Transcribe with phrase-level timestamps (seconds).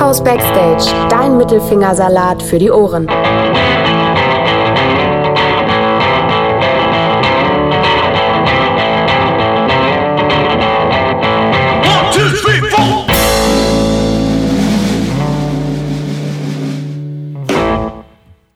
[0.00, 3.06] Rockhaus Backstage, dein Mittelfingersalat für die Ohren.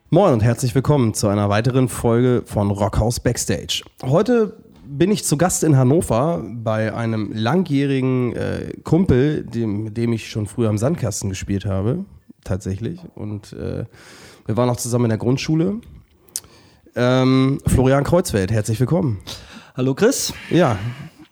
[0.08, 3.82] Moin und herzlich willkommen zu einer weiteren Folge von Rockhaus Backstage.
[4.02, 10.12] Heute bin ich zu Gast in Hannover bei einem langjährigen äh, Kumpel, dem, mit dem
[10.12, 12.04] ich schon früher am Sandkasten gespielt habe,
[12.44, 13.00] tatsächlich.
[13.14, 13.84] Und äh,
[14.46, 15.80] wir waren auch zusammen in der Grundschule.
[16.96, 19.20] Ähm, Florian Kreuzfeld, herzlich willkommen.
[19.76, 20.32] Hallo Chris.
[20.50, 20.78] Ja,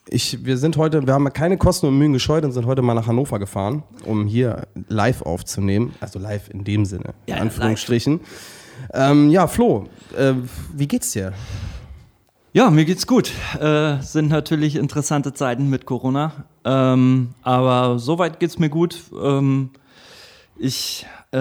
[0.08, 2.94] ich, wir sind heute, wir haben keine Kosten und Mühen gescheut und sind heute mal
[2.94, 5.94] nach Hannover gefahren, um hier live aufzunehmen.
[6.00, 8.20] Also live in dem Sinne, Ja, in Anführungsstrichen.
[8.92, 10.34] Ähm, ja, Flo, äh,
[10.74, 11.32] wie geht's dir?
[12.54, 13.30] Ja, mir geht's gut.
[13.60, 16.32] Äh, sind natürlich interessante Zeiten mit Corona.
[16.64, 18.98] Ähm, aber soweit geht's mir gut.
[19.22, 19.70] Ähm,
[20.58, 21.38] ich äh,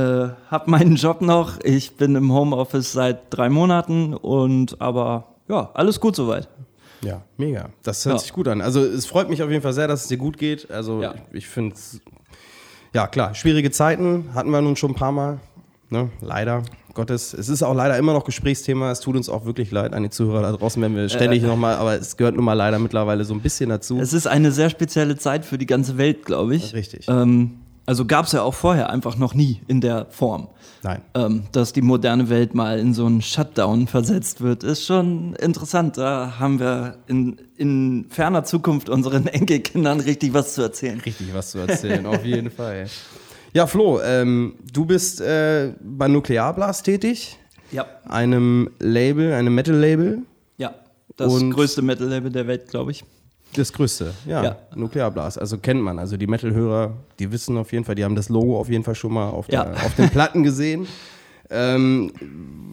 [0.50, 1.60] habe meinen Job noch.
[1.64, 6.48] Ich bin im Homeoffice seit drei Monaten und aber ja, alles gut soweit.
[7.02, 7.70] Ja, mega.
[7.84, 8.20] Das hört Ja.
[8.20, 8.62] sich gut an.
[8.62, 10.72] Also es freut mich auf jeden Fall sehr, dass es dir gut geht.
[10.72, 11.14] Also Ja.
[11.32, 11.76] ich, ich finde
[12.94, 15.40] ja klar, schwierige Zeiten hatten wir nun schon ein paar Mal.
[15.92, 16.10] Ne?
[16.22, 17.34] Leider Gottes.
[17.34, 18.92] Es ist auch leider immer noch Gesprächsthema.
[18.92, 21.76] Es tut uns auch wirklich leid an die Zuhörer da draußen, wenn wir ständig nochmal,
[21.76, 24.00] aber es gehört nun mal leider mittlerweile so ein bisschen dazu.
[24.00, 26.74] Es ist eine sehr spezielle Zeit für die ganze Welt, glaube ich.
[26.74, 27.08] Richtig.
[27.08, 30.48] Ähm, also gab's ja auch vorher einfach noch nie in der Form.
[30.84, 31.02] Nein.
[31.14, 35.98] ähm, dass die moderne Welt mal in so einen Shutdown versetzt wird, ist schon interessant.
[35.98, 41.00] Da haben wir in, in ferner Zukunft unseren Enkelkindern richtig was zu erzählen.
[41.02, 42.88] Richtig was zu erzählen, auf jeden Fall.
[43.54, 47.38] Ja, Flo, ähm, du bist äh, bei Nuklearblast tätig,
[47.72, 47.86] Ja.
[48.08, 50.20] einem Label, einem Metal-Label.
[50.58, 50.74] Ja.
[51.18, 53.04] Das Und- größte Metal-Label der Welt, glaube ich.
[53.56, 54.44] Das größte, ja.
[54.44, 54.56] Ja.
[54.76, 55.38] Nuklearblast.
[55.38, 56.00] Also kennt man.
[56.00, 58.96] Also die Metal-Hörer, die wissen auf jeden Fall, die haben das Logo auf jeden Fall
[58.96, 59.66] schon mal auf, Ja.
[59.66, 60.88] der, auf den Platten gesehen.
[61.50, 62.14] ähm,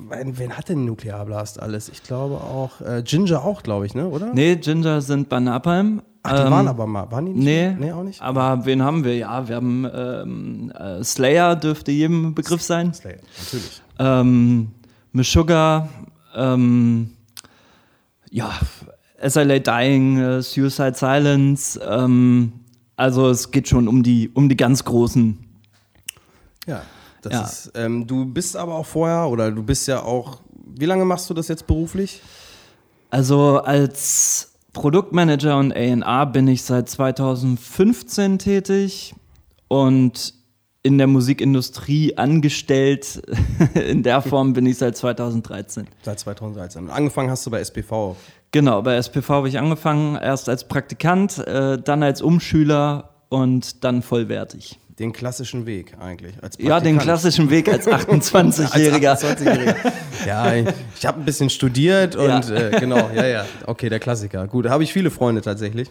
[0.08, 1.88] wen, hat denn Nuklearblast alles?
[1.88, 4.06] Ich glaube auch, äh, Ginger auch, glaube ich, ne?
[4.08, 4.32] oder?
[4.32, 6.00] Nee, Ginger sind bei Napalm.
[6.22, 7.44] Ach, die Ähm, waren aber mal, waren die nicht?
[7.44, 8.20] Nee, nee auch nicht?
[8.20, 9.16] aber wen haben wir?
[9.16, 12.92] Ja, wir haben ähm, äh, Slayer, dürfte jedem Begriff sein.
[12.92, 13.82] Slayer, natürlich.
[13.98, 14.68] ähm,
[15.12, 15.88] Meshuggah,
[16.34, 17.10] ähm,
[18.30, 18.50] ja,
[19.26, 22.52] SLA Dying, äh, Suicide Silence, ähm,
[22.96, 25.38] also es geht schon um die, um die ganz großen.
[26.66, 26.82] Ja.
[27.22, 27.42] Das Ja.
[27.42, 30.40] Ist, ähm, du bist aber auch vorher, oder du bist ja auch,
[30.76, 32.22] wie lange machst du das jetzt beruflich?
[33.10, 39.12] Also als Produktmanager und A&R bin ich seit 2015 tätig
[39.66, 40.34] und
[40.84, 43.20] in der Musikindustrie angestellt.
[43.74, 45.88] in der Form bin ich seit 2013.
[46.04, 46.84] Seit 2013.
[46.84, 48.14] Und angefangen hast du bei SPV.
[48.52, 54.00] Genau, bei SPV habe ich angefangen, erst als Praktikant, äh, dann als Umschüler und dann
[54.00, 54.78] vollwertig.
[54.98, 56.34] Den klassischen Weg eigentlich.
[56.42, 59.12] Als Ja, den klassischen Weg als Als 28-Jähriger.
[59.18, 59.76] 28-Jähriger.
[60.26, 60.66] ja, ich,
[60.98, 62.54] ich habe ein bisschen studiert und Ja.
[62.54, 63.44] äh, genau, ja, ja.
[63.66, 64.46] Okay, der Klassiker.
[64.48, 65.88] Gut, habe ich viele Freunde tatsächlich,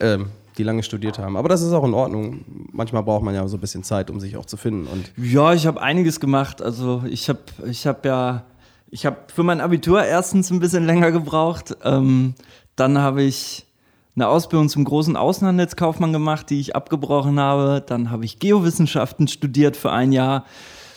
[0.00, 0.26] ähm,
[0.56, 1.36] die lange studiert haben.
[1.36, 2.44] Aber das ist auch in Ordnung.
[2.72, 4.86] Manchmal braucht man ja so ein bisschen Zeit, um sich auch zu finden.
[4.86, 6.62] Und Ja, ich habe einiges gemacht.
[6.62, 8.44] Also ich habe ich hab ja,
[8.88, 11.76] ich habe für mein Abitur erstens ein bisschen länger gebraucht.
[11.82, 12.34] Ähm,
[12.76, 13.66] dann habe ich
[14.16, 17.82] eine Ausbildung zum großen Außenhandelskaufmann gemacht, die ich abgebrochen habe.
[17.84, 20.44] Dann habe ich Geowissenschaften studiert für ein Jahr.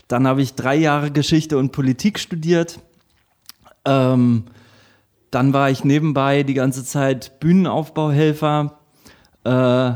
[0.08, 2.80] Dann habe ich drei Jahre Geschichte und Politik studiert.
[3.86, 4.46] Ähm,
[5.32, 8.78] dann war ich nebenbei die ganze Zeit Bühnenaufbauhelfer.
[9.44, 9.92] Äh,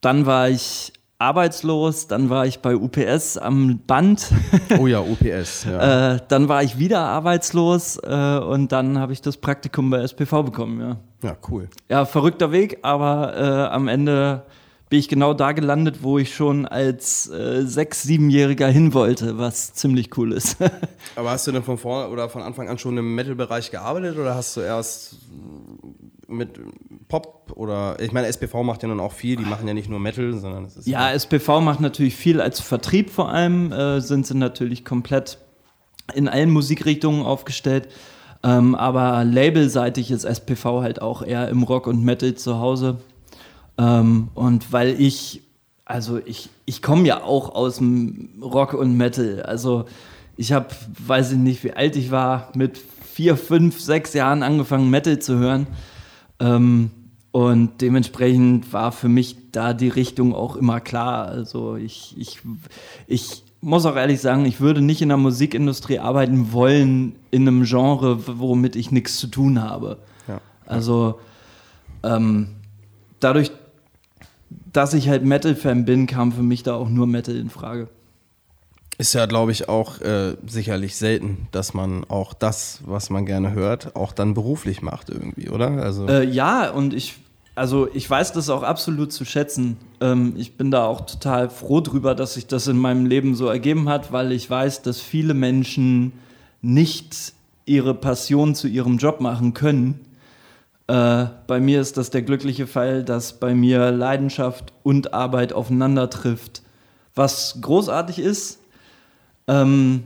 [0.00, 2.06] dann war ich arbeitslos.
[2.06, 4.30] Dann war ich bei UPS am Band.
[4.78, 5.64] oh ja, UPS.
[5.64, 6.14] Ja.
[6.14, 10.44] äh, dann war ich wieder arbeitslos äh, und dann habe ich das Praktikum bei SPV
[10.44, 10.80] bekommen.
[10.80, 10.96] Ja,
[11.28, 11.68] ja, cool.
[11.88, 14.44] ja verrückter Weg, aber äh, am Ende
[14.88, 19.74] bin ich genau da gelandet, wo ich schon als äh, sechs-, siebenjähriger hin wollte, was
[19.74, 20.56] ziemlich cool ist.
[21.16, 24.34] Aber hast du denn von vorne oder von Anfang an schon im Metal-Bereich gearbeitet oder
[24.34, 25.16] hast du erst
[26.28, 26.60] mit
[27.08, 29.98] Pop oder ich meine, SPV macht ja nun auch viel, die machen ja nicht nur
[29.98, 34.26] Metal, sondern es ist Ja, SPV macht natürlich viel als Vertrieb vor allem, äh, sind
[34.26, 35.38] sie natürlich komplett
[36.14, 37.88] in allen Musikrichtungen aufgestellt.
[38.44, 42.98] Ähm, aber labelseitig ist SPV halt auch eher im Rock und Metal zu Hause.
[43.78, 45.42] Ähm, und weil ich,
[45.84, 49.42] also ich, ich komme ja auch aus dem Rock und Metal.
[49.42, 49.86] Also
[50.36, 50.68] ich habe,
[51.04, 52.78] weiß ich nicht, wie alt ich war, mit
[53.12, 55.66] vier, fünf, sechs Jahren angefangen Metal zu hören.
[56.40, 56.90] Ähm,
[57.30, 61.26] und dementsprechend war für mich da die Richtung auch immer klar.
[61.26, 62.40] Also ich, ich,
[63.06, 67.64] ich muss auch ehrlich sagen, ich würde nicht in der Musikindustrie arbeiten wollen in einem
[67.64, 69.98] Genre, womit ich nichts zu tun habe.
[70.26, 70.40] Ja.
[70.66, 71.20] Also
[72.02, 72.48] ähm,
[73.20, 73.50] dadurch,
[74.72, 77.88] dass ich halt Metal-Fan bin, kam für mich da auch nur Metal in Frage.
[79.00, 83.52] Ist ja, glaube ich, auch äh, sicherlich selten, dass man auch das, was man gerne
[83.52, 85.70] hört, auch dann beruflich macht irgendwie, oder?
[85.70, 87.14] Also äh, ja, und ich,
[87.54, 89.76] also ich weiß das auch absolut zu schätzen.
[90.00, 93.46] Ähm, ich bin da auch total froh drüber, dass sich das in meinem Leben so
[93.46, 96.12] ergeben hat, weil ich weiß, dass viele Menschen
[96.60, 97.34] nicht
[97.66, 100.00] ihre Passion zu ihrem Job machen können.
[100.88, 106.10] Äh, bei mir ist das der glückliche Fall, dass bei mir Leidenschaft und Arbeit aufeinander
[106.10, 106.62] trifft,
[107.14, 108.58] was großartig ist
[109.48, 110.04] ähm,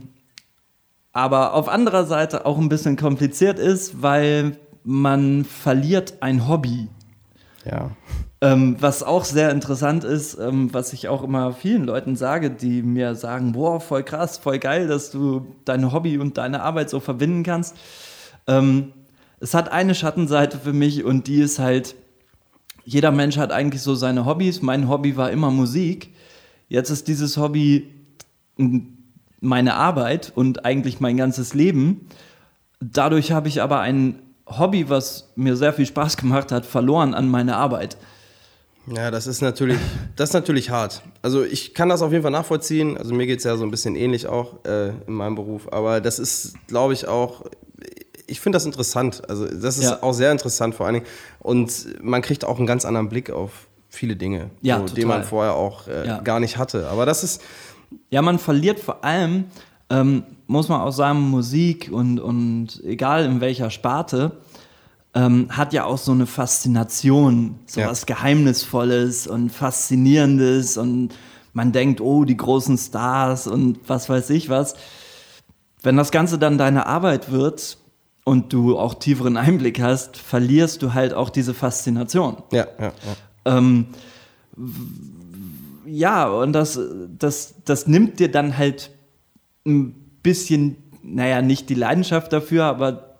[1.11, 6.87] aber auf anderer Seite auch ein bisschen kompliziert ist, weil man verliert ein Hobby.
[7.65, 7.91] Ja.
[8.41, 12.81] Ähm, was auch sehr interessant ist, ähm, was ich auch immer vielen Leuten sage, die
[12.81, 16.99] mir sagen, boah, voll krass, voll geil, dass du dein Hobby und deine Arbeit so
[16.99, 17.77] verbinden kannst.
[18.47, 18.91] Ähm,
[19.39, 21.95] es hat eine Schattenseite für mich und die ist halt,
[22.83, 24.61] jeder Mensch hat eigentlich so seine Hobbys.
[24.61, 26.13] Mein Hobby war immer Musik.
[26.67, 27.89] Jetzt ist dieses Hobby
[28.59, 28.92] ein
[29.43, 32.07] meine Arbeit und eigentlich mein ganzes Leben.
[32.79, 37.27] Dadurch habe ich aber ein Hobby, was mir sehr viel Spaß gemacht hat, verloren an
[37.27, 37.97] meine Arbeit.
[38.87, 39.77] Ja, das ist natürlich,
[40.15, 41.01] das ist natürlich hart.
[41.21, 42.97] Also ich kann das auf jeden Fall nachvollziehen.
[42.97, 45.71] Also mir geht es ja so ein bisschen ähnlich auch äh, in meinem Beruf.
[45.71, 47.43] Aber das ist, glaube ich, auch,
[48.27, 49.29] ich finde das interessant.
[49.29, 50.03] Also das ist ja.
[50.03, 51.05] auch sehr interessant vor allen Dingen.
[51.39, 55.23] Und man kriegt auch einen ganz anderen Blick auf viele Dinge, ja, so, den man
[55.23, 56.19] vorher auch äh, ja.
[56.21, 56.87] gar nicht hatte.
[56.87, 57.41] Aber das ist,
[58.09, 59.45] ja, man verliert vor allem,
[59.89, 64.37] ähm, muss man auch sagen, Musik und, und egal in welcher Sparte,
[65.13, 67.89] ähm, hat ja auch so eine Faszination, so ja.
[67.89, 71.13] was Geheimnisvolles und Faszinierendes und
[71.53, 74.73] man denkt, oh, die großen Stars und was weiß ich was.
[75.83, 77.77] Wenn das Ganze dann deine Arbeit wird
[78.23, 82.37] und du auch tieferen Einblick hast, verlierst du halt auch diese Faszination.
[82.51, 82.93] Ja, ja, ja.
[83.57, 83.87] Ähm,
[85.93, 86.79] ja, und das,
[87.19, 88.89] das, das nimmt dir dann halt
[89.63, 89.93] ein
[90.23, 93.19] bisschen, naja, nicht die Leidenschaft dafür, aber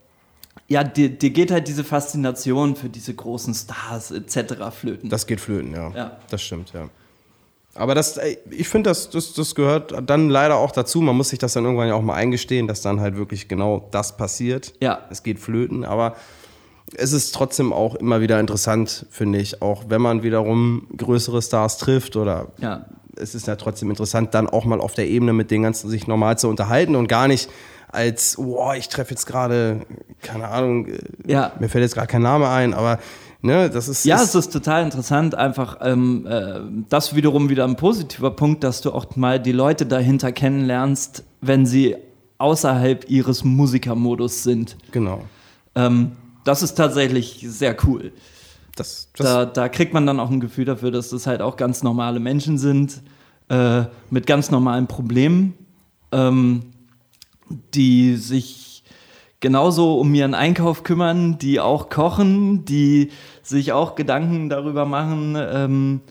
[0.68, 4.56] ja, dir, dir geht halt diese Faszination für diese großen Stars etc.
[4.72, 5.10] flöten.
[5.10, 5.92] Das geht flöten, ja.
[5.92, 6.18] ja.
[6.32, 6.90] Das stimmt, ja.
[7.76, 11.00] Aber das, ich finde, das, das, das gehört dann leider auch dazu.
[11.02, 13.88] Man muss sich das dann irgendwann ja auch mal eingestehen, dass dann halt wirklich genau
[13.92, 14.74] das passiert.
[14.82, 15.06] Ja.
[15.12, 16.16] Es geht flöten, aber
[16.98, 21.78] es ist trotzdem auch immer wieder interessant, finde ich, auch wenn man wiederum größere Stars
[21.78, 22.86] trifft oder ja.
[23.16, 26.08] es ist ja trotzdem interessant, dann auch mal auf der Ebene mit den ganzen sich
[26.08, 27.50] normal zu unterhalten und gar nicht
[27.92, 29.82] als, oh, ich treffe jetzt gerade,
[30.22, 31.52] keine Ahnung, äh, ja.
[31.60, 33.00] mir fällt jetzt gerade kein Name ein, aber
[33.42, 34.04] ne, das ist.
[34.04, 38.82] Ja, es ist total interessant, einfach ähm, äh, das wiederum wieder ein positiver Punkt, dass
[38.82, 41.96] du auch mal die Leute dahinter kennenlernst, wenn sie
[42.40, 44.76] außerhalb ihres Musikermodus sind.
[44.92, 45.22] Genau.
[45.76, 46.14] Ähm,
[46.44, 48.12] das ist tatsächlich sehr cool.
[48.76, 51.58] Das, das da, da, kriegt man dann auch ein Gefühl dafür, dass das halt auch
[51.58, 53.02] ganz normale Menschen sind,
[53.50, 55.54] äh, mit ganz normalen Problemen,
[56.12, 56.64] ähm,
[57.74, 58.84] die sich
[59.40, 63.12] genauso um ihren Einkauf kümmern, die auch kochen, die
[63.44, 66.02] sich auch Gedanken darüber machen, ähm,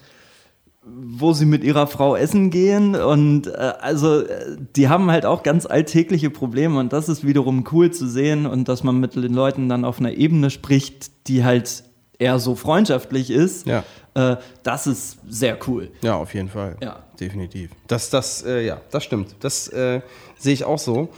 [0.85, 5.45] wo sie mit ihrer Frau essen gehen und äh, also äh, die haben halt auch
[5.45, 9.33] ganz alltägliche Probleme und das ist wiederum cool zu sehen und dass man mit den
[9.33, 11.85] Leuten dann auf einer Ebene spricht, die halt
[12.19, 13.67] eher so freundschaftlich ist.
[13.67, 13.85] Ja.
[14.15, 15.91] Äh, das ist sehr cool.
[16.03, 16.77] Ja, auf jeden Fall.
[16.83, 17.05] Ja.
[17.19, 17.71] Definitiv.
[17.87, 19.37] Das, das, äh, ja, das stimmt.
[19.41, 20.01] Das äh,
[20.37, 21.11] sehe ich auch so.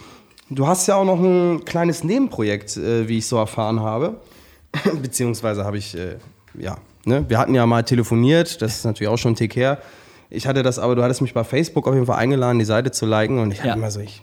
[0.50, 4.21] Du hast ja auch noch ein kleines Nebenprojekt, äh, wie ich so erfahren habe.
[5.03, 5.97] Beziehungsweise habe ich,
[6.59, 7.25] ja, Ne?
[7.29, 9.79] Wir hatten ja mal telefoniert, das ist natürlich auch schon ein Tick her.
[10.31, 12.91] Ich hatte das aber, du hattest mich bei Facebook auf jeden Fall eingeladen, die Seite
[12.91, 14.23] zu liken und ich hatte immer so, ich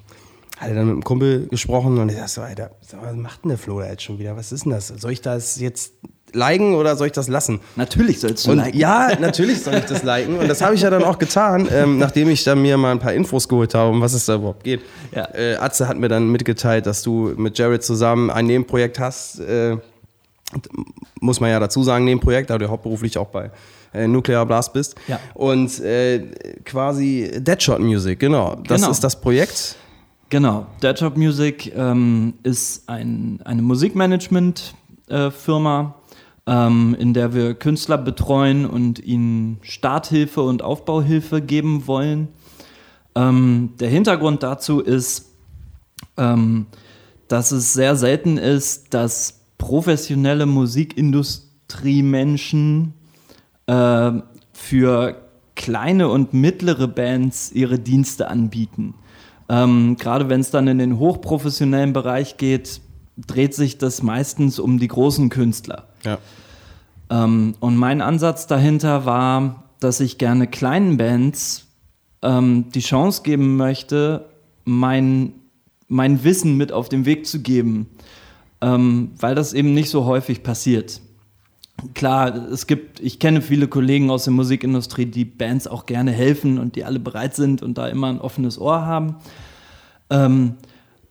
[0.58, 2.72] hatte dann mit einem Kumpel gesprochen und ich dachte so, Alter,
[3.02, 4.36] was macht denn der Flo da jetzt schon wieder?
[4.36, 4.88] Was ist denn das?
[4.90, 5.94] Soll ich das jetzt
[6.34, 7.60] liken oder soll ich das lassen?
[7.76, 8.78] Natürlich sollst du und liken.
[8.78, 10.38] Ja, natürlich soll ich das liken.
[10.38, 13.00] Und das habe ich ja dann auch getan, ähm, nachdem ich dann mir mal ein
[13.00, 14.82] paar Infos geholt habe, um was es da überhaupt geht.
[15.16, 15.26] Ja.
[15.34, 19.78] Äh, Atze hat mir dann mitgeteilt, dass du mit Jared zusammen ein Nebenprojekt hast, äh,
[21.20, 23.52] muss man ja dazu sagen, neben Projekt, da du hauptberuflich auch bei
[23.94, 24.96] äh, Nuclear Blast bist.
[25.08, 25.20] Ja.
[25.34, 26.20] Und äh,
[26.66, 28.56] quasi Deadshot Music, genau.
[28.68, 28.92] Das genau.
[28.92, 29.78] ist das Projekt.
[30.30, 30.68] Genau.
[30.82, 35.96] Deadshot Music ähm, ist ein, eine Musikmanagement-Firma,
[36.48, 42.30] äh, ähm, in der wir Künstler betreuen und ihnen Starthilfe und Aufbauhilfe geben wollen.
[43.14, 45.32] Ähm, der Hintergrund dazu ist,
[46.18, 46.68] ähm,
[47.28, 52.94] dass es sehr selten ist, dass professionelle Musikindustriemenschen
[53.68, 54.12] äh,
[54.54, 55.22] für
[55.56, 58.96] kleine und mittlere Bands ihre Dienste anbieten.
[59.50, 62.82] Ähm, Gerade wenn es dann in den hochprofessionellen Bereich geht,
[63.16, 65.90] dreht sich das meistens um die großen Künstler.
[66.04, 66.18] Ja.
[67.12, 71.68] Ähm, und mein Ansatz dahinter war, dass ich gerne kleinen Bands
[72.24, 74.26] ähm, die Chance geben möchte,
[74.66, 75.34] mein,
[75.88, 77.86] mein Wissen mit auf den Weg zu geben,
[78.62, 81.02] ähm, weil das eben nicht so häufig passiert.
[81.96, 86.60] Klar, es gibt, ich kenne viele Kollegen aus der Musikindustrie, die Bands auch gerne helfen
[86.60, 89.16] und die alle bereit sind und da immer ein offenes Ohr haben.
[90.12, 90.56] Ähm,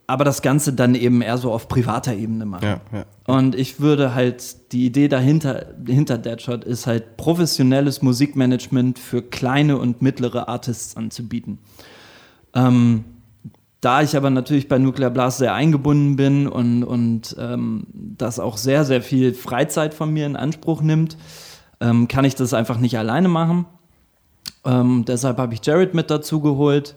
[0.07, 2.65] aber das Ganze dann eben eher so auf privater Ebene machen.
[2.65, 3.05] Ja, ja.
[3.27, 9.77] Und ich würde halt, die Idee dahinter, hinter Deadshot ist halt professionelles Musikmanagement für kleine
[9.77, 11.59] und mittlere Artists anzubieten.
[12.53, 13.05] Ähm,
[13.81, 18.57] da ich aber natürlich bei Nuclear Blast sehr eingebunden bin und, und ähm, das auch
[18.57, 21.17] sehr, sehr viel Freizeit von mir in Anspruch nimmt,
[21.79, 23.65] ähm, kann ich das einfach nicht alleine machen.
[24.63, 26.95] Ähm, deshalb habe ich Jared mit dazu geholt.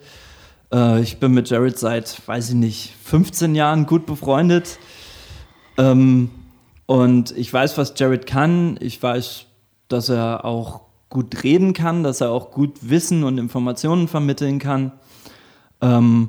[0.72, 4.78] Äh, ich bin mit Jared seit, weiß ich nicht, 15 Jahren gut befreundet.
[5.78, 6.30] Ähm,
[6.84, 8.76] und ich weiß, was Jared kann.
[8.80, 9.46] Ich weiß,
[9.88, 14.92] dass er auch gut reden kann, dass er auch gut Wissen und Informationen vermitteln kann.
[15.80, 16.28] Ähm,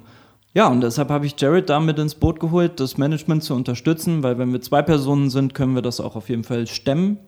[0.56, 4.38] ja, und deshalb habe ich Jared damit ins Boot geholt, das Management zu unterstützen, weil
[4.38, 7.20] wenn wir zwei Personen sind, können wir das auch auf jeden Fall stemmen.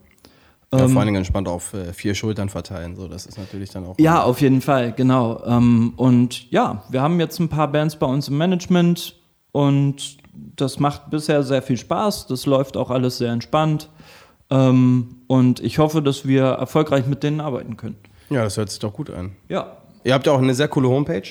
[0.74, 2.96] Ja, ähm, vor allen Dingen entspannt auf äh, vier Schultern verteilen.
[2.96, 3.96] So, das ist natürlich dann auch.
[4.00, 5.44] Ja, auf jeden Fall, genau.
[5.46, 9.16] Ähm, und ja, wir haben jetzt ein paar Bands bei uns im Management
[9.52, 10.18] und
[10.56, 12.28] das macht bisher sehr viel Spaß.
[12.28, 13.90] Das läuft auch alles sehr entspannt.
[14.50, 17.98] Ähm, und ich hoffe, dass wir erfolgreich mit denen arbeiten können.
[18.30, 19.36] Ja, das hört sich doch gut an.
[19.50, 19.78] Ja.
[20.06, 21.28] Ihr habt ja auch eine sehr coole Homepage.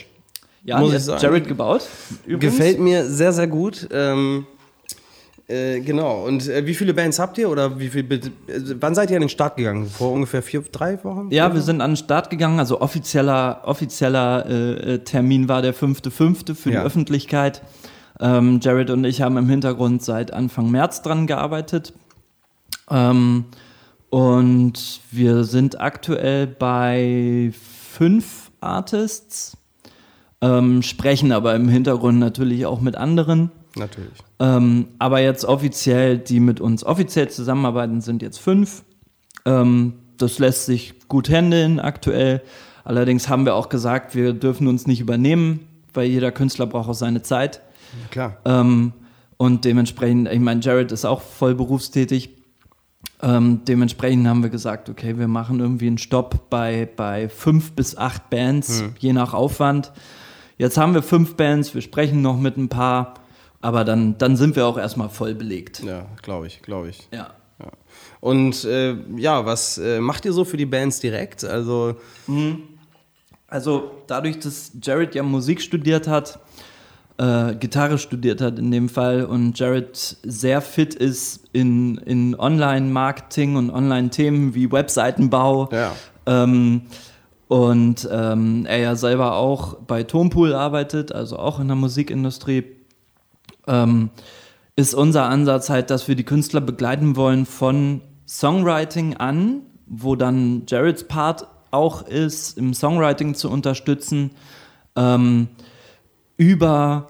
[0.66, 1.22] Ja, muss ich sagen.
[1.22, 1.82] Jared gebaut.
[2.26, 2.56] Übrigens.
[2.56, 3.88] Gefällt mir sehr, sehr gut.
[3.92, 4.46] Ähm,
[5.46, 6.24] äh, genau.
[6.24, 8.04] Und äh, wie viele Bands habt ihr oder wie viel?
[8.12, 8.20] Äh,
[8.80, 9.86] wann seid ihr an den Start gegangen?
[9.86, 11.30] Vor ungefähr vier, drei Wochen?
[11.30, 12.58] Ja, wir sind an den Start gegangen.
[12.58, 16.80] Also offizieller, offizieller äh, äh Termin war der fünfte, fünfte für ja.
[16.80, 17.62] die Öffentlichkeit.
[18.18, 21.92] Ähm, Jared und ich haben im Hintergrund seit Anfang März dran gearbeitet.
[22.90, 23.44] Ähm,
[24.10, 27.52] und wir sind aktuell bei
[27.92, 29.56] fünf Artists
[30.40, 33.50] ähm, sprechen aber im Hintergrund natürlich auch mit anderen.
[33.76, 34.12] Natürlich.
[34.38, 38.84] Ähm, aber jetzt offiziell, die mit uns offiziell zusammenarbeiten, sind jetzt fünf.
[39.44, 42.42] Ähm, das lässt sich gut handeln aktuell.
[42.84, 45.60] Allerdings haben wir auch gesagt, wir dürfen uns nicht übernehmen,
[45.92, 47.60] weil jeder Künstler braucht auch seine Zeit.
[48.10, 48.38] Klar.
[48.44, 48.92] Ähm,
[49.36, 52.30] und dementsprechend, ich meine, Jared ist auch voll berufstätig.
[53.22, 57.96] Ähm, dementsprechend haben wir gesagt, okay, wir machen irgendwie einen Stopp bei, bei fünf bis
[57.96, 58.94] acht Bands, hm.
[58.98, 59.92] je nach Aufwand.
[60.58, 63.14] Jetzt haben wir fünf Bands, wir sprechen noch mit ein paar,
[63.60, 65.82] aber dann, dann sind wir auch erstmal voll belegt.
[65.82, 67.08] Ja, glaube ich, glaube ich.
[67.12, 67.30] Ja.
[67.58, 67.70] ja.
[68.20, 71.44] Und äh, ja, was äh, macht ihr so für die Bands direkt?
[71.44, 71.96] Also,
[72.26, 72.62] mhm.
[73.48, 76.38] also dadurch, dass Jared ja Musik studiert hat,
[77.18, 83.56] äh, Gitarre studiert hat in dem Fall und Jared sehr fit ist in, in Online-Marketing
[83.56, 85.68] und Online-Themen wie Webseitenbau.
[85.72, 85.92] Ja.
[86.26, 86.82] Ähm,
[87.48, 92.64] und ähm, er ja selber auch bei Tonpool arbeitet, also auch in der Musikindustrie,
[93.68, 94.10] ähm,
[94.74, 100.64] ist unser Ansatz halt, dass wir die Künstler begleiten wollen von Songwriting an, wo dann
[100.66, 104.32] Jareds Part auch ist, im Songwriting zu unterstützen,
[104.96, 105.48] ähm,
[106.36, 107.08] über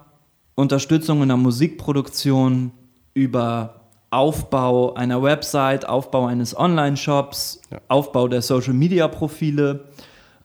[0.55, 2.73] Unterstützung in der Musikproduktion,
[3.15, 7.79] über Aufbau einer Website, Aufbau eines Online-Shops, ja.
[7.89, 9.85] Aufbau der Social-Media-Profile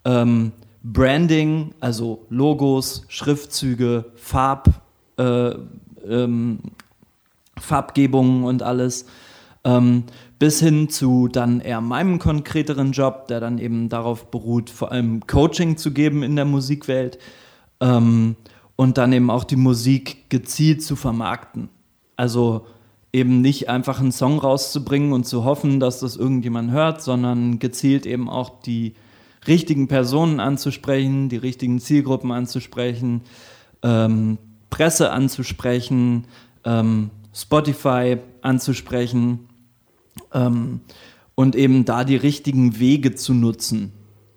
[0.05, 0.51] ähm,
[0.84, 4.70] Branding, also Logos, Schriftzüge, Farb,
[5.17, 5.53] äh,
[6.08, 6.60] ähm,
[7.60, 9.05] Farbgebungen und alles,
[9.63, 10.05] ähm,
[10.39, 15.27] bis hin zu dann eher meinem konkreteren Job, der dann eben darauf beruht, vor allem
[15.27, 17.20] Coaching zu geben in der Musikwelt
[17.79, 18.36] ähm,
[18.75, 21.70] und dann eben auch die Musik gezielt zu vermarkten.
[22.15, 22.65] Also
[23.13, 28.08] eben nicht einfach einen Song rauszubringen und zu hoffen, dass das irgendjemand hört, sondern gezielt
[28.08, 28.96] eben auch die
[29.48, 33.21] richtigen Personen anzusprechen, die richtigen Zielgruppen anzusprechen,
[33.83, 34.38] ähm,
[34.69, 36.27] Presse anzusprechen,
[36.63, 39.48] ähm, Spotify anzusprechen
[40.33, 40.81] ähm,
[41.36, 43.93] und eben da die richtigen Wege zu nutzen,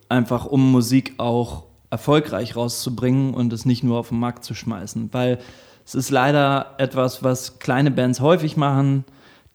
[0.08, 5.10] einfach um Musik auch erfolgreich rauszubringen und es nicht nur auf den Markt zu schmeißen,
[5.12, 5.38] weil
[5.84, 9.04] es ist leider etwas, was kleine Bands häufig machen,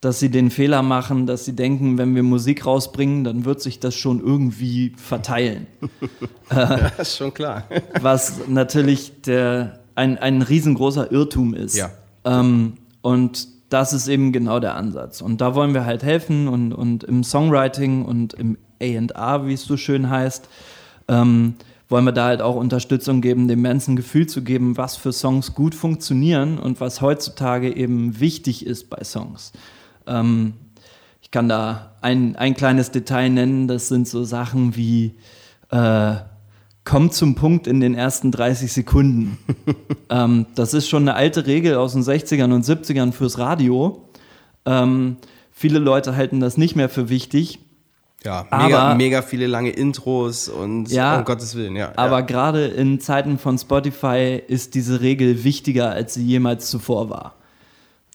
[0.01, 3.79] dass sie den Fehler machen, dass sie denken, wenn wir Musik rausbringen, dann wird sich
[3.79, 5.67] das schon irgendwie verteilen.
[6.51, 7.65] ja, ist schon klar.
[8.01, 11.75] was natürlich der, ein, ein riesengroßer Irrtum ist.
[11.75, 11.91] Ja.
[12.23, 15.21] Ähm, und das ist eben genau der Ansatz.
[15.21, 19.63] Und da wollen wir halt helfen und, und im Songwriting und im A&R, wie es
[19.63, 20.47] so schön heißt,
[21.09, 21.55] ähm,
[21.89, 25.11] wollen wir da halt auch Unterstützung geben, dem Menschen ein Gefühl zu geben, was für
[25.11, 29.51] Songs gut funktionieren und was heutzutage eben wichtig ist bei Songs.
[30.09, 30.53] Ähm,
[31.21, 35.15] ich kann da ein, ein kleines Detail nennen, das sind so Sachen wie
[35.69, 36.15] äh,
[36.83, 39.37] kommt zum Punkt in den ersten 30 Sekunden.
[40.09, 44.09] ähm, das ist schon eine alte Regel aus den 60ern und 70ern fürs Radio.
[44.65, 45.17] Ähm,
[45.51, 47.59] viele Leute halten das nicht mehr für wichtig.
[48.25, 51.93] Ja, mega, Aber- mega viele lange Intros und Ja, um Gottes Willen, ja.
[51.95, 52.25] Aber ja.
[52.25, 57.35] gerade in Zeiten von Spotify ist diese Regel wichtiger, als sie jemals zuvor war.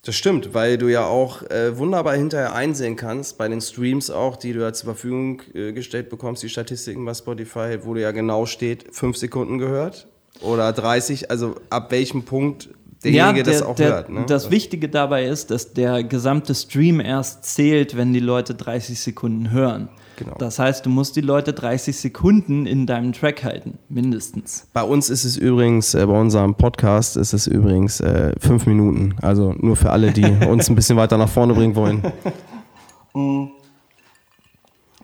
[0.05, 4.35] Das stimmt, weil du ja auch äh, wunderbar hinterher einsehen kannst, bei den Streams auch,
[4.35, 8.11] die du ja zur Verfügung äh, gestellt bekommst, die Statistiken bei Spotify, wo du ja
[8.11, 10.07] genau steht, fünf Sekunden gehört
[10.41, 12.69] oder 30, also ab welchem Punkt
[13.03, 14.09] derjenige das auch der, hört.
[14.09, 14.25] Ne?
[14.27, 19.49] Das Wichtige dabei ist, dass der gesamte Stream erst zählt, wenn die Leute 30 Sekunden
[19.49, 19.89] hören.
[20.17, 20.35] Genau.
[20.37, 24.67] Das heißt, du musst die Leute 30 Sekunden in deinem Track halten, mindestens.
[24.73, 29.15] Bei uns ist es übrigens, äh, bei unserem Podcast ist es übrigens äh, fünf Minuten.
[29.21, 32.01] Also nur für alle, die uns ein bisschen weiter nach vorne bringen wollen.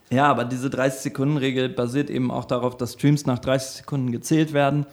[0.10, 4.86] Ja, aber diese 30-Sekunden-Regel basiert eben auch darauf, dass Streams nach 30 Sekunden gezählt werden.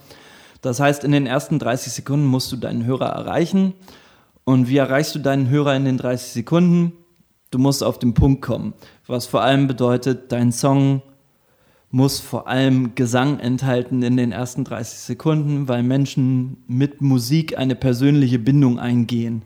[0.61, 3.73] Das heißt, in den ersten 30 Sekunden musst du deinen Hörer erreichen.
[4.45, 6.93] Und wie erreichst du deinen Hörer in den 30 Sekunden?
[7.51, 8.73] Du musst auf den Punkt kommen.
[9.07, 11.01] Was vor allem bedeutet, dein Song
[11.91, 17.75] muss vor allem Gesang enthalten in den ersten 30 Sekunden, weil Menschen mit Musik eine
[17.75, 19.43] persönliche Bindung eingehen.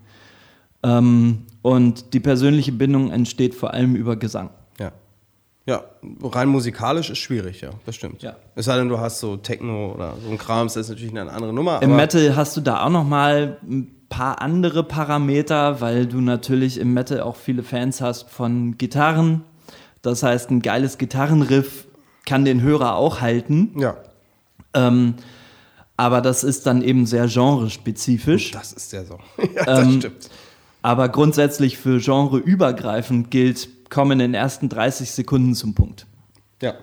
[0.84, 4.50] Ähm, und die persönliche Bindung entsteht vor allem über Gesang.
[4.78, 4.92] Ja.
[5.66, 5.86] Ja,
[6.22, 8.22] rein musikalisch ist schwierig, ja, das stimmt.
[8.22, 8.36] Ja.
[8.56, 11.32] Es sei denn, du hast so Techno oder so ein Krams, das ist natürlich eine
[11.32, 11.82] andere Nummer.
[11.82, 16.80] Im Metal hast du da auch noch mal ein paar andere Parameter, weil du natürlich
[16.80, 19.44] im Metal auch viele Fans hast von Gitarren.
[20.02, 21.88] Das heißt, ein geiles Gitarrenriff
[22.26, 23.74] kann den Hörer auch halten.
[23.80, 23.98] Ja,
[24.76, 25.16] Ähm,
[25.98, 28.52] aber das ist dann eben sehr genrespezifisch.
[28.52, 29.20] das ist der Song.
[29.56, 30.30] ja, das Ähm, stimmt.
[30.82, 36.06] Aber grundsätzlich für Genre übergreifend gilt, komm in den ersten 30 Sekunden zum Punkt.
[36.62, 36.74] Ja.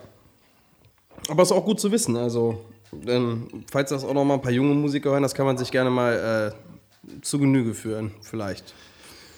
[1.29, 2.15] Aber ist auch gut zu wissen.
[2.15, 2.61] Also,
[2.91, 5.69] denn, falls das auch noch mal ein paar junge Musiker hören, das kann man sich
[5.71, 6.70] gerne mal äh,
[7.21, 8.73] zu Genüge führen, vielleicht.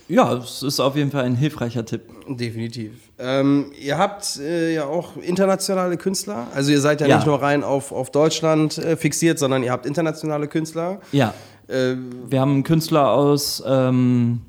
[0.10, 2.02] Ja, es ist auf jeden Fall ein hilfreicher Tipp.
[2.28, 2.92] Definitiv.
[3.18, 6.48] Ähm, ihr habt äh, ja auch internationale Künstler.
[6.54, 7.16] Also ihr seid ja, Ja.
[7.18, 11.00] nicht nur rein auf, auf Deutschland äh, fixiert, sondern ihr habt internationale Künstler.
[11.14, 11.34] Ja,
[11.70, 11.96] Äh,
[12.28, 14.42] wir haben Künstler aus, ähm,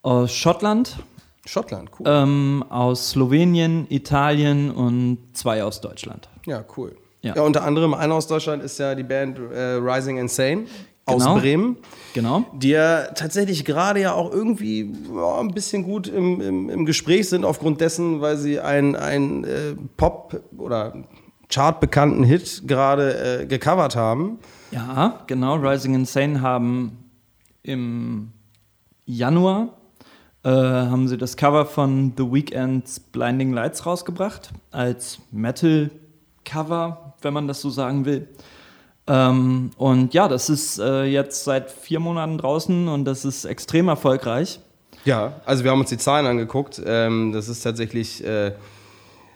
[0.00, 0.96] aus Schottland,
[1.44, 2.06] Schottland, cool.
[2.08, 6.28] ähm, aus Slowenien, Italien und zwei aus Deutschland.
[6.46, 6.96] ja, cool.
[7.20, 7.36] Ja.
[7.36, 7.42] ja.
[7.42, 10.64] unter anderem einer aus Deutschland ist ja die Band äh, Rising Insane
[11.14, 11.38] aus Genau.
[11.38, 11.76] Bremen.
[12.14, 12.44] Genau.
[12.52, 17.28] die ja tatsächlich gerade ja auch irgendwie ja, ein bisschen gut im, im, im Gespräch
[17.30, 20.92] sind, aufgrund dessen, weil sie einen ein, äh, Pop- oder
[21.48, 24.38] chartbekannten Hit gerade äh, gecovert haben.
[24.72, 25.54] Ja, genau.
[25.56, 26.98] Rising Insane haben
[27.62, 28.32] im
[29.06, 29.68] Januar
[30.44, 37.48] äh, haben sie das Cover von The Weeknd's Blinding Lights rausgebracht als Metal-Cover, wenn man
[37.48, 38.28] das so sagen will.
[39.12, 43.88] Ähm, und ja, das ist äh, jetzt seit vier Monaten draußen und das ist extrem
[43.88, 44.58] erfolgreich.
[45.04, 46.80] Ja, also wir haben uns die Zahlen angeguckt.
[46.84, 48.52] Ähm, das ist tatsächlich, äh,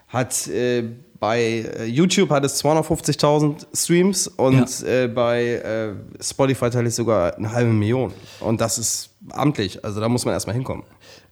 [0.08, 0.84] hat äh,
[1.20, 7.52] bei äh, YouTube hat es 250.000 Streams und äh, bei äh, Spotify tatsächlich sogar eine
[7.52, 8.12] halbe Million.
[8.40, 10.84] Und das ist amtlich, also da muss man erstmal hinkommen.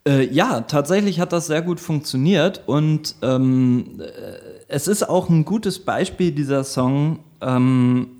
[0.07, 5.79] Ja, tatsächlich hat das sehr gut funktioniert und ähm, äh, es ist auch ein gutes
[5.79, 8.14] Beispiel dieser Song, ähm, äh,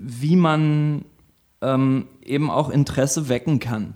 [0.00, 1.04] wie man
[1.62, 3.94] ähm, eben auch Interesse wecken kann.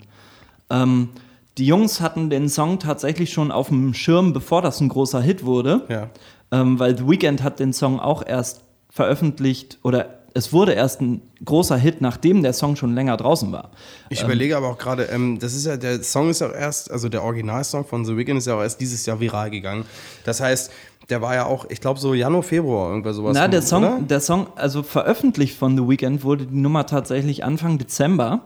[0.69, 1.09] Ähm,
[1.57, 5.43] die Jungs hatten den Song tatsächlich schon auf dem Schirm, bevor das ein großer Hit
[5.45, 6.09] wurde, Ja.
[6.51, 11.21] ähm, weil The Weeknd hat den Song auch erst veröffentlicht oder es wurde erst ein
[11.43, 13.71] großer Hit, nachdem der Song schon länger draußen war.
[14.09, 17.09] Ich überlege aber auch gerade, ähm, das ist ja, der Song ist auch erst, also
[17.09, 19.85] der Originalsong von The Weeknd ist ja auch erst dieses Jahr viral gegangen.
[20.23, 20.71] Das heißt,
[21.09, 23.33] der war ja auch, ich glaube, so Januar, Februar, irgendwas sowas.
[23.33, 23.67] Na, der oder?
[23.67, 28.41] Song, der Song, also veröffentlicht von The Weeknd wurde die Nummer tatsächlich Anfang Dezember.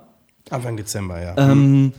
[0.50, 1.38] Anfang Dezember, ja.
[1.38, 1.94] Ähm,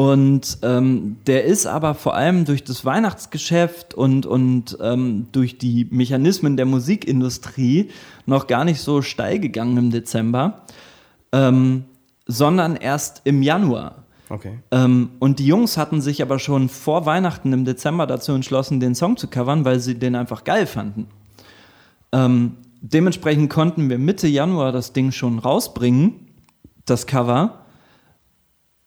[0.00, 5.88] und ähm, der ist aber vor allem durch das Weihnachtsgeschäft und, und ähm, durch die
[5.90, 7.90] Mechanismen der Musikindustrie
[8.24, 10.62] noch gar nicht so steil gegangen im Dezember,
[11.32, 11.84] ähm,
[12.24, 14.04] sondern erst im Januar.
[14.30, 14.60] Okay.
[14.70, 18.94] Ähm, und die Jungs hatten sich aber schon vor Weihnachten im Dezember dazu entschlossen, den
[18.94, 21.08] Song zu covern, weil sie den einfach geil fanden.
[22.12, 26.26] Ähm, dementsprechend konnten wir Mitte Januar das Ding schon rausbringen,
[26.86, 27.59] das Cover,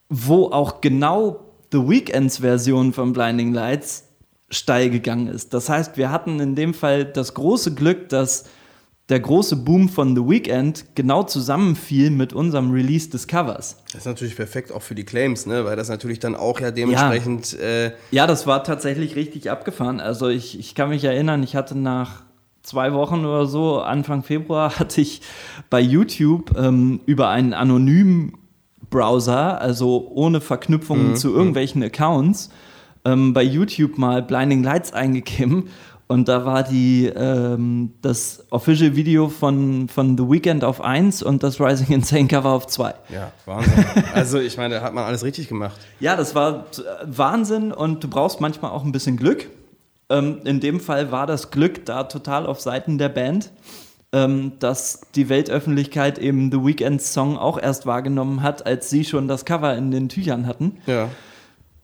[0.10, 4.10] wo auch genau The Weekends Version von Blinding Lights
[4.50, 5.54] steil gegangen ist.
[5.54, 8.46] Das heißt, wir hatten in dem Fall das große Glück, dass
[9.10, 13.78] der große Boom von The Weeknd genau zusammenfiel mit unserem Release des Covers.
[13.88, 15.66] Das ist natürlich perfekt auch für die Claims, ne?
[15.66, 17.60] weil das natürlich dann auch ja dementsprechend.
[17.60, 20.00] Äh, Ja, das war tatsächlich richtig abgefahren.
[20.00, 22.24] Also ich, ich kann mich erinnern, ich hatte nach
[22.62, 25.22] zwei Wochen oder so, Anfang Februar, hatte ich
[25.70, 28.38] bei YouTube ähm, über einen anonymen
[28.94, 31.16] Browser, also ohne Verknüpfungen Mhm.
[31.16, 32.50] zu irgendwelchen Accounts,
[33.06, 35.70] ähm, bei YouTube mal Blinding Lights eingegeben.
[36.08, 41.42] Und da war die, ähm, das Official Video von, von The Weeknd auf 1 und
[41.42, 42.94] das Rising Insane Cover auf 2.
[43.10, 43.86] Ja, Wahnsinn.
[44.14, 45.78] also ich meine, da hat man alles richtig gemacht.
[46.00, 49.48] Ja, das war äh, Wahnsinn und du brauchst manchmal auch ein bisschen Glück.
[50.10, 53.52] Ähm, in dem Fall war das Glück da total auf Seiten der Band,
[54.14, 59.28] ähm, dass die Weltöffentlichkeit eben The Weeknd's Song auch erst wahrgenommen hat, als sie schon
[59.28, 60.78] das Cover in den Tüchern hatten.
[60.86, 61.10] Ja.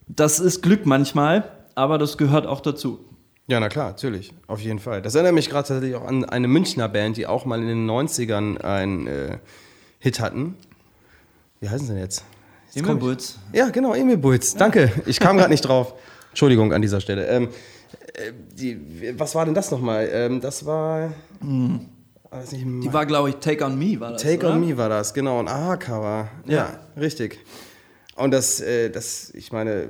[0.07, 2.99] Das ist Glück manchmal, aber das gehört auch dazu.
[3.47, 4.31] Ja, na klar, natürlich.
[4.45, 5.01] Auf jeden Fall.
[5.01, 7.89] Das erinnert mich gerade tatsächlich auch an eine Münchner Band, die auch mal in den
[7.89, 9.37] 90ern einen äh,
[9.97, 10.55] Hit hatten.
[11.59, 12.23] Wie heißen sie denn jetzt?
[12.73, 13.39] Jetzt ich- Bulls.
[13.51, 14.55] Ja, genau, Emil Bulz.
[14.55, 14.91] Danke.
[15.07, 15.95] Ich kam gerade nicht drauf.
[16.29, 17.25] Entschuldigung an dieser Stelle.
[17.27, 17.49] Ähm,
[18.13, 20.07] äh, die, was war denn das nochmal?
[20.11, 21.11] Ähm, das war.
[21.41, 21.79] War
[22.31, 24.21] nicht Die war, glaube ich, Take on Me, war das.
[24.21, 24.55] Take oder?
[24.55, 26.27] on Me war das, genau, ein Aha-Cover.
[26.45, 26.55] Ja.
[26.55, 26.79] Ja.
[26.99, 27.39] richtig.
[28.15, 29.87] Und das, äh, das, ich meine,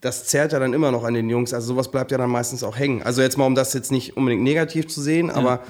[0.00, 1.52] das zerrt ja dann immer noch an den Jungs.
[1.52, 3.02] Also sowas bleibt ja dann meistens auch hängen.
[3.02, 5.60] Also jetzt mal, um das jetzt nicht unbedingt negativ zu sehen, aber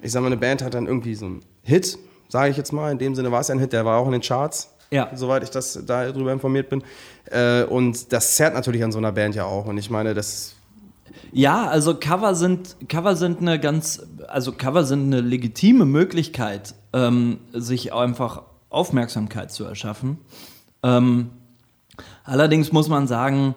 [0.00, 2.90] ich sag mal, eine Band hat dann irgendwie so einen Hit, sage ich jetzt mal.
[2.90, 4.70] In dem Sinne war es ja ein Hit, der war auch in den Charts.
[4.90, 5.10] Ja.
[5.14, 6.82] Soweit ich das darüber informiert bin.
[7.30, 9.66] Äh, und das zerrt natürlich an so einer Band ja auch.
[9.66, 10.54] Und ich meine, das
[11.32, 17.38] Ja, also Cover sind, Cover sind eine ganz, also Cover sind eine legitime Möglichkeit, ähm,
[17.52, 20.18] sich einfach Aufmerksamkeit zu erschaffen.
[20.82, 21.30] Ähm,
[22.24, 23.54] allerdings muss man sagen,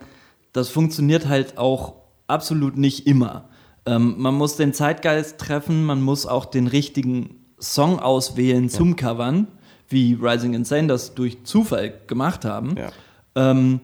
[0.53, 1.95] das funktioniert halt auch
[2.27, 3.49] absolut nicht immer.
[3.85, 9.47] Ähm, man muss den Zeitgeist treffen, man muss auch den richtigen Song auswählen zum Covern,
[9.87, 12.75] wie Rising Insane das durch Zufall gemacht haben.
[12.77, 12.91] Ja.
[13.35, 13.81] Ähm,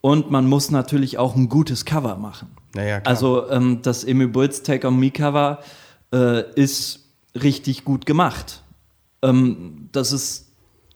[0.00, 2.48] und man muss natürlich auch ein gutes Cover machen.
[2.74, 3.10] Naja, klar.
[3.10, 5.58] Also ähm, das Emil Bulls Take on Me Cover
[6.12, 7.00] äh, ist
[7.34, 8.62] richtig gut gemacht.
[9.22, 10.46] Ähm, das ist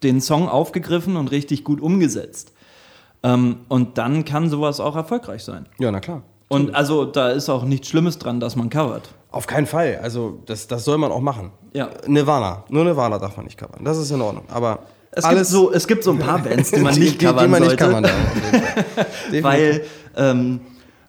[0.03, 2.53] den Song aufgegriffen und richtig gut umgesetzt.
[3.23, 5.65] Ähm, und dann kann sowas auch erfolgreich sein.
[5.79, 6.23] ja, na klar.
[6.49, 9.09] Und also da ist auch nichts Schlimmes dran, dass man covert.
[9.31, 9.99] Auf keinen Fall.
[10.03, 11.51] Also das, das soll man auch machen.
[11.73, 11.89] Ja.
[12.05, 12.63] Nirvana.
[12.69, 13.83] Nur Nirvana darf man nicht covern.
[13.83, 14.43] Das ist in Ordnung.
[14.49, 14.79] Aber
[15.11, 17.45] Es, alles gibt, so, es gibt so ein paar Bands, die man nicht die, covern
[17.45, 17.85] die man nicht sollte.
[17.85, 18.13] covern darf.
[18.13, 19.05] Fall.
[19.31, 19.43] Definitiv.
[19.43, 20.59] weil ähm,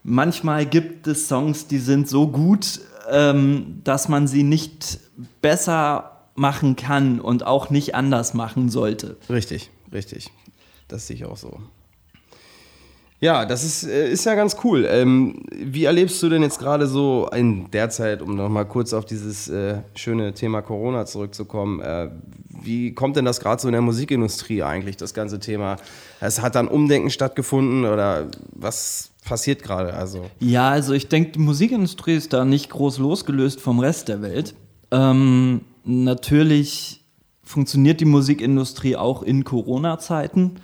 [0.04, 5.00] manchmal gibt es Songs, die sind so gut, ähm, dass man sie nicht
[5.42, 9.16] besser machen kann und auch nicht anders machen sollte.
[9.28, 10.30] Richtig, richtig.
[10.86, 11.58] Das sehe ich auch so.
[13.24, 14.87] Ja, das ist, äh, ist ja ganz cool.
[14.87, 19.06] Ähm, wie erlebst du denn jetzt gerade so in der Zeit, um nochmal kurz auf
[19.06, 22.10] dieses äh, schöne Thema Corona zurückzukommen, äh,
[22.50, 25.76] wie kommt denn das gerade so in der Musikindustrie eigentlich, das ganze Thema?
[26.20, 29.94] Es hat dann Umdenken stattgefunden oder was passiert gerade?
[29.94, 34.20] Also, Ja, also ich denke, die Musikindustrie ist da nicht groß losgelöst vom Rest der
[34.20, 34.54] Welt.
[34.90, 37.02] Ähm, natürlich
[37.42, 40.56] funktioniert die Musikindustrie auch in Corona-Zeiten.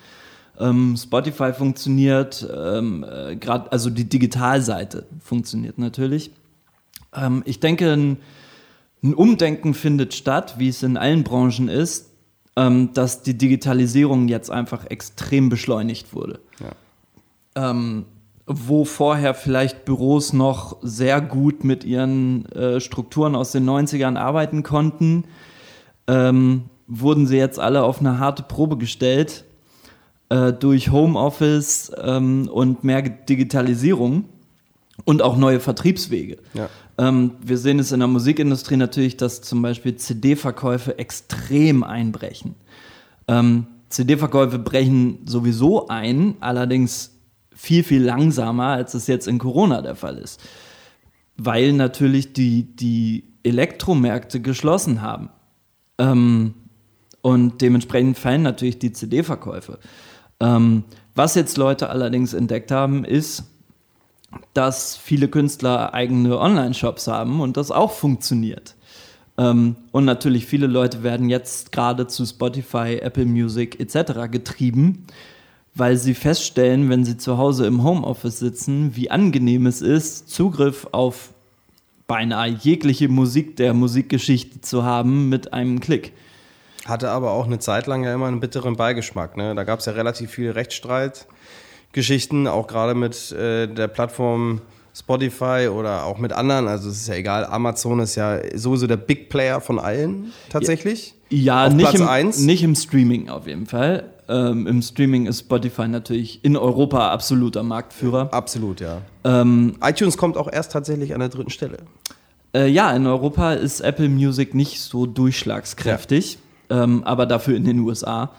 [0.60, 6.30] Ähm, Spotify funktioniert, ähm, äh, gerade also die Digitalseite funktioniert natürlich.
[7.14, 8.18] Ähm, ich denke, ein,
[9.02, 12.10] ein Umdenken findet statt, wie es in allen Branchen ist,
[12.56, 17.70] ähm, dass die Digitalisierung jetzt einfach extrem beschleunigt wurde ja.
[17.72, 18.04] ähm,
[18.46, 24.62] wo vorher vielleicht Büros noch sehr gut mit ihren äh, Strukturen aus den 90ern arbeiten
[24.64, 25.24] konnten,
[26.08, 29.44] ähm, wurden sie jetzt alle auf eine harte Probe gestellt
[30.30, 34.24] äh, durch Homeoffice ähm, und mehr Digitalisierung
[35.04, 36.38] und auch neue Vertriebswege.
[36.54, 36.68] Ja.
[36.98, 42.54] Ähm, wir sehen es in der Musikindustrie natürlich, dass zum Beispiel CD-Verkäufe extrem einbrechen.
[43.28, 47.12] Ähm, CD-Verkäufe brechen sowieso ein, allerdings
[47.52, 50.40] viel, viel langsamer, als es jetzt in Corona der Fall ist.
[51.36, 55.30] Weil natürlich die, die Elektromärkte geschlossen haben.
[55.98, 56.54] Ähm,
[57.22, 59.78] und dementsprechend fallen natürlich die CD-Verkäufe.
[60.40, 63.44] Ähm, was jetzt Leute allerdings entdeckt haben, ist,
[64.54, 68.74] dass viele Künstler eigene Online-Shops haben und das auch funktioniert.
[69.36, 74.30] Ähm, und natürlich viele Leute werden jetzt gerade zu Spotify, Apple Music etc.
[74.30, 75.06] getrieben,
[75.74, 80.86] weil sie feststellen, wenn sie zu Hause im Homeoffice sitzen, wie angenehm es ist, Zugriff
[80.92, 81.32] auf
[82.06, 86.12] beinahe jegliche Musik der Musikgeschichte zu haben mit einem Klick.
[86.90, 89.36] Hatte aber auch eine Zeit lang ja immer einen bitteren Beigeschmack.
[89.36, 89.54] Ne?
[89.54, 94.60] Da gab es ja relativ viele Rechtsstreitgeschichten, auch gerade mit äh, der Plattform
[94.92, 96.68] Spotify oder auch mit anderen.
[96.68, 101.14] Also es ist ja egal, Amazon ist ja sowieso der Big Player von allen tatsächlich.
[101.28, 102.40] Ja, Auf nicht, im, eins?
[102.40, 104.10] nicht im Streaming auf jeden Fall.
[104.28, 108.32] Ähm, Im Streaming ist Spotify natürlich in Europa absoluter Marktführer.
[108.32, 109.02] Absolut, ja.
[109.24, 111.78] Ähm, iTunes kommt auch erst tatsächlich an der dritten Stelle.
[112.54, 116.38] Äh, ja, in Europa ist Apple Music nicht so durchschlagskräftig,
[116.70, 118.30] ähm, aber dafür in den USA.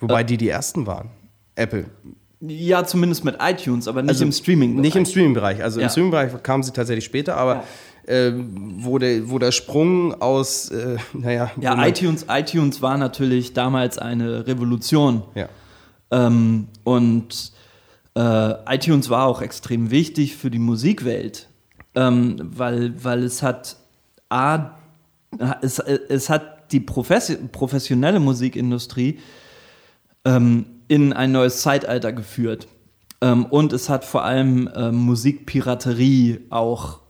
[0.00, 1.10] Wobei die die ersten waren.
[1.56, 1.86] Apple.
[2.40, 4.76] Ja, zumindest mit iTunes, aber nicht Also im Streaming.
[4.76, 5.62] Nicht im Streaming-Bereich.
[5.62, 5.86] Also Ja.
[5.86, 7.64] im Streaming-Bereich kamen sie tatsächlich später, aber
[8.06, 11.50] äh, wo, der, wo der Sprung aus, äh, naja.
[11.60, 15.22] Ja, iTunes, iTunes war natürlich damals eine Revolution.
[15.34, 15.48] Ja.
[16.10, 17.52] Ähm, und
[18.16, 21.48] äh, iTunes war auch extrem wichtig für die Musikwelt,
[21.94, 23.76] ähm, weil, weil es hat
[24.30, 24.70] A,
[25.60, 29.18] es, es hat die Profes professionelle Musikindustrie
[30.24, 32.66] ähm, in ein neues Zeitalter geführt.
[33.20, 37.00] Ähm, und es hat vor allem ähm, Musikpiraterie auch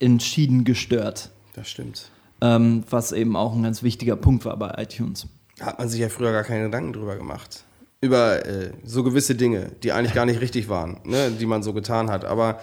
[0.00, 2.10] entschieden gestört, Das stimmt.
[2.40, 5.26] ähm, was eben auch ein ganz wichtiger Punkt war bei iTunes.
[5.58, 7.64] Da hat man sich ja früher gar keine Gedanken drüber gemacht.
[8.00, 11.72] Über äh, so gewisse Dinge, die eigentlich gar nicht richtig waren, ne, die man so
[11.72, 12.24] getan hat.
[12.24, 12.58] Aber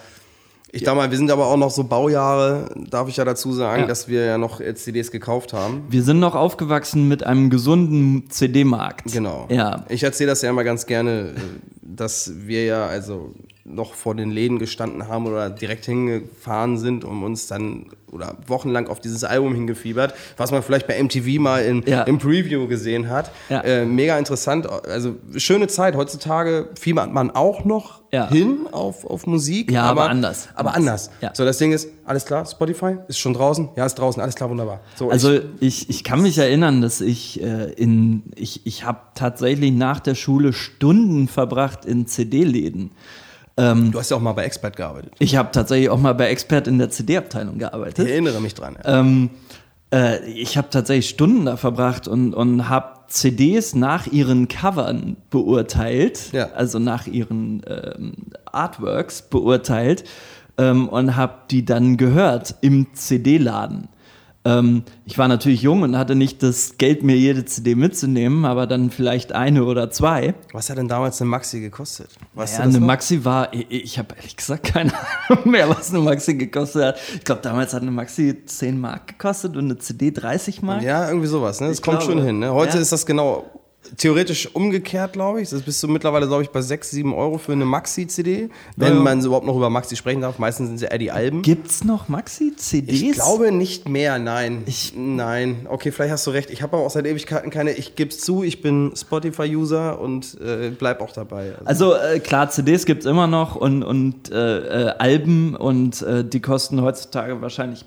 [0.72, 3.82] ich sag mal, wir sind aber auch noch so Baujahre, darf ich ja dazu sagen,
[3.82, 3.86] Ja.
[3.88, 5.82] dass wir ja noch äh, CDs gekauft haben.
[5.88, 9.12] Wir sind noch aufgewachsen mit einem gesunden CD-Markt.
[9.12, 9.46] Genau.
[9.50, 9.84] Ja.
[9.88, 11.32] Ich erzähle das ja immer ganz gerne, äh,
[11.82, 13.34] dass wir ja also
[13.74, 18.88] noch vor den Läden gestanden haben oder direkt hingefahren sind, um uns dann oder wochenlang
[18.88, 22.02] auf dieses Album hingefiebert, was man vielleicht bei MTV mal in, Ja.
[22.02, 23.30] im Preview gesehen hat.
[23.48, 23.60] Ja.
[23.60, 25.94] Äh, mega interessant, also schöne Zeit.
[25.94, 28.28] Heutzutage fiebert man auch noch Ja.
[28.28, 29.70] hin auf, auf Musik.
[29.70, 30.48] Ja, aber anders.
[30.56, 31.10] Aber anders.
[31.34, 33.68] So, das Ding ist, alles klar, Spotify ist schon draußen?
[33.76, 34.80] Ja, ist draußen, alles klar, wunderbar.
[34.96, 38.98] So, Also ich, ich, ich kann mich erinnern, dass ich äh, in ich, ich habe
[39.14, 42.90] tatsächlich nach der Schule Stunden verbracht in CD-Läden.
[43.60, 45.12] Du hast ja auch mal bei Expert gearbeitet.
[45.18, 48.08] Ich habe tatsächlich auch mal bei Expert in der CD-Abteilung Ich gearbeitet.
[48.08, 48.76] erinnere mich dran.
[48.84, 49.00] Ja.
[49.00, 49.30] Ähm,
[49.92, 56.32] äh, ich habe tatsächlich Stunden da verbracht und, und habe CDs nach ihren Covern beurteilt,
[56.32, 56.50] Ja.
[56.54, 58.12] also nach ihren ähm,
[58.44, 60.04] Artworks beurteilt
[60.58, 63.88] ähm, und habe die dann gehört im CD-Laden.
[64.42, 68.66] Ähm, ich war natürlich jung und hatte nicht das Geld, mir jede CD mitzunehmen, aber
[68.66, 70.34] dann vielleicht eine oder zwei.
[70.54, 72.08] Was hat denn damals eine Maxi gekostet?
[72.32, 72.86] Weißt Ja, du das eine noch?
[72.86, 74.92] Maxi war, ich, ich habe ehrlich gesagt keine
[75.28, 76.96] Ahnung mehr, was eine Maxi gekostet hat.
[77.14, 80.82] Ich glaube, damals hat eine Maxi 10 Mark gekostet und eine CD 30 Mark.
[80.82, 81.60] Ja, irgendwie sowas.
[81.60, 81.68] Ne?
[81.68, 82.14] Das Ich kommt glaube.
[82.14, 82.38] schon hin.
[82.38, 82.50] Ne?
[82.54, 82.80] Heute Ja.
[82.82, 83.44] ist das genau
[83.96, 85.50] theoretisch umgekehrt, glaube ich.
[85.50, 88.48] Das bist du mittlerweile, glaube ich, bei 6, 7 Euro für eine Maxi-CD.
[88.76, 89.00] Wenn Ja.
[89.00, 90.38] man überhaupt noch über Maxi sprechen darf.
[90.38, 91.42] Meistens sind es ja eher die Alben.
[91.42, 93.00] Gibt's noch Maxi-CDs?
[93.00, 94.62] Ich glaube nicht mehr, nein.
[94.66, 95.66] Ich- nein.
[95.68, 96.50] Okay, vielleicht hast du recht.
[96.50, 97.72] Ich habe aber auch seit Ewigkeiten keine.
[97.72, 101.54] Ich gebe es zu, ich bin Spotify-User und äh, bleib auch dabei.
[101.64, 106.24] Also, Also äh, klar, CDs gibt's immer noch und, und äh, äh, Alben und äh,
[106.24, 107.84] die kosten heutzutage wahrscheinlich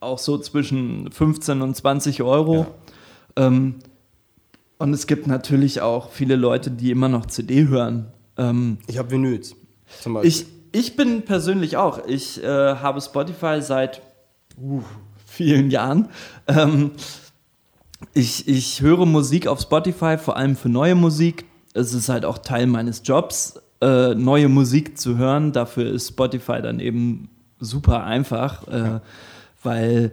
[0.00, 2.66] auch so zwischen 15 und 20 Euro.
[3.36, 3.76] Ähm,
[4.78, 8.12] und es gibt natürlich auch viele Leute, die immer noch CD hören.
[8.36, 9.56] Ähm, ich habe Vinyls.
[10.00, 10.30] Zum Beispiel.
[10.30, 12.06] Ich, ich bin persönlich auch.
[12.06, 14.02] Ich äh, habe Spotify seit
[14.60, 14.82] uh,
[15.24, 16.08] vielen Jahren.
[16.46, 16.92] Ähm,
[18.12, 21.46] ich, ich höre Musik auf Spotify, vor allem für neue Musik.
[21.72, 25.52] Es ist halt auch Teil meines Jobs, äh, neue Musik zu hören.
[25.52, 29.00] Dafür ist Spotify dann eben super einfach, äh,
[29.62, 30.12] weil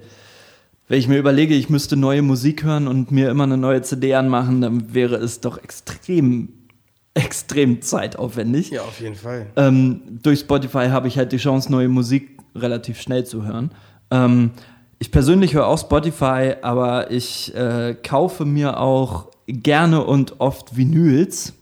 [0.87, 4.15] wenn ich mir überlege, ich müsste neue Musik hören und mir immer eine neue CD
[4.15, 6.49] anmachen, dann wäre es doch extrem,
[7.13, 8.71] extrem zeitaufwendig.
[8.71, 9.47] ja, auf jeden Fall.
[9.55, 13.71] Ähm, durch Spotify habe ich halt die Chance, neue Musik relativ schnell zu hören.
[14.11, 14.51] Ähm,
[14.99, 21.53] ich persönlich höre auch Spotify, aber ich äh, kaufe mir auch gerne und oft Vinyls.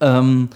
[0.00, 0.50] Ähm,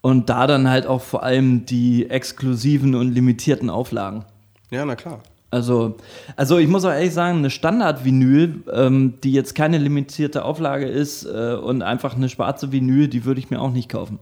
[0.00, 4.24] und da dann halt auch vor allem die exklusiven und limitierten Auflagen.
[4.70, 5.20] Ja, na klar.
[5.50, 5.96] Also,
[6.34, 11.24] also ich muss auch ehrlich sagen, eine Standard-Vinyl, ähm, die jetzt keine limitierte Auflage ist
[11.24, 14.18] äh, und einfach eine schwarze Vinyl, die würde ich mir auch nicht kaufen.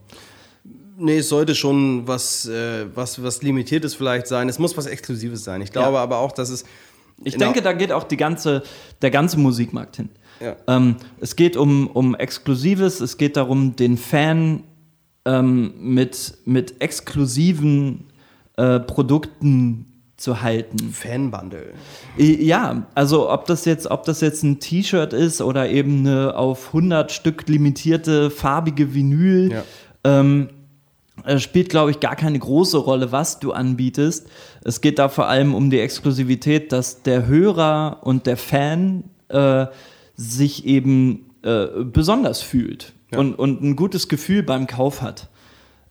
[0.97, 4.49] Nee, es sollte schon was, äh, was, was Limitiertes vielleicht sein.
[4.49, 5.61] Es muss was Exklusives sein.
[5.63, 6.03] Ich glaube Ja.
[6.03, 6.65] aber auch, dass es.
[7.25, 8.63] Ich der- denke, da geht auch die ganze,
[9.03, 10.11] der ganze Musikmarkt hin.
[10.41, 10.57] Ja.
[10.69, 14.65] Ähm, es geht um, um Exklusives, es geht darum, den Fan
[15.25, 18.05] ähm, mit, mit exklusiven
[18.57, 19.87] äh, Produkten
[20.25, 20.79] zu halten.
[20.93, 21.75] Fanbundle.
[22.17, 26.69] Ja, also ob das jetzt, ob das jetzt ein T-Shirt ist oder eben eine auf
[26.69, 29.63] 100 Stück limitierte farbige Vinyl, Ja.
[30.03, 30.49] ähm,
[31.25, 34.27] äh, spielt, glaube ich, gar keine große Rolle, was du anbietest.
[34.65, 39.67] Es geht da vor allem um die Exklusivität, dass der Hörer und der Fan äh,
[40.17, 43.19] sich eben äh, besonders fühlt Ja.
[43.21, 45.29] und, und ein gutes Gefühl beim Kauf hat.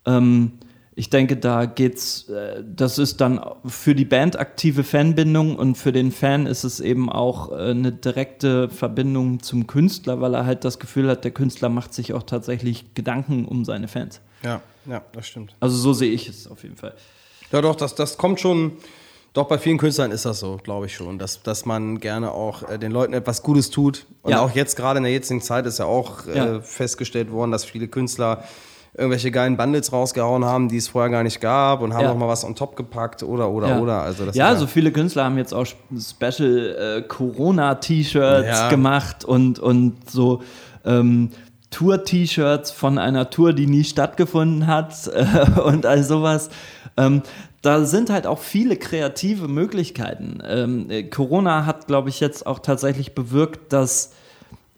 [0.05, 0.53] Ähm,
[0.95, 5.91] ich denke, da geht's, äh, das ist dann für die Band aktive Fanbindung und für
[5.91, 10.63] den Fan ist es eben auch äh, eine direkte Verbindung zum Künstler, weil er halt
[10.65, 14.21] das Gefühl hat, der Künstler macht sich auch tatsächlich Gedanken um seine Fans.
[14.43, 15.55] Ja, ja, das stimmt.
[15.59, 16.93] Also so sehe ich es auf jeden Fall.
[17.51, 18.73] Ja, doch, das, das kommt schon.
[19.33, 22.69] Doch, bei vielen Künstlern ist das so, glaube ich schon, dass, dass man gerne auch
[22.69, 24.05] äh, den Leuten etwas Gutes tut.
[24.21, 24.41] Und Ja.
[24.41, 26.61] auch jetzt gerade in der jetzigen Zeit ist ja auch äh, Ja.
[26.61, 28.43] festgestellt worden, dass viele Künstler
[28.95, 32.09] irgendwelche geilen Bundles rausgehauen haben, die es vorher gar nicht gab und haben Ja.
[32.09, 33.79] noch mal was on top gepackt oder oder Ja.
[33.79, 34.01] oder.
[34.03, 38.69] Also das ja, so viele Künstler haben jetzt auch Special äh, Corona-T-Shirts Ja.
[38.69, 40.41] gemacht und, und so
[40.85, 41.29] ähm,
[41.71, 46.49] Tour-T-Shirts von einer Tour, die nie stattgefunden hat äh, und all sowas.
[46.95, 47.23] Ähm,
[47.63, 50.39] da sind halt auch viele kreative Möglichkeiten.
[50.47, 54.11] Ähm, äh, Corona hat, glaube ich, jetzt auch tatsächlich bewirkt, dass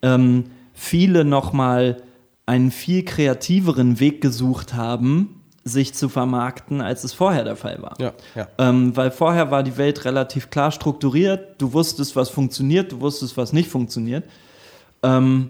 [0.01, 1.97] ähm, viele nochmal
[2.45, 7.95] einen viel kreativeren Weg gesucht haben, sich zu vermarkten, als es vorher der Fall war.
[7.99, 8.47] Ja, ja.
[8.59, 11.59] Ähm, weil vorher war die Welt relativ klar strukturiert.
[11.59, 14.25] Du wusstest, was funktioniert, du wusstest, was nicht funktioniert.
[15.01, 15.49] Ähm,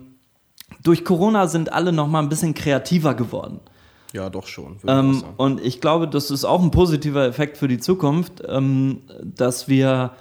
[0.84, 3.60] durch Corona sind alle noch mal ein bisschen kreativer geworden.
[4.14, 4.78] ja, doch schon.
[4.78, 5.34] ich Ähm, sagen.
[5.36, 10.12] und ich glaube, das ist auch ein positiver Effekt für die Zukunft, ähm, dass wir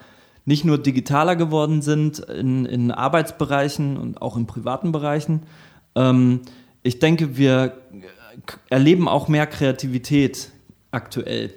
[0.44, 5.44] nicht nur digitaler geworden sind in, in Arbeitsbereichen und auch in privaten Bereichen.
[5.94, 6.40] Ähm,
[6.84, 7.76] ich denke, wir
[8.70, 10.50] erleben auch mehr Kreativität
[10.92, 11.52] aktuell.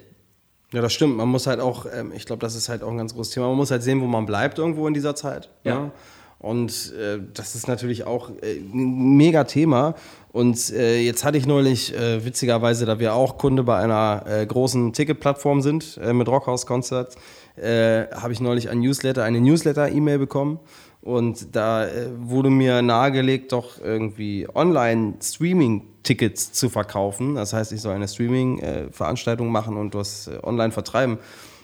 [0.72, 1.16] Ja, das stimmt.
[1.16, 3.48] Man muss halt auch, ähm, ich glaube, das ist halt auch ein ganz großes Thema.
[3.48, 5.48] Man muss halt sehen, wo man bleibt irgendwo in dieser Zeit.
[5.64, 5.80] Ja.
[5.80, 5.92] ne?
[6.40, 9.94] Und äh, das ist natürlich auch äh, ein mega Thema.
[10.30, 14.46] Und äh, jetzt hatte ich neulich, äh, witzigerweise, da wir auch Kunde bei einer äh,
[14.46, 17.16] großen Ticketplattform sind, äh, mit Rockhouse Concerts,
[17.56, 20.60] äh, habe ich neulich ein Newsletter, eine Newsletter-E-Mail bekommen.
[21.00, 27.34] Und da äh, wurde mir nahegelegt, doch irgendwie Online-Streaming-Tickets zu verkaufen.
[27.34, 31.18] Das heißt, ich soll eine Streaming-Veranstaltung machen und das äh, online vertreiben.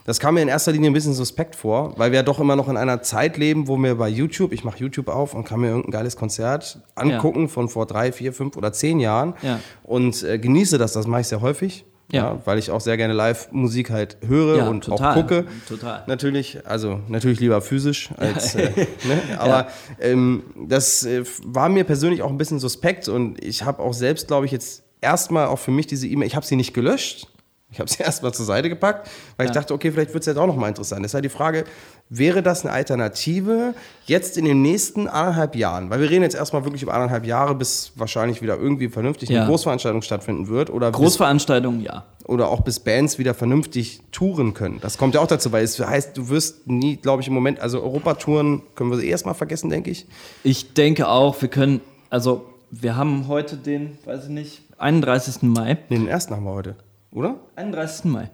[0.06, 2.56] Das kam mir in erster Linie ein bisschen suspekt vor, weil wir ja doch immer
[2.56, 5.60] noch in einer Zeit leben, wo mir bei YouTube, ich mache YouTube auf und kann
[5.60, 9.60] mir irgendein geiles Konzert angucken von vor drei, vier, fünf oder zehn Jahren Ja.
[9.82, 10.92] und äh, genieße das.
[10.92, 11.86] Das mache ich sehr häufig.
[12.12, 12.40] Ja.
[12.44, 15.46] weil ich auch sehr gerne Live-Musik halt höre Ja, und total, auch gucke.
[15.66, 16.04] total.
[16.06, 18.70] Natürlich, also natürlich lieber physisch als, äh,
[19.04, 19.22] ne?
[19.38, 19.66] aber
[20.00, 24.26] ähm, das äh, war mir persönlich auch ein bisschen suspekt und ich habe auch selbst,
[24.28, 27.26] glaube ich, jetzt erstmal auch für mich diese E-Mail, ich habe sie nicht gelöscht,
[27.70, 29.60] ich habe sie erstmal zur Seite gepackt, weil ich Ja.
[29.60, 31.02] dachte, okay, vielleicht wird es jetzt auch nochmal interessant.
[31.04, 31.64] Das ist halt die Frage,
[32.10, 33.74] wäre das eine Alternative
[34.06, 35.90] jetzt in den nächsten anderthalb Jahren?
[35.90, 39.40] Weil wir reden jetzt erstmal wirklich über anderthalb Jahre, bis wahrscheinlich wieder irgendwie vernünftig Ja.
[39.40, 42.04] eine Großveranstaltung stattfinden wird oder bis Großveranstaltungen, ja.
[42.26, 44.78] oder auch bis Bands wieder vernünftig touren können.
[44.80, 47.58] Das kommt ja auch dazu, weil es heißt, du wirst nie, glaube ich, im Moment,
[47.60, 50.06] also Europatouren können wir eh erstmal vergessen, denke ich.
[50.44, 55.42] Ich denke auch, wir können, also wir haben heute den, weiß ich nicht, 31.
[55.42, 55.78] Mai.
[55.88, 56.76] Nee, den ersten haben wir heute,
[57.12, 57.36] oder?
[57.56, 58.04] 31.
[58.06, 58.30] Mai.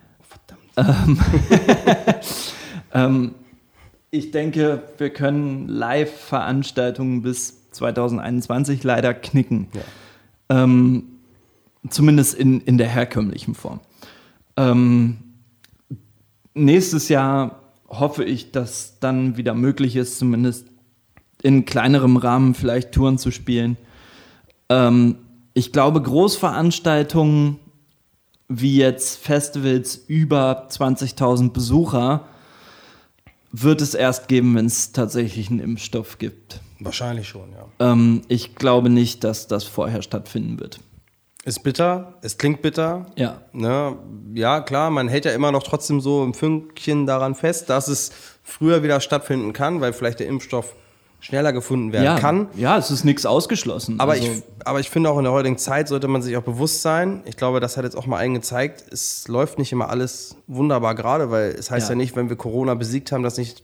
[0.77, 1.21] Verdammt.
[2.93, 3.35] Ähm,
[4.11, 9.68] ich denke, wir können Live-Veranstaltungen bis 2021 leider knicken.
[10.49, 11.05] Ähm,
[11.88, 13.81] zumindest in, in der herkömmlichen Form.
[14.57, 15.18] Ähm,
[16.55, 20.66] nächstes Jahr hoffe ich, dass dann wieder möglich ist, zumindest
[21.42, 23.77] in kleinerem Rahmen vielleicht Touren zu spielen.
[24.68, 25.16] Ähm,
[25.55, 27.59] ich glaube, Großveranstaltungen
[28.49, 32.27] wie jetzt Festivals über 20.000 Besucher
[33.53, 36.61] wird es erst geben, wenn es tatsächlich einen Impfstoff gibt.
[36.79, 37.93] Wahrscheinlich schon, ja.
[37.93, 40.81] Ähm, ich glaube nicht, dass das vorher stattfinden wird.
[41.45, 43.07] Ist bitter, es klingt bitter.
[43.17, 43.41] Ja.
[43.53, 43.97] Ne?
[44.35, 48.13] Ja, klar, man hält ja immer noch trotzdem so ein Fünkchen daran fest, dass es
[48.43, 50.75] früher wieder stattfinden kann, weil vielleicht der Impfstoff
[51.21, 52.49] schneller gefunden werden Ja, kann.
[52.57, 54.01] ja, es ist nichts ausgeschlossen.
[54.01, 56.43] Aber, Also, ich, aber ich finde auch in der heutigen Zeit sollte man sich auch
[56.43, 57.23] bewusst sein.
[57.27, 58.85] Ich glaube, das hat jetzt auch mal allen gezeigt.
[58.91, 61.97] Es läuft nicht immer alles wunderbar gerade, weil es heißt ja, Ja.
[61.97, 63.63] nicht, wenn wir Corona besiegt haben, dass nicht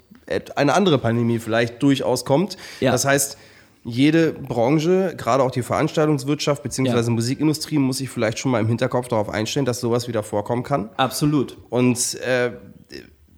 [0.56, 2.56] eine andere Pandemie vielleicht durchaus kommt.
[2.80, 2.92] Ja.
[2.92, 3.38] Das heißt,
[3.84, 6.88] jede Branche, gerade auch die Veranstaltungswirtschaft bzw.
[7.04, 7.10] Ja.
[7.10, 10.90] Musikindustrie, muss sich vielleicht schon mal im Hinterkopf darauf einstellen, dass sowas wieder vorkommen kann.
[10.96, 11.56] absolut.
[11.70, 12.50] Und äh,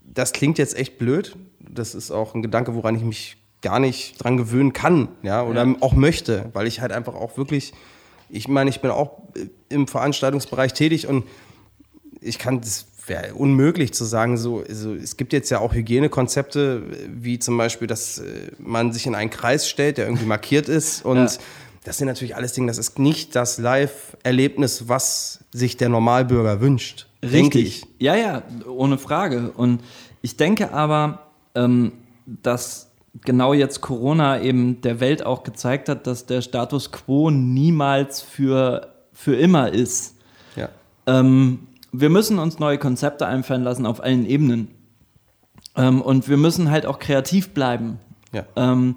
[0.02, 1.36] das klingt jetzt echt blöd.
[1.60, 5.64] Das ist auch ein Gedanke, woran ich mich gar nicht dran gewöhnen kann, ja, oder
[5.66, 5.74] Ja.
[5.80, 7.72] auch möchte, weil ich halt einfach auch wirklich,
[8.28, 9.22] ich meine, ich bin auch
[9.68, 11.24] im Veranstaltungsbereich tätig und
[12.20, 16.82] ich kann das wäre unmöglich zu sagen, so, also es gibt jetzt ja auch Hygienekonzepte,
[17.08, 21.04] wie zum Beispiel, dass äh, man sich in einen Kreis stellt, der irgendwie markiert ist
[21.06, 21.30] und Ja.
[21.84, 27.06] das sind natürlich alles Dinge, das ist nicht das Live-Erlebnis, was sich der Normalbürger wünscht.
[27.22, 27.86] ich.
[27.98, 29.52] Ja, ja, ohne Frage.
[29.56, 29.80] Und
[30.20, 31.92] ich denke aber, ähm,
[32.26, 32.87] dass
[33.24, 38.92] genau jetzt Corona eben der Welt auch gezeigt hat, dass der Status quo niemals für,
[39.12, 40.16] für immer ist.
[40.56, 40.68] Ja.
[41.06, 44.68] Ähm, wir müssen uns neue Konzepte einfallen lassen auf allen Ebenen.
[45.76, 48.00] Ähm, und wir müssen halt auch kreativ bleiben.
[48.32, 48.44] Ja.
[48.56, 48.96] Ähm,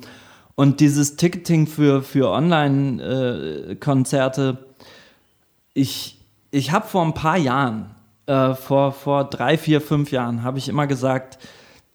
[0.55, 4.57] und dieses Ticketing für, für Online-Konzerte,
[5.74, 6.19] ich,
[6.51, 7.95] ich habe vor ein paar Jahren
[8.26, 11.38] äh, vor, vor drei, vier, fünf Jahren habe ich immer gesagt,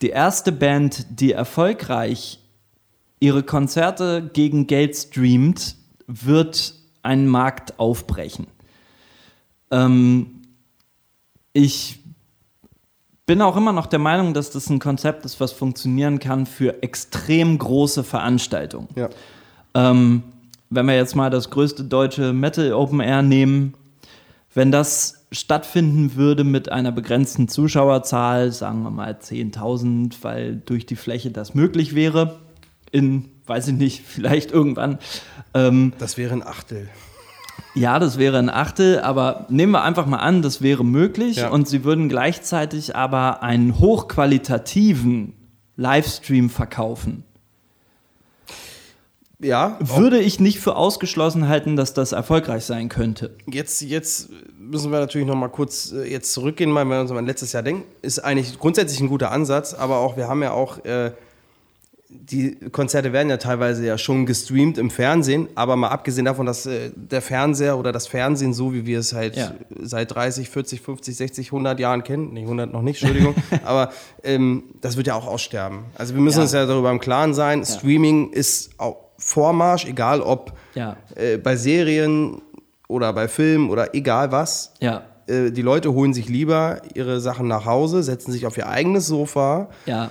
[0.03, 2.41] die erste Band, die erfolgreich
[3.19, 5.77] ihre Konzerte gegen Geld streamt,
[6.07, 8.47] wird einen Markt aufbrechen.
[9.71, 10.43] Ähm,
[11.53, 12.01] ich
[13.25, 16.83] bin auch immer noch der Meinung, dass das ein Konzept ist, was funktionieren kann für
[16.83, 18.89] extrem große Veranstaltungen.
[18.95, 19.09] Ja.
[19.75, 20.23] Ähm,
[20.71, 23.75] wenn wir jetzt mal das größte deutsche Metal Open Air nehmen,
[24.55, 30.97] wenn das stattfinden würde mit einer begrenzten Zuschauerzahl, sagen wir mal 10.000, weil durch die
[30.97, 32.39] Fläche das möglich wäre,
[32.93, 34.99] in, weiß ich nicht, vielleicht irgendwann.
[35.55, 36.89] Ähm, Das wäre ein Achtel.
[37.75, 41.49] ja, das wäre ein Achtel, aber nehmen wir einfach mal an, das wäre möglich Ja.
[41.51, 45.35] und sie würden gleichzeitig aber einen hochqualitativen
[45.77, 47.25] Livestream verkaufen.
[49.39, 53.37] Ja, Würde ich nicht für ausgeschlossen halten, dass das erfolgreich sein könnte.
[53.51, 57.27] Jetzt, jetzt müssen wir natürlich noch mal kurz äh, jetzt zurückgehen, weil wir uns an
[57.27, 57.83] letztes Jahr denken.
[58.01, 61.13] Ist eigentlich grundsätzlich ein guter Ansatz, aber auch wir haben ja auch äh,
[62.09, 66.65] die Konzerte werden ja teilweise ja schon gestreamt im Fernsehen, aber mal abgesehen davon, dass
[66.65, 69.53] äh, der Fernseher oder das Fernsehen, so wie wir es halt Ja.
[69.83, 73.35] seit 30, 40, 50, 60, 100 Jahren kennen, nee, 100 noch nicht, Entschuldigung,
[73.65, 73.91] aber
[74.23, 75.81] ähm, das wird ja auch aussterben.
[75.97, 76.43] Also wir müssen Ja.
[76.45, 80.97] uns ja darüber im Klaren sein, Streaming ist auch Vormarsch, egal ob Ja.
[81.15, 82.41] äh, bei Serien
[82.89, 84.73] oder bei Filmen oder egal was.
[84.81, 88.69] Ja, Äh, die Leute holen sich lieber ihre Sachen nach Hause, setzen sich auf ihr
[88.69, 89.69] eigenes Sofa.
[89.87, 90.11] ja.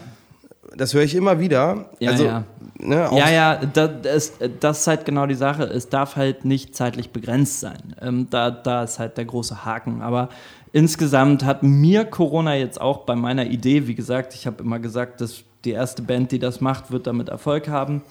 [0.77, 1.85] Das höre ich immer wieder.
[1.99, 2.43] Ja, also, ja.
[2.79, 5.63] Ne, Ja, ja, das, das, das ist halt genau die Sache.
[5.63, 7.95] Es darf halt nicht zeitlich begrenzt sein.
[8.01, 10.01] Ähm, da, da ist halt der große Haken.
[10.01, 10.27] Aber
[10.73, 15.21] insgesamt hat mir Corona jetzt auch bei meiner Idee, wie gesagt, ich habe immer gesagt,
[15.21, 18.01] dass die erste Band, die das macht, wird damit Erfolg haben.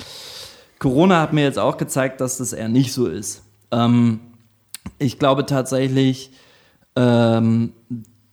[0.85, 3.43] Corona hat mir jetzt auch gezeigt, dass das eher nicht so ist.
[3.71, 4.21] Ähm,
[4.99, 6.31] ich glaube tatsächlich,
[6.95, 7.73] ähm,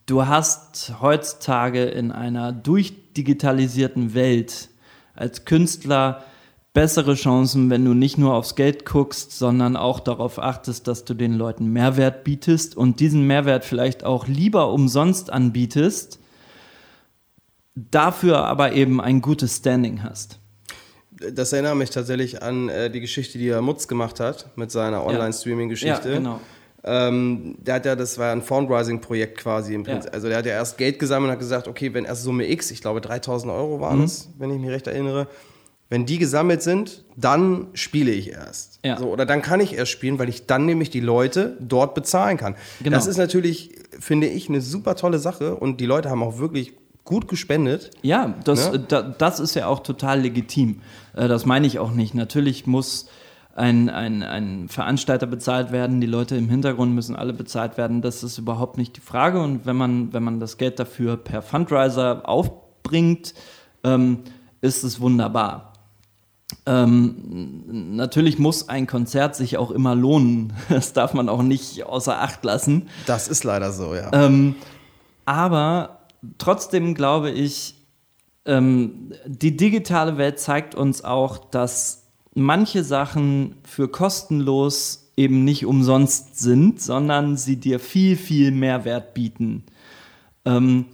[0.06, 4.68] du hast heutzutage in einer durchdigitalisierten Welt
[5.16, 6.26] als Künstler
[6.74, 11.14] bessere Chancen, wenn du nicht nur aufs Geld guckst, sondern auch darauf achtest, dass du
[11.14, 16.20] den Leuten Mehrwert bietest und diesen Mehrwert vielleicht auch lieber umsonst anbietest,
[17.76, 20.41] dafür aber eben ein gutes Standing hast.
[21.34, 25.06] Das erinnert mich tatsächlich an äh, die Geschichte, die er Mutz gemacht hat mit seiner
[25.06, 26.10] Online-Streaming-Geschichte.
[26.10, 26.40] Ja, genau.
[26.84, 30.10] Ähm, der hat ja, das war ein Fundraising-Projekt quasi im Prinzip.
[30.10, 30.14] Ja.
[30.14, 32.72] Also der hat ja erst Geld gesammelt und hat gesagt, okay, wenn erst Summe X,
[32.72, 34.06] ich glaube 3000 Euro waren Mhm.
[34.06, 35.28] es, wenn ich mich recht erinnere,
[35.90, 38.80] wenn die gesammelt sind, dann spiele ich erst.
[38.84, 38.98] Ja.
[38.98, 42.38] So, oder dann kann ich erst spielen, weil ich dann nämlich die Leute dort bezahlen
[42.38, 42.56] kann.
[42.82, 42.96] Genau.
[42.96, 46.74] Das ist natürlich, finde ich, eine super tolle Sache und die Leute haben auch wirklich
[47.04, 47.92] gut gespendet.
[48.02, 48.80] Ja, das, Ne?
[48.80, 50.82] da, das ist ja auch total legitim.
[51.16, 52.14] Äh, Das meine ich auch nicht.
[52.14, 53.08] Natürlich muss
[53.56, 58.02] ein, ein, ein Veranstalter bezahlt werden, die Leute im Hintergrund müssen alle bezahlt werden.
[58.02, 59.42] Das ist überhaupt nicht die Frage.
[59.42, 63.34] Und wenn man, wenn man das Geld dafür per Fundraiser aufbringt,
[63.84, 64.20] ähm,
[64.62, 65.74] ist es wunderbar.
[66.66, 70.54] Ähm, natürlich muss ein Konzert sich auch immer lohnen.
[70.70, 72.88] Das darf man auch nicht außer Acht lassen.
[73.06, 74.12] Das ist leider so, ja.
[74.14, 74.56] Ähm,
[75.26, 76.01] aber
[76.38, 77.76] trotzdem glaube ich,
[78.46, 86.40] ähm, die digitale Welt zeigt uns auch, dass manche Sachen für kostenlos eben nicht umsonst
[86.40, 89.66] sind, sondern sie dir viel, viel Mehrwert bieten.
[90.46, 90.86] Ähm,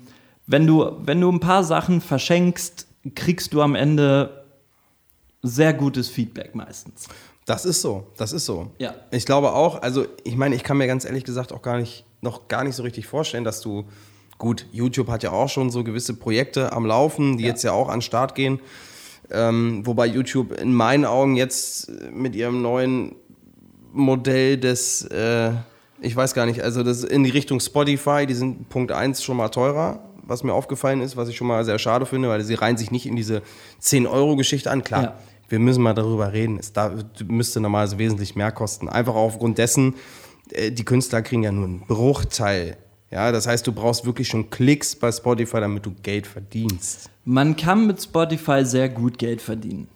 [0.45, 4.45] wenn, du, wenn du ein paar Sachen verschenkst, kriegst du am Ende
[5.41, 7.07] sehr gutes Feedback meistens.
[7.45, 8.71] Das ist so, das ist so.
[8.79, 8.95] Ja.
[9.11, 12.03] Ich glaube auch, also ich meine, ich kann mir ganz ehrlich gesagt auch gar nicht,
[12.21, 13.85] noch gar nicht so richtig vorstellen, dass du,
[14.37, 17.49] gut, YouTube hat ja auch schon so gewisse Projekte am Laufen, die Ja.
[17.49, 18.59] jetzt ja auch an den Start gehen.
[19.29, 23.15] Ähm, wobei YouTube in meinen Augen jetzt mit ihrem neuen
[23.93, 25.51] Modell des, äh,
[26.01, 29.37] ich weiß gar nicht, also das in die Richtung Spotify, die sind Punkt 1 schon
[29.37, 32.53] mal teurer, was mir aufgefallen ist, was ich schon mal sehr schade finde, weil sie
[32.53, 33.41] reihen sich nicht in diese
[33.81, 34.83] 10-Euro-Geschichte an.
[34.83, 35.15] Klar, Ja.
[35.49, 36.57] wir müssen mal darüber reden.
[36.59, 36.93] Es da,
[37.27, 38.87] müsste normalerweise wesentlich mehr kosten.
[38.89, 39.95] Einfach aufgrund dessen,
[40.51, 42.77] äh, die Künstler kriegen ja nur einen Bruchteil.
[43.09, 47.09] Ja, das heißt, du brauchst wirklich schon Klicks bei Spotify, damit du Geld verdienst.
[47.23, 49.87] Man kann mit Spotify sehr gut Geld verdienen.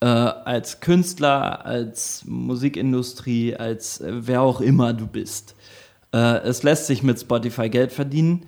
[0.00, 5.54] Äh, als Künstler, als Musikindustrie, als äh, wer auch immer du bist.
[6.12, 8.46] Äh, es lässt sich mit Spotify Geld verdienen.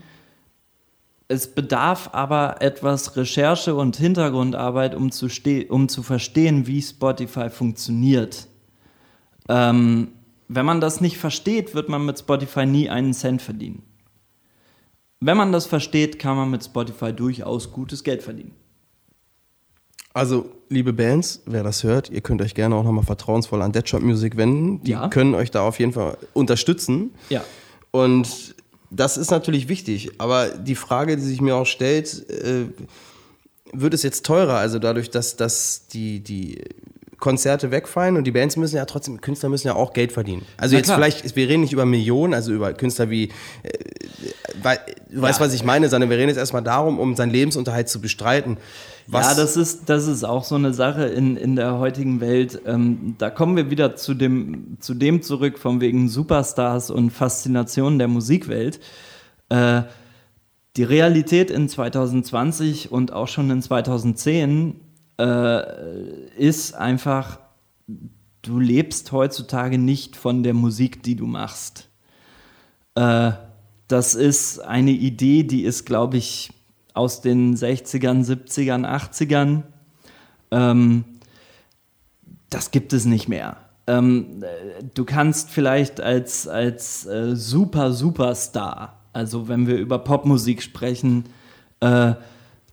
[1.28, 5.28] Es bedarf aber etwas Recherche und Hintergrundarbeit, um zu,
[5.70, 8.48] um zu verstehen, wie Spotify funktioniert.
[9.48, 10.08] Ähm,
[10.48, 13.82] wenn man das nicht versteht, wird man mit Spotify nie einen Cent verdienen.
[15.24, 18.52] Wenn man das versteht, kann man mit Spotify durchaus gutes Geld verdienen.
[20.14, 24.02] Also, liebe Bands, wer das hört, ihr könnt euch gerne auch nochmal vertrauensvoll an Deadshot
[24.02, 24.82] Music wenden.
[24.82, 25.08] Die Ja.
[25.08, 27.12] können euch da auf jeden Fall unterstützen.
[27.30, 27.44] Ja.
[27.92, 28.56] Und
[28.90, 32.64] das ist natürlich wichtig, aber die Frage, die sich mir auch stellt, äh,
[33.72, 34.56] wird es jetzt teurer?
[34.58, 36.58] Also dadurch, dass, dass die, die
[37.18, 40.44] Konzerte wegfallen und die Bands müssen ja trotzdem, Künstler müssen ja auch Geld verdienen.
[40.58, 40.98] Also Na jetzt klar.
[40.98, 43.30] vielleicht, wir reden nicht über Millionen, also über Künstler wie,
[43.62, 43.70] äh,
[44.62, 44.78] weil,
[45.10, 48.00] du weißt, was ich meine, sondern wir reden jetzt erstmal darum, um seinen Lebensunterhalt zu
[48.00, 48.56] bestreiten.
[49.06, 52.60] Was, Ja, das ist, das ist auch so eine Sache in, in der heutigen Welt.
[52.66, 57.98] Ähm, da kommen wir wieder zu dem, zu dem zurück, von wegen Superstars und Faszination
[57.98, 58.80] der Musikwelt.
[59.48, 59.82] Äh,
[60.76, 64.80] die Realität in 2020 und auch schon in 2010
[65.18, 65.62] äh,
[66.38, 67.38] ist einfach,
[68.40, 71.88] du lebst heutzutage nicht von der Musik, die du machst.
[72.94, 73.32] Äh,
[73.88, 76.52] das ist eine Idee, die ist, glaube ich,
[76.94, 79.62] aus den 60ern, 70ern, 80ern.
[80.50, 81.04] Ähm,
[82.50, 83.56] das gibt es nicht mehr.
[83.86, 90.62] Ähm, äh, du kannst vielleicht als, als äh, super, Superstar, also wenn wir über Popmusik
[90.62, 91.24] sprechen,
[91.80, 92.14] äh,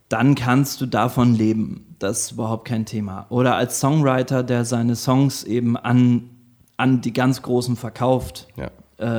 [0.10, 1.96] dann kannst du davon leben.
[2.00, 3.26] Das ist überhaupt kein Thema.
[3.30, 6.30] Oder als Songwriter, der seine Songs eben an,
[6.78, 8.70] an die ganz Großen verkauft, Ja.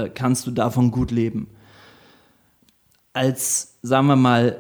[0.05, 1.49] äh, kannst du davon gut leben.
[3.21, 4.57] Als, sagen wir mal,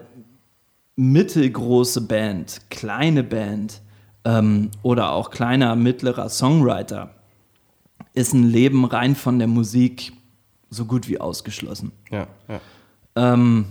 [0.94, 3.80] mittelgroße Band, kleine Band
[4.26, 7.14] ähm, oder auch kleiner, mittlerer Songwriter
[8.12, 10.12] ist ein Leben rein von der Musik
[10.68, 11.92] so gut wie ausgeschlossen.
[12.10, 12.60] ja, ja.
[13.16, 13.64] Ähm,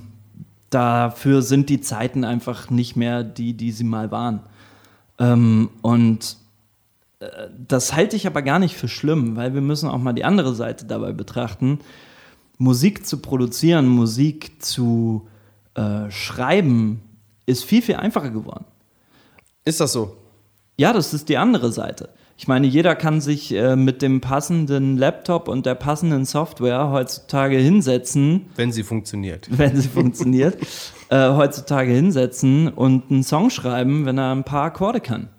[0.72, 4.40] dafür sind die Zeiten einfach nicht mehr die, die sie mal waren.
[5.20, 6.38] Ähm, und
[7.20, 7.28] äh,
[7.68, 10.56] das halte ich aber gar nicht für schlimm, weil wir müssen auch mal die andere
[10.56, 11.80] Seite dabei betrachten.
[12.60, 15.28] Musik zu produzieren, Musik zu
[15.74, 17.02] äh, schreiben,
[17.46, 18.66] ist viel, viel einfacher geworden.
[19.66, 20.16] Ist das so?
[20.78, 22.10] Ja, das ist die andere Seite.
[22.38, 27.58] Ich meine, jeder kann sich äh, mit dem passenden Laptop und der passenden Software heutzutage
[27.58, 29.48] hinsetzen, Wenn sie funktioniert.
[29.58, 30.58] wenn sie funktioniert,
[31.10, 35.30] äh, heutzutage hinsetzen und einen Song schreiben, wenn er ein paar Akkorde kann.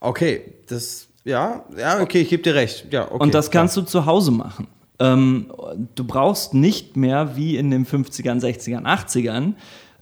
[0.00, 2.86] Okay, das, ja, ja, okay, ich gebe dir recht.
[2.90, 4.68] Ja, okay, und das kannst du zu Hause machen.
[4.98, 5.46] Ähm,
[5.94, 9.54] du brauchst nicht mehr wie in den 50ern, 60ern, 80ern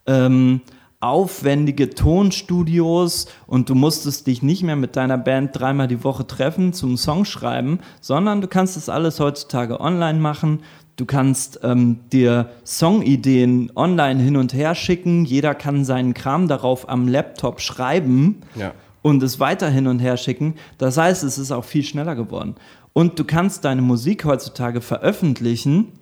[0.07, 0.61] ähm,
[1.01, 6.72] aufwendige Tonstudios und du musstest dich nicht mehr mit deiner Band dreimal die Woche treffen
[6.72, 10.61] zum Song schreiben, sondern du kannst das alles heutzutage online machen.
[10.97, 15.24] Du kannst ähm, dir Songideen online hin und her schicken.
[15.24, 18.72] Jeder kann seinen Kram darauf am Laptop schreiben Ja.
[19.03, 20.55] und es weiter hin und her schicken.
[20.78, 22.55] Das heißt, es ist auch viel schneller geworden.
[22.95, 25.92] Und du kannst deine Musik heutzutage veröffentlichen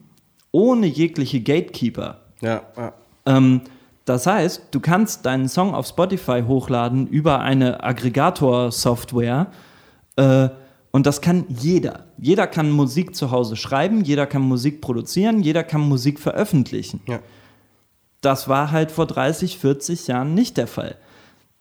[0.52, 2.20] ohne jegliche Gatekeeper.
[2.40, 2.92] Ja, ja.
[3.26, 3.62] Ähm,
[4.04, 9.46] das heißt, du kannst deinen Song auf Spotify hochladen über eine Aggregator-Software
[10.16, 10.48] äh,
[10.90, 12.06] und das kann jeder.
[12.18, 17.00] Jeder kann Musik zu Hause schreiben, jeder kann Musik produzieren, jeder kann Musik veröffentlichen.
[17.08, 17.18] ja.
[18.20, 20.94] Das war halt vor 30, 40 Jahren nicht der Fall.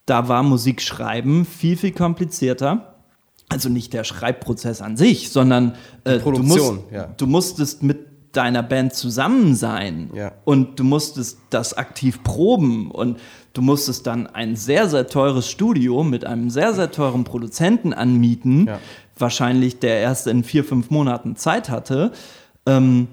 [0.05, 2.90] Da war Musik schreiben viel, viel komplizierter.
[3.51, 5.73] Also nicht der Schreibprozess an sich, sondern
[6.05, 7.07] äh, Produktion, du, musst, ja.
[7.17, 10.31] du musstest mit deiner Band zusammen sein Ja.
[10.45, 13.19] und du musstest das aktiv proben und
[13.53, 18.67] du musstest dann ein sehr, sehr teures Studio mit einem sehr, sehr teuren Produzenten anmieten,
[18.67, 18.79] Ja.
[19.17, 22.13] wahrscheinlich der erst in vier, fünf Monaten Zeit hatte.
[22.65, 23.09] Ähm,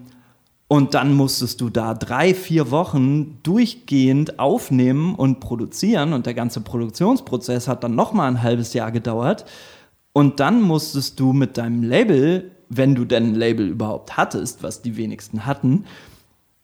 [0.68, 6.12] und dann musstest du da drei, vier Wochen durchgehend aufnehmen und produzieren.
[6.12, 9.46] Und der ganze Produktionsprozess hat dann nochmal ein halbes Jahr gedauert.
[10.18, 14.82] Und dann musstest du mit deinem Label, wenn du denn ein Label überhaupt hattest, was
[14.82, 15.84] die wenigsten hatten,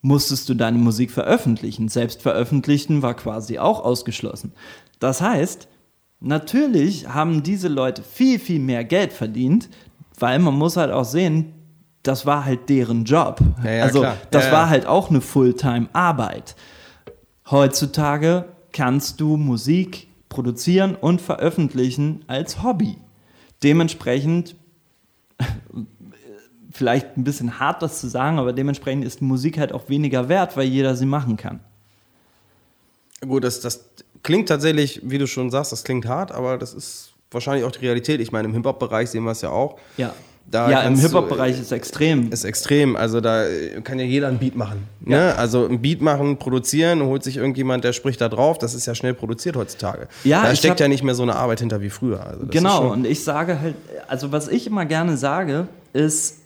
[0.01, 1.87] musstest du deine Musik veröffentlichen.
[1.87, 4.51] Selbst veröffentlichen war quasi auch ausgeschlossen.
[4.99, 5.69] Das heißt,
[6.19, 9.69] natürlich haben diese Leute viel, viel mehr Geld verdient,
[10.19, 11.53] weil man muss halt auch sehen,
[12.03, 13.39] das war halt deren Job.
[13.63, 14.17] Ja, ja, also klar.
[14.31, 16.57] das Ja, war halt auch eine Fulltime-Arbeit.
[17.49, 22.97] Heutzutage kannst du Musik produzieren und veröffentlichen als Hobby.
[23.65, 24.55] Dementsprechend,
[26.71, 30.55] vielleicht ein bisschen hart das zu sagen, aber dementsprechend ist Musik halt auch weniger wert,
[30.55, 31.59] weil jeder sie machen kann.
[33.21, 33.89] Gut, das, das
[34.21, 37.79] klingt tatsächlich, wie du schon sagst, das klingt hart, aber das ist wahrscheinlich auch die
[37.79, 38.21] Realität.
[38.21, 39.79] Ich meine, im Hip-Hop-Bereich sehen wir es ja auch.
[39.97, 40.13] Ja,
[40.47, 42.31] Da ja im Hip-Hop-Bereich ist extrem.
[42.31, 42.95] Ist extrem.
[42.95, 43.45] Also da
[43.83, 44.87] kann ja jeder ein Beat machen.
[45.01, 45.35] Ne?
[45.35, 48.59] Also ein Beat machen, produzieren, holt sich irgendjemand, der spricht da drauf.
[48.59, 50.07] Das ist ja schnell produziert heutzutage.
[50.23, 52.25] Ja, da steckt ja nicht mehr so eine Arbeit hinter wie früher.
[52.25, 53.75] Also Genau, und ich sage halt,
[54.07, 56.41] also was ich immer gerne sage, ist,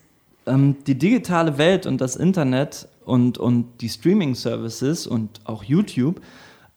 [0.45, 6.21] ähm, die digitale Welt und das Internet und, und die Streaming-Services und auch YouTube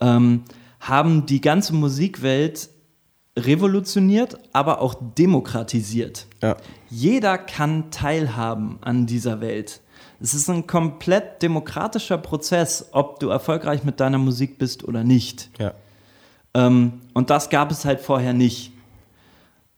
[0.00, 0.42] ähm,
[0.80, 2.68] haben die ganze Musikwelt
[3.36, 6.26] revolutioniert, aber auch demokratisiert.
[6.42, 6.56] Ja.
[6.90, 9.80] Jeder kann teilhaben an dieser Welt.
[10.20, 15.50] Es ist ein komplett demokratischer Prozess, ob du erfolgreich mit deiner Musik bist oder nicht.
[15.58, 15.72] Ja.
[16.54, 18.72] Ähm, und das gab es halt vorher nicht.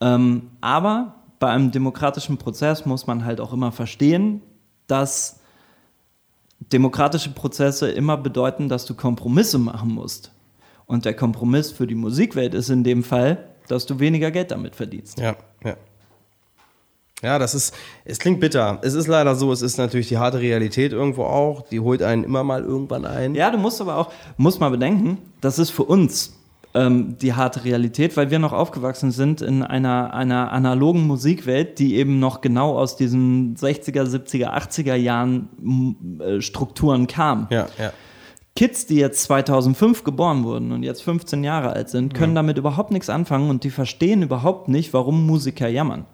[0.00, 4.42] Ähm, aber bei einem demokratischen Prozess muss man halt auch immer verstehen,
[4.86, 5.40] dass
[6.72, 10.30] demokratische Prozesse immer bedeuten, dass du Kompromisse machen musst.
[10.86, 14.76] Und der Kompromiss für die Musikwelt ist in dem Fall, dass du weniger Geld damit
[14.76, 15.18] verdienst.
[15.18, 15.76] Ja, ja.
[17.22, 17.74] Ja, das ist,
[18.04, 18.80] es klingt bitter.
[18.82, 21.62] Es ist leider so, es ist natürlich die harte Realität irgendwo auch.
[21.62, 23.34] Die holt einen immer mal irgendwann ein.
[23.34, 26.34] Ja, du musst aber auch, musst mal bedenken, das ist für uns
[26.74, 31.94] ähm, die harte Realität, weil wir noch aufgewachsen sind in einer, einer analogen Musikwelt, die
[31.94, 35.48] eben noch genau aus diesen 60er, 70er, 80er Jahren
[36.20, 37.46] äh, Strukturen kam.
[37.50, 37.92] Ja, ja.
[38.56, 42.92] Kids, die jetzt 2005 geboren wurden und jetzt 15 Jahre alt sind, können damit überhaupt
[42.92, 46.06] nichts anfangen und die verstehen überhaupt nicht, warum Musiker jammern.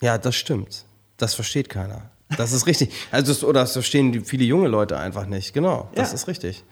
[0.00, 0.86] Ja, das stimmt.
[1.18, 2.10] Das versteht keiner.
[2.38, 2.90] Das ist richtig.
[3.10, 5.52] Also das, oder das verstehen viele junge Leute einfach nicht.
[5.52, 6.14] Genau, das Ja.
[6.14, 6.64] ist richtig.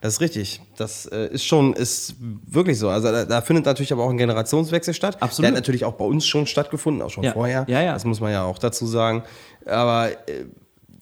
[0.00, 0.60] Das ist richtig.
[0.76, 2.14] Das äh, ist schon, ist
[2.46, 2.88] wirklich so.
[2.88, 5.20] Also da, da findet natürlich aber auch ein Generationswechsel statt.
[5.20, 5.42] Absolut.
[5.42, 7.32] Der hat natürlich auch bei uns schon stattgefunden, auch schon Ja.
[7.32, 7.64] vorher.
[7.68, 7.94] Ja, ja.
[7.94, 9.24] Das muss man ja auch dazu sagen.
[9.66, 10.44] Aber äh,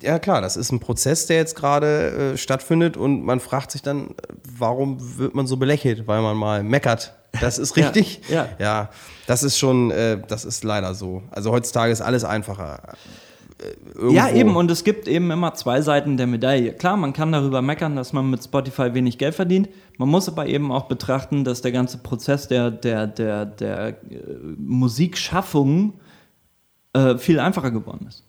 [0.02, 3.82] ja klar, das ist ein Prozess, der jetzt gerade äh, stattfindet und man fragt sich
[3.82, 4.14] dann,
[4.58, 7.14] warum wird man so belächelt, weil man mal meckert.
[7.40, 8.20] Das ist Ja, richtig.
[8.28, 8.48] ja.
[8.58, 8.90] ja,
[9.26, 11.22] das ist schon, äh, das ist leider so.
[11.30, 12.82] Also heutzutage ist alles einfacher.
[13.58, 14.36] Äh, Ja, irgendwo.
[14.40, 16.72] eben, und es gibt eben immer zwei Seiten der Medaille.
[16.74, 19.68] Klar, man kann darüber meckern, dass man mit Spotify wenig Geld verdient.
[19.98, 23.94] Man muss aber eben auch betrachten, dass der ganze Prozess der, der, der, der äh,
[24.58, 25.94] Musikschaffung
[26.92, 28.24] äh, viel einfacher geworden ist.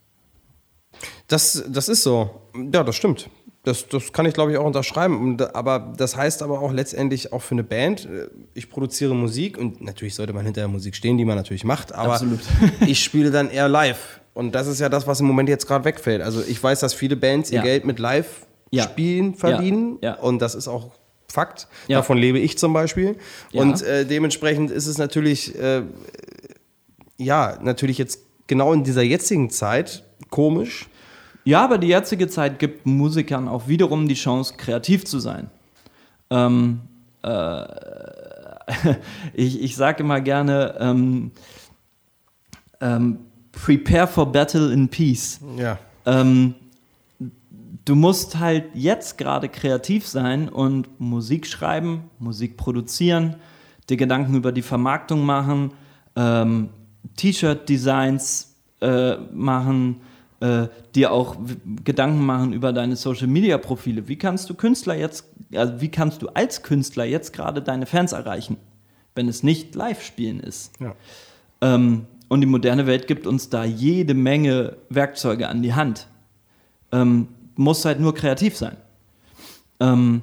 [1.27, 2.29] Das, das ist so.
[2.73, 3.29] Ja, das stimmt.
[3.63, 5.37] Das, das kann ich, glaube ich, auch unterschreiben.
[5.53, 9.81] Aber das heißt aber auch letztendlich auch für eine Band, äh, ich produziere Musik und
[9.81, 12.39] natürlich sollte man hinter der Musik stehen, die man natürlich macht, aber Absolut.
[12.87, 14.21] ich spiele dann eher live.
[14.33, 16.21] Und das ist ja das, was im Moment jetzt gerade wegfällt.
[16.21, 17.63] Also ich weiß, dass viele Bands ihr Ja.
[17.63, 19.37] Geld mit Live-Spielen Ja.
[19.37, 19.97] verdienen.
[20.01, 20.13] Ja.
[20.13, 20.91] Und das ist auch
[21.29, 21.67] Fakt.
[21.89, 23.17] Davon lebe ich zum Beispiel.
[23.51, 25.81] Und äh, dementsprechend ist es natürlich, äh,
[27.17, 30.87] ja, natürlich jetzt genau in dieser jetzigen Zeit komisch.
[31.47, 35.49] Ja, aber die jetzige Zeit gibt Musikern auch wiederum die Chance, kreativ zu sein.
[36.29, 36.81] Ähm,
[37.23, 37.63] äh,
[39.33, 41.31] ich ich sage immer gerne, ähm,
[42.81, 43.19] ähm,
[43.53, 45.39] prepare for battle in peace.
[45.57, 45.79] Ja.
[46.05, 46.55] Ähm,
[47.85, 53.37] du musst halt jetzt gerade kreativ sein und Musik schreiben, Musik produzieren,
[53.89, 55.71] dir Gedanken über die Vermarktung machen,
[56.17, 56.71] ähm,
[57.15, 60.01] T-Shirt-Designs äh, machen,
[60.39, 61.35] äh, dir auch
[61.83, 64.07] Gedanken machen über deine Social-Media-Profile.
[64.07, 65.25] Wie kannst du Künstler jetzt,
[65.55, 68.57] also wie kannst du als Künstler jetzt gerade deine Fans erreichen,
[69.15, 70.71] wenn es nicht Live-Spielen ist?
[70.79, 70.95] Ja.
[71.61, 76.07] Ähm, und die moderne Welt gibt uns da jede Menge Werkzeuge an die Hand.
[76.91, 78.77] Ähm, muss halt nur kreativ sein.
[79.79, 80.21] Ähm,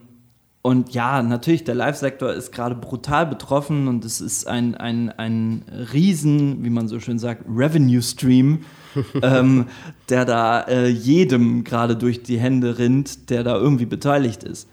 [0.63, 5.65] und ja, natürlich, der Live-Sektor ist gerade brutal betroffen und es ist ein, ein, ein
[5.93, 8.65] Riesen, wie man so schön sagt, Revenue-Stream,
[9.23, 9.67] ähm,
[10.09, 14.69] der da äh, jedem gerade durch die Hände rinnt, der da irgendwie beteiligt ist.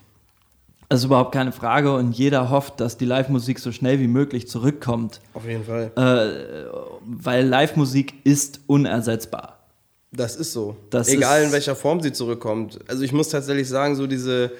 [0.89, 4.49] Das ist überhaupt keine Frage und jeder hofft, dass die Live-Musik so schnell wie möglich
[4.49, 5.91] zurückkommt Auf jeden Fall.
[5.95, 6.67] äh,
[7.05, 9.59] weil Live-Musik ist unersetzbar.
[10.11, 10.75] Das ist so.
[10.89, 12.79] Das Egal ist- in welcher Form sie zurückkommt.
[12.89, 14.51] Also ich muss tatsächlich sagen, so diese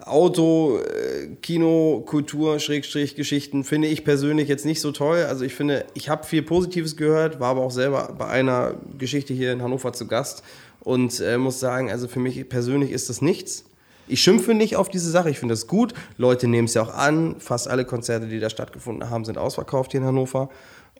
[0.00, 5.24] Auto, äh, Kino, Kultur, Schrägstrich, Geschichten finde ich persönlich jetzt nicht so toll.
[5.28, 9.32] Also ich finde, ich habe viel Positives gehört, war aber auch selber bei einer Geschichte
[9.32, 10.42] hier in Hannover zu Gast
[10.80, 13.64] und äh, muss sagen, also für mich persönlich ist das nichts.
[14.06, 15.94] Ich schimpfe nicht auf diese Sache, ich finde das gut.
[16.18, 17.36] Leute nehmen es ja auch an.
[17.38, 20.50] Fast alle Konzerte, die da stattgefunden haben, sind ausverkauft hier in Hannover.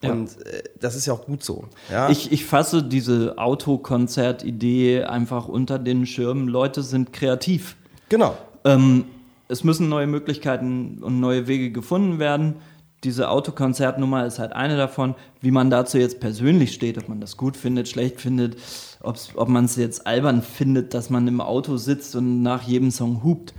[0.02, 0.12] Ja.
[0.12, 1.64] Und äh, das ist ja auch gut so.
[1.90, 2.08] Ja?
[2.10, 6.48] Ich, ich fasse diese Autokonzert-Idee einfach unter den Schirmen.
[6.48, 7.76] Leute sind kreativ.
[8.08, 8.36] genau.
[8.64, 9.04] Ähm,
[9.48, 12.56] es müssen neue Möglichkeiten und neue Wege gefunden werden.
[13.04, 15.14] Diese Autokonzertnummer ist halt eine davon.
[15.42, 18.56] Wie man dazu jetzt persönlich steht, ob man das gut findet, schlecht findet,
[19.02, 23.22] ob man es jetzt albern findet, dass man im Auto sitzt und nach jedem Song
[23.22, 23.52] hupt.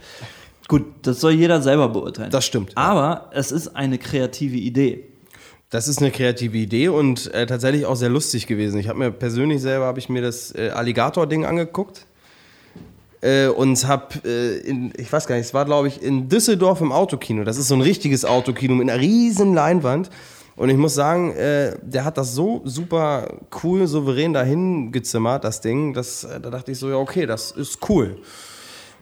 [0.68, 2.32] Gut, das soll jeder selber beurteilen.
[2.32, 2.76] Das stimmt.
[2.76, 5.06] Aber es ist eine kreative Idee.
[5.70, 8.80] Das ist eine kreative Idee und äh, tatsächlich auch sehr lustig gewesen.
[8.80, 12.08] Ich habe mir persönlich selber habe ich mir das äh, Alligator-Ding angeguckt
[13.26, 16.80] äh, und habe, äh, in, ich weiß gar nicht, es war glaube ich in Düsseldorf
[16.82, 17.44] im Autokino.
[17.44, 20.10] Das ist so ein richtiges Autokino mit einer riesen Leinwand.
[20.56, 25.60] Und ich muss sagen, äh, der hat das so super cool, souverän dahin gezimmert, das
[25.60, 25.94] Ding.
[25.94, 28.18] Das, äh, da dachte ich so, ja okay, das ist cool.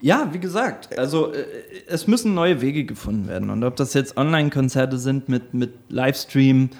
[0.00, 1.44] Ja, wie gesagt, also äh,
[1.86, 3.50] es müssen neue Wege gefunden werden.
[3.50, 6.70] Und ob das jetzt Online-Konzerte sind mit, mit Livestream,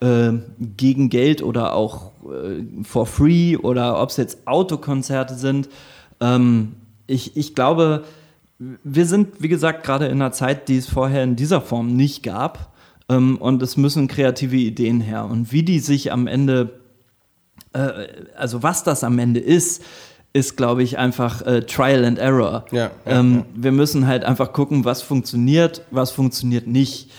[0.00, 0.32] äh,
[0.76, 5.68] gegen Geld oder auch äh, for free oder ob es jetzt Autokonzerte sind.
[6.20, 6.76] Ähm,
[7.06, 8.04] ich, ich glaube,
[8.58, 12.22] wir sind, wie gesagt, gerade in einer Zeit, die es vorher in dieser Form nicht
[12.22, 12.72] gab.
[13.08, 15.24] Ähm, und es müssen kreative Ideen her.
[15.24, 16.80] Und wie die sich am Ende,
[17.72, 19.82] äh, also was das am Ende ist,
[20.32, 22.64] ist, glaube ich, einfach äh, Trial and Error.
[22.70, 23.44] Ja, ja, ähm, ja.
[23.54, 27.10] Wir müssen halt einfach gucken, was funktioniert, was funktioniert nicht.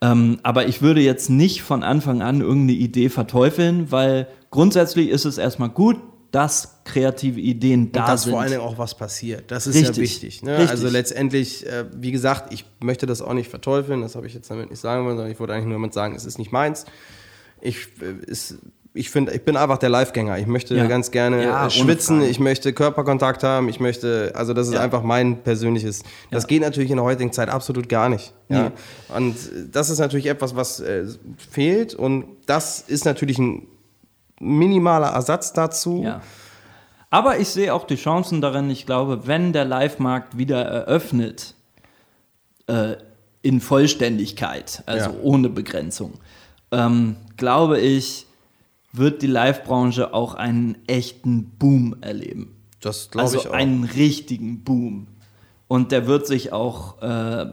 [0.00, 5.24] Ähm, aber ich würde jetzt nicht von Anfang an irgendeine Idee verteufeln, weil grundsätzlich ist
[5.24, 5.96] es erstmal gut,
[6.30, 8.32] dass kreative Ideen da Und dass sind.
[8.32, 9.50] vor allen Dingen auch was passiert.
[9.50, 10.42] Das ist ja Richtig, wichtig.
[10.42, 10.66] Ne?
[10.68, 14.50] Also letztendlich, äh, wie gesagt, ich möchte das auch nicht verteufeln, das habe ich jetzt
[14.50, 16.84] damit nicht sagen wollen, sondern ich wollte eigentlich nur damit sagen, es ist nicht meins.
[17.60, 18.56] Ich, äh, ist,
[18.94, 20.38] ich finde, ich bin einfach der Live-Gänger.
[20.38, 20.86] Ich möchte Ja.
[20.86, 24.80] ganz gerne Ja, äh, schwitzen, ich möchte Körperkontakt haben, ich möchte, also das ist Ja.
[24.80, 26.02] einfach mein persönliches.
[26.30, 28.34] Das geht natürlich in der heutigen Zeit absolut gar nicht.
[28.48, 28.72] Ja?
[29.16, 29.34] Und
[29.72, 31.04] das ist natürlich etwas, was äh,
[31.50, 33.66] fehlt und das ist natürlich ein
[34.40, 36.02] minimaler Ersatz dazu.
[36.04, 36.20] Ja.
[37.10, 38.68] Aber ich sehe auch die Chancen darin.
[38.70, 41.54] Ich glaube, wenn der Live-Markt wieder eröffnet,
[42.66, 42.96] äh,
[43.42, 45.16] in Vollständigkeit, also Ja.
[45.22, 46.14] ohne Begrenzung,
[46.70, 48.26] ähm, glaube ich,
[48.92, 52.56] wird die Live-Branche auch einen echten Boom erleben.
[52.80, 53.52] Das glaube Also ich auch.
[53.52, 55.06] einen richtigen Boom.
[55.66, 57.46] Und der wird sich auch äh,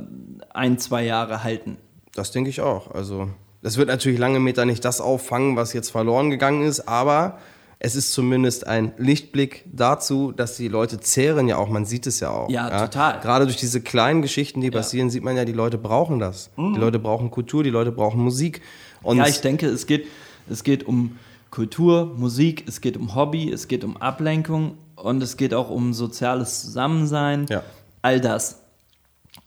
[0.53, 1.77] ein, zwei Jahre halten.
[2.13, 2.91] Das denke ich auch.
[2.91, 3.29] Also,
[3.65, 7.39] das wird natürlich lange Meter nicht das auffangen, was jetzt verloren gegangen ist, aber
[7.79, 12.19] es ist zumindest ein Lichtblick dazu, dass die Leute zehren ja auch, man sieht es
[12.19, 12.47] ja auch.
[12.47, 13.19] Ja, total.
[13.21, 16.51] Gerade durch diese kleinen Geschichten, die passieren, sieht man ja, die Leute brauchen das.
[16.57, 18.61] Die Leute brauchen Kultur, die Leute brauchen Musik.
[19.01, 19.23] Und Mhm.
[19.23, 20.05] ja, ich denke, es geht,
[20.47, 21.17] es geht um
[21.49, 25.95] Kultur, Musik, es geht um Hobby, es geht um Ablenkung und es geht auch um
[25.95, 27.47] soziales Zusammensein.
[27.49, 27.63] Ja.
[28.03, 28.59] All das.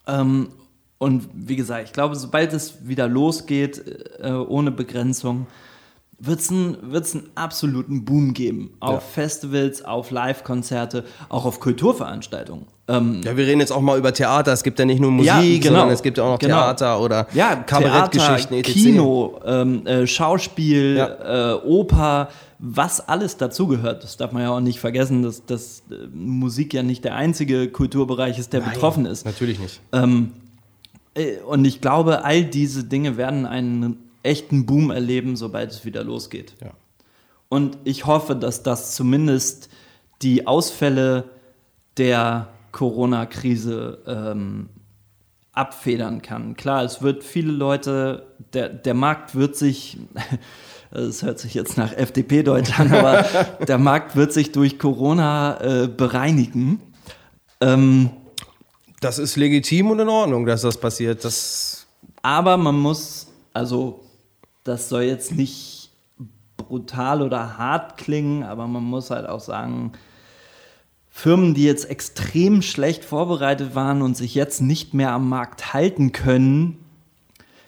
[0.09, 0.49] Ähm,
[0.99, 3.83] und wie gesagt, ich glaube, sobald es wieder losgeht,
[4.21, 5.47] äh, ohne Begrenzung,
[6.21, 8.71] wird es einen, wird's einen absoluten Boom geben.
[8.81, 9.01] Auf Ja.
[9.01, 12.67] Festivals, auf Live-Konzerte, auch auf Kulturveranstaltungen.
[12.89, 14.53] Ähm, ja, wir reden jetzt auch mal über Theater.
[14.53, 15.63] Es gibt ja nicht nur Musik, Ja, genau.
[15.81, 16.57] sondern es gibt ja auch noch Genau.
[16.57, 18.73] Theater oder ja, Kabarettgeschichten, Theater, etc.
[18.83, 21.53] Kino, ähm, äh, Schauspiel, Ja.
[21.53, 24.03] äh, Oper, was alles dazugehört.
[24.03, 27.69] Das darf man ja auch nicht vergessen, dass, dass äh, Musik ja nicht der einzige
[27.69, 29.25] Kulturbereich ist, der betroffen ist.
[29.25, 29.81] Natürlich nicht.
[29.93, 30.48] Ähm, äh,
[31.47, 36.55] und ich glaube, all diese Dinge werden einen echten Boom erleben, sobald es wieder losgeht.
[36.63, 36.71] Ja.
[37.49, 39.71] Und ich hoffe, dass das zumindest
[40.23, 41.25] die Ausfälle
[41.97, 44.69] der Corona-Krise ähm,
[45.53, 46.57] abfedern kann.
[46.57, 49.99] Klar, es wird viele Leute, der, der Markt wird sich,
[50.91, 53.25] es hört sich jetzt nach FDP-Deutsch an, aber
[53.67, 56.81] der Markt wird sich durch Corona äh, bereinigen.
[57.61, 58.11] Ähm,
[59.01, 61.25] Das ist legitim und in Ordnung, dass das passiert.
[61.25, 61.87] Das
[62.23, 64.01] Aber man muss, also
[64.65, 65.91] das soll jetzt nicht
[66.57, 69.93] brutal oder hart klingen, aber man muss halt auch sagen,
[71.09, 76.13] Firmen, die jetzt extrem schlecht vorbereitet waren und sich jetzt nicht mehr am Markt halten
[76.13, 76.79] können,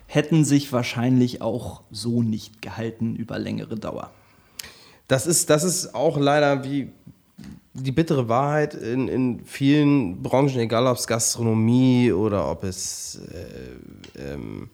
[0.07, 4.11] hätten sich wahrscheinlich auch so nicht gehalten über längere Dauer.
[5.09, 6.93] Das ist, das ist auch leider wie
[7.75, 13.21] die bittere Wahrheit in, in vielen Branchen, egal ob es Gastronomie oder ob es
[14.17, 14.69] äh, ähm,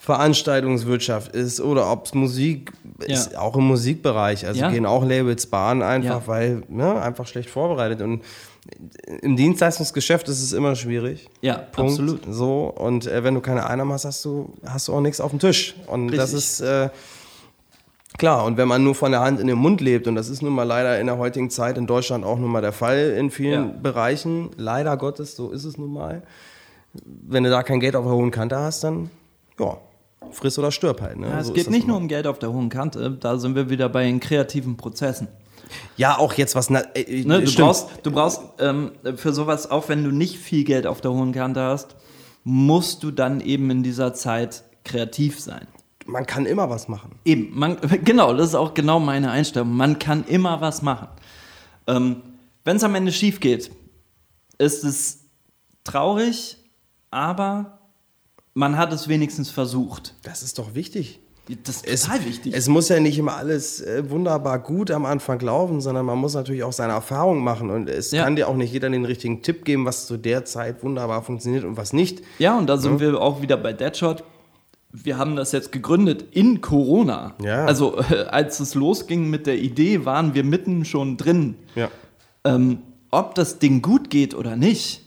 [0.00, 2.72] Veranstaltungswirtschaft ist oder ob es Musik
[3.06, 3.14] Ja.
[3.14, 4.46] ist, auch im Musikbereich.
[4.46, 4.70] Also Ja.
[4.70, 6.26] gehen auch Labels bahnen einfach, Ja.
[6.26, 8.00] weil ne, einfach schlecht vorbereitet.
[8.02, 8.22] Und
[9.22, 11.28] im Dienstleistungsgeschäft ist es immer schwierig.
[11.40, 11.92] Ja, Punkt.
[11.92, 12.20] absolut.
[12.28, 15.30] So, und äh, wenn du keine Einnahmen hast, hast du, hast du auch nichts auf
[15.30, 15.76] dem Tisch.
[15.86, 16.38] Und das Richtig.
[16.38, 16.88] ist äh,
[18.18, 18.44] klar.
[18.44, 20.52] Und wenn man nur von der Hand in den Mund lebt, und das ist nun
[20.52, 23.68] mal leider in der heutigen Zeit in Deutschland auch nun mal der Fall in vielen
[23.68, 23.74] Ja.
[23.82, 26.22] Bereichen, leider Gottes, so ist es nun mal.
[26.94, 29.10] Wenn du da kein Geld auf der hohen Kante hast, dann
[29.58, 29.78] ja,
[30.30, 31.18] friss oder stirb halt.
[31.18, 31.28] Ne?
[31.28, 33.70] Ja, es So geht nicht nur um Geld auf der hohen Kante, da sind wir
[33.70, 35.28] wieder bei den kreativen Prozessen.
[35.96, 36.68] Ja, auch jetzt was.
[36.68, 37.66] Na, äh, Ne, du stimmt.
[37.68, 41.32] brauchst, du brauchst ähm, für sowas, auch wenn du nicht viel Geld auf der hohen
[41.32, 41.96] Kante hast,
[42.44, 45.66] musst du dann eben in dieser Zeit kreativ sein.
[46.06, 47.12] Man kann immer was machen.
[47.24, 49.72] Eben, man, genau, das ist auch genau meine Einstellung.
[49.76, 51.08] Man kann immer was machen.
[51.86, 52.16] Ähm,
[52.64, 53.70] wenn es am Ende schief geht,
[54.58, 55.20] ist es
[55.84, 56.56] traurig,
[57.10, 57.78] aber
[58.54, 60.14] man hat es wenigstens versucht.
[60.22, 61.18] Das ist doch wichtig.
[61.64, 62.54] Das ist Es, total wichtig.
[62.54, 66.34] es muss ja nicht immer alles äh, wunderbar gut am Anfang laufen, sondern man muss
[66.34, 67.68] natürlich auch seine Erfahrung machen.
[67.70, 68.22] Und es Ja.
[68.22, 71.64] kann dir auch nicht jeder den richtigen Tipp geben, was zu der Zeit wunderbar funktioniert
[71.64, 72.22] und was nicht.
[72.38, 74.22] Ja, und da sind wir auch wieder bei Deadshot.
[74.92, 77.34] Wir haben das jetzt gegründet in Corona.
[77.42, 77.64] Ja.
[77.64, 81.56] Also äh, als es losging mit der Idee, waren wir mitten schon drin.
[81.74, 81.90] Ja.
[82.44, 85.02] Ähm, ob das Ding gut geht oder nicht,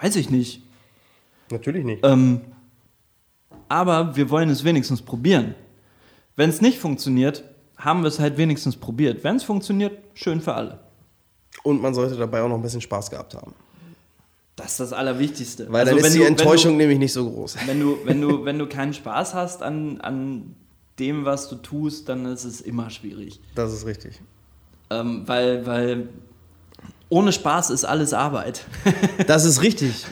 [0.00, 0.62] weiß ich nicht.
[1.50, 2.04] Natürlich nicht.
[2.04, 2.42] Ähm,
[3.68, 5.54] aber wir wollen es wenigstens probieren.
[6.36, 7.44] Wenn es nicht funktioniert,
[7.76, 9.24] haben wir es halt wenigstens probiert.
[9.24, 10.80] Wenn es funktioniert, schön für alle.
[11.62, 13.54] Und man sollte dabei auch noch ein bisschen Spaß gehabt haben.
[14.58, 15.66] Das ist das Allerwichtigste.
[15.70, 17.56] Weil dann Also ist wenn die du- Enttäuschung nämlich nicht so groß.
[17.66, 20.54] Wenn du, wenn du, wenn du keinen Spaß hast an, an
[20.98, 23.40] dem, was du tust, dann ist es immer schwierig.
[23.54, 24.20] Das ist richtig.
[24.90, 26.08] Ähm, weil, weil
[27.08, 28.62] ohne Spaß ist alles Arbeit.
[29.26, 30.06] Das ist richtig.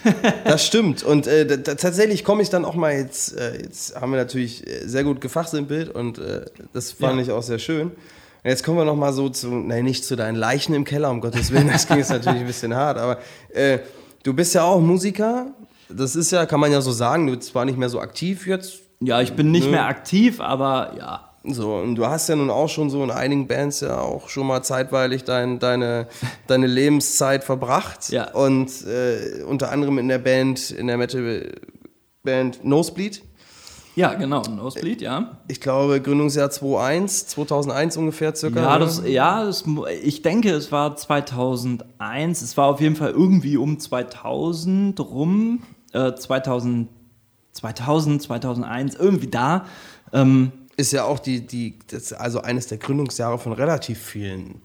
[0.44, 1.02] Das stimmt.
[1.02, 4.86] Und äh, tatsächlich komme ich dann auch mal jetzt, äh, jetzt haben wir natürlich äh,
[4.86, 7.22] sehr gut gefachsimpelt und äh, das fand Ja.
[7.22, 7.88] ich auch sehr schön.
[7.88, 11.10] Und jetzt kommen wir noch mal so zu, nein, nicht zu deinen Leichen im Keller,
[11.10, 13.18] um Gottes Willen, das ging jetzt natürlich ein bisschen hart, aber
[13.52, 13.78] äh,
[14.26, 15.46] du bist ja auch Musiker.
[15.88, 18.46] Das ist ja, kann man ja so sagen, du bist zwar nicht mehr so aktiv
[18.46, 19.72] jetzt, Ja, ich bin nicht Nö.
[19.72, 21.30] mehr aktiv, aber ja.
[21.44, 24.48] so, und du hast ja nun auch schon so in einigen Bands ja auch schon
[24.48, 26.08] mal zeitweilig dein, deine,
[26.48, 28.10] deine Lebenszeit verbracht.
[28.10, 28.32] Ja.
[28.32, 33.22] Und äh, unter anderem in der Band, in der Metal-Band Nosebleed.
[33.96, 35.38] Ja, genau, Nosebleed, ja.
[35.48, 38.60] Ich glaube, Gründungsjahr 2001, 2001 ungefähr circa.
[38.60, 39.64] Ja, das, ja das,
[40.02, 42.42] ich denke, es war 2001.
[42.42, 45.62] Es war auf jeden Fall irgendwie um 2000 rum.
[45.94, 46.90] Äh, 2000,
[47.52, 49.64] 2000, 2001, irgendwie da.
[50.12, 51.78] Ähm, Ist ja auch die, die,
[52.18, 54.60] also eines der Gründungsjahre von relativ vielen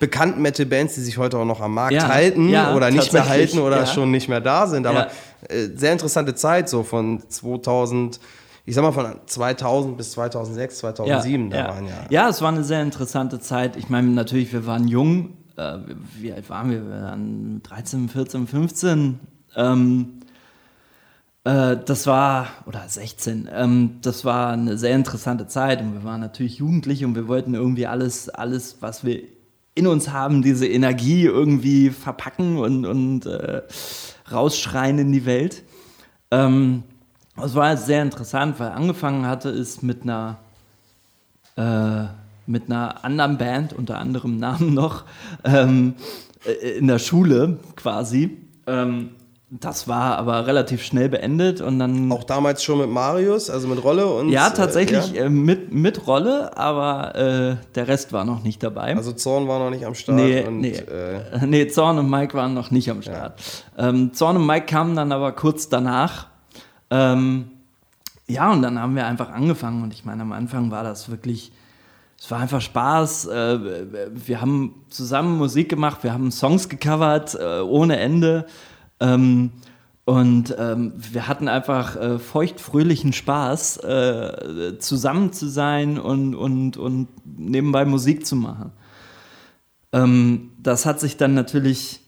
[0.00, 3.28] bekannten Metal-Bands, die sich heute auch noch am Markt Ja, halten ja, oder nicht mehr
[3.28, 3.86] halten oder ja.
[3.86, 4.86] schon nicht mehr da sind.
[4.86, 5.08] Aber
[5.48, 8.18] äh, sehr interessante Zeit, so von 2000,
[8.66, 11.68] ich sag mal von 2000 bis 2006, 2007, da ja.
[11.68, 11.92] waren ja.
[12.10, 13.76] ja, es war eine sehr interessante Zeit.
[13.76, 15.36] Ich meine, natürlich, wir waren jung.
[15.56, 15.78] Äh,
[16.18, 16.84] wie alt waren wir?
[16.84, 19.20] Wir waren 13, 14, 15.
[19.56, 20.20] Ähm,
[21.44, 26.20] äh, das war, oder 16, ähm, das war eine sehr interessante Zeit und wir waren
[26.20, 29.22] natürlich jugendlich und wir wollten irgendwie alles, alles, was wir
[29.74, 33.62] in uns haben, diese Energie irgendwie verpacken und, und äh,
[34.30, 35.62] rausschreien in die Welt.
[36.30, 36.82] Ähm,
[37.36, 40.38] es war sehr interessant, weil angefangen hatte es mit einer
[41.56, 42.04] äh,
[42.46, 45.04] mit einer anderen Band, unter anderem Namen noch,
[45.44, 45.94] ähm,
[46.44, 48.38] äh, in der Schule quasi.
[48.66, 49.10] Ähm,
[49.52, 52.12] das war aber relativ schnell beendet und dann.
[52.12, 54.28] Auch damals schon mit Marius, also mit Rolle und.
[54.28, 55.24] ja, tatsächlich Äh, ja.
[55.24, 58.94] äh, mit, mit Rolle, aber äh, der Rest war noch nicht dabei.
[58.96, 60.18] Also Zorn war noch nicht am Start.
[60.18, 60.70] Nee, und, nee.
[60.70, 63.40] Äh, nee, Zorn und Mike waren noch nicht am Start.
[63.76, 66.29] Ähm, Zorn und Mike kamen dann aber kurz danach.
[66.90, 67.50] Ähm,
[68.26, 69.82] ja, und dann haben wir einfach angefangen.
[69.82, 71.52] Und ich meine, am Anfang war das wirklich,
[72.18, 73.26] es war einfach Spaß.
[73.26, 73.58] Äh,
[74.14, 78.46] wir haben zusammen Musik gemacht, wir haben Songs gecovert äh, ohne Ende.
[79.00, 79.50] Ähm,
[80.04, 83.80] und ähm, wir hatten einfach äh, feuchtfröhlichen Spaß,
[84.78, 88.72] zusammen zu sein und, und, und nebenbei Musik zu machen.
[89.92, 92.00] Ähm, das hat sich dann natürlich,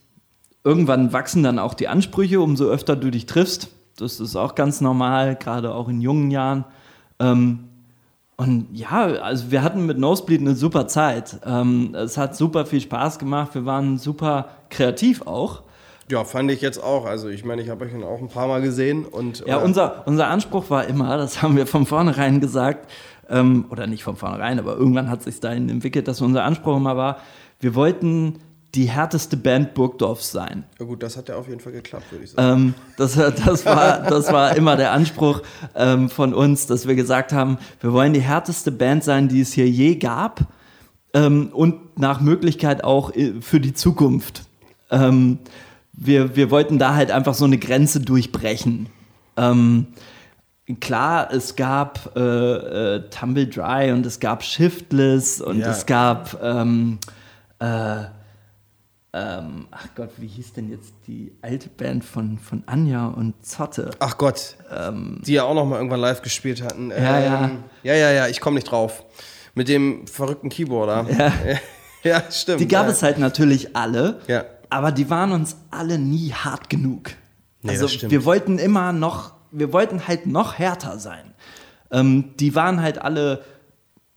[0.63, 3.69] irgendwann wachsen dann auch die Ansprüche, umso öfter du dich triffst.
[3.97, 6.65] Das ist auch ganz normal, gerade auch in jungen Jahren.
[7.19, 7.69] Ähm,
[8.35, 11.39] und ja, also wir hatten mit Nosebleed eine super Zeit.
[11.45, 13.53] Ähm, es hat super viel Spaß gemacht.
[13.53, 15.61] Wir waren super kreativ auch.
[16.09, 17.05] ja, fand ich jetzt auch.
[17.05, 19.45] Also ich meine, ich habe euch auch ein paar Mal gesehen und.
[19.45, 22.89] Ja, äh, unser, unser Anspruch war immer, das haben wir von vornherein gesagt,
[23.29, 26.97] ähm, oder nicht von vornherein, aber irgendwann hat sich dahin entwickelt, dass unser Anspruch immer
[26.97, 27.17] war,
[27.59, 28.39] wir wollten
[28.75, 30.63] die härteste Band Burgdorfs sein.
[30.79, 32.61] Ja gut, das hat ja auf jeden Fall geklappt, würde ich sagen.
[32.61, 35.41] Ähm, das, das, war, das war immer der Anspruch
[35.75, 39.53] ähm, von uns, dass wir gesagt haben, wir wollen die härteste Band sein, die es
[39.53, 40.47] hier je gab
[41.13, 44.43] ähm, und nach Möglichkeit auch äh, für die Zukunft.
[44.89, 45.37] Ähm,
[45.93, 48.87] wir, wir wollten da halt einfach so eine Grenze durchbrechen.
[49.37, 49.87] Ähm,
[50.79, 52.19] klar, es gab äh,
[52.95, 55.69] äh, Tumble Dry und es gab Shiftless und Ja.
[55.69, 56.97] es gab ähm,
[57.59, 58.05] äh,
[59.13, 63.91] ähm, ach Gott, wie hieß denn jetzt die alte Band von, von Anja und Zotte?
[63.99, 64.57] Ach Gott,
[65.25, 66.91] die ja auch noch mal irgendwann live gespielt hatten.
[66.91, 67.51] ähm, Ja, ja.
[67.83, 69.03] Ja, ja, ja, ich komme nicht drauf.
[69.55, 71.05] Mit dem verrückten Keyboarder.
[72.03, 72.19] Ja.
[72.19, 72.59] ja stimmt.
[72.59, 72.91] Die gab ja.
[72.91, 74.45] es halt natürlich alle, Ja.
[74.69, 77.11] aber die waren uns alle nie hart genug.
[77.61, 81.33] Nee, also wir wollten immer noch, wir wollten halt noch härter sein.
[81.91, 83.43] Ähm, die waren halt alle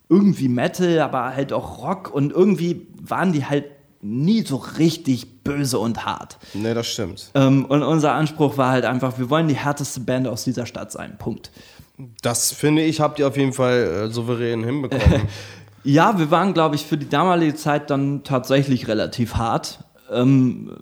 [0.08, 3.66] irgendwie Metal, aber halt auch Rock und irgendwie waren die halt
[4.06, 6.38] nie so richtig böse und hart.
[6.54, 7.30] Nee, das stimmt.
[7.34, 10.92] Ähm, und unser Anspruch war halt einfach, wir wollen die härteste Band aus dieser Stadt
[10.92, 11.16] sein.
[11.18, 11.50] Punkt.
[12.22, 15.22] Das finde ich, habt ihr auf jeden Fall äh, souverän hinbekommen.
[15.86, 20.72] Ja, wir waren, glaube ich, für die damalige Zeit dann tatsächlich relativ hart ähm,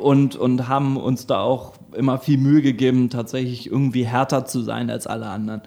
[0.00, 4.88] und, und haben uns da auch immer viel Mühe gegeben, tatsächlich irgendwie härter zu sein
[4.88, 5.60] als alle anderen.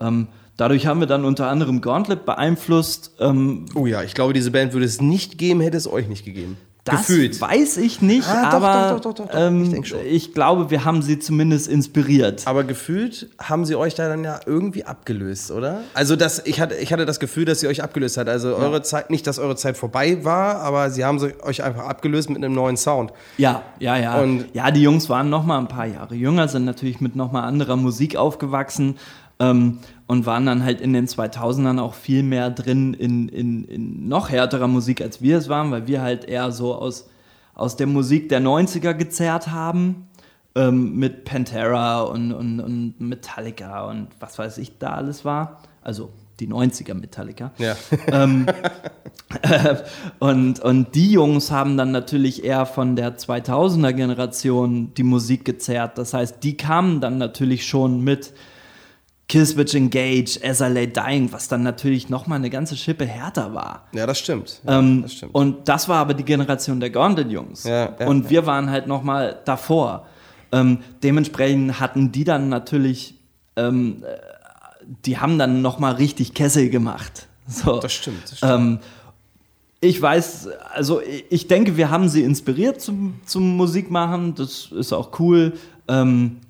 [0.00, 0.26] Ähm,
[0.58, 3.12] dadurch haben wir dann unter anderem Gauntlet beeinflusst.
[3.18, 6.26] Ähm, oh ja, ich glaube, diese Band würde es nicht geben, hätte es euch nicht
[6.26, 6.58] gegeben.
[6.84, 7.38] Das Gefühlt.
[7.38, 9.34] weiß ich nicht, Ah, aber doch, doch, doch.
[9.34, 12.46] Ähm, Ich ich glaube, wir haben sie zumindest inspiriert.
[12.46, 15.82] Aber gefühlt haben sie euch da dann ja irgendwie abgelöst, oder?
[15.92, 18.26] Also das, ich, hatte, ich hatte das Gefühl, dass sie euch abgelöst hat.
[18.30, 21.84] Also eure Zeit, nicht, dass eure Zeit vorbei war, aber sie haben sie euch einfach
[21.84, 23.12] abgelöst mit einem neuen Sound.
[23.36, 24.22] Ja, ja, ja.
[24.22, 27.32] Und- ja, die Jungs waren noch mal ein paar Jahre jünger, sind natürlich mit noch
[27.32, 28.96] mal anderer Musik aufgewachsen
[29.40, 29.78] ähm,
[30.08, 34.30] und waren dann halt in den 2000ern auch viel mehr drin in, in, in noch
[34.30, 37.08] härterer Musik, als wir es waren, weil wir halt eher so aus,
[37.54, 40.08] aus der Musik der 90er gezerrt haben.
[40.54, 45.60] Ähm, mit Pantera und, und, und Metallica und was weiß ich da alles war.
[45.82, 47.52] Also die 90er Metallica.
[47.58, 47.76] Ja.
[48.10, 48.46] Ähm,
[49.42, 49.76] äh,
[50.18, 55.98] und, und die Jungs haben dann natürlich eher von der 2000er Generation die Musik gezerrt.
[55.98, 58.32] Das heißt, die kamen dann natürlich schon mit
[59.28, 63.86] Killswitch Engage, As I Lay Dying, was dann natürlich nochmal eine ganze Schippe härter war.
[63.92, 64.60] Ja, das stimmt.
[64.66, 65.34] Ja, Ähm, das stimmt.
[65.34, 67.64] Und das war aber die Generation der Gondel-Jungs.
[67.64, 70.06] Ja, ja, und wir waren halt nochmal davor.
[70.50, 73.14] Ähm, dementsprechend hatten die dann natürlich,
[73.56, 74.16] ähm, äh,
[75.04, 77.26] die haben dann nochmal richtig Kessel gemacht.
[77.50, 77.78] So.
[77.80, 78.52] Das stimmt, das stimmt.
[78.52, 78.78] Ähm,
[79.80, 81.00] ich weiß, also
[81.30, 84.34] ich- denke, wir haben sie inspiriert zum, zum Musikmachen.
[84.34, 85.54] Das ist auch cool.
[85.88, 86.40] Ähm,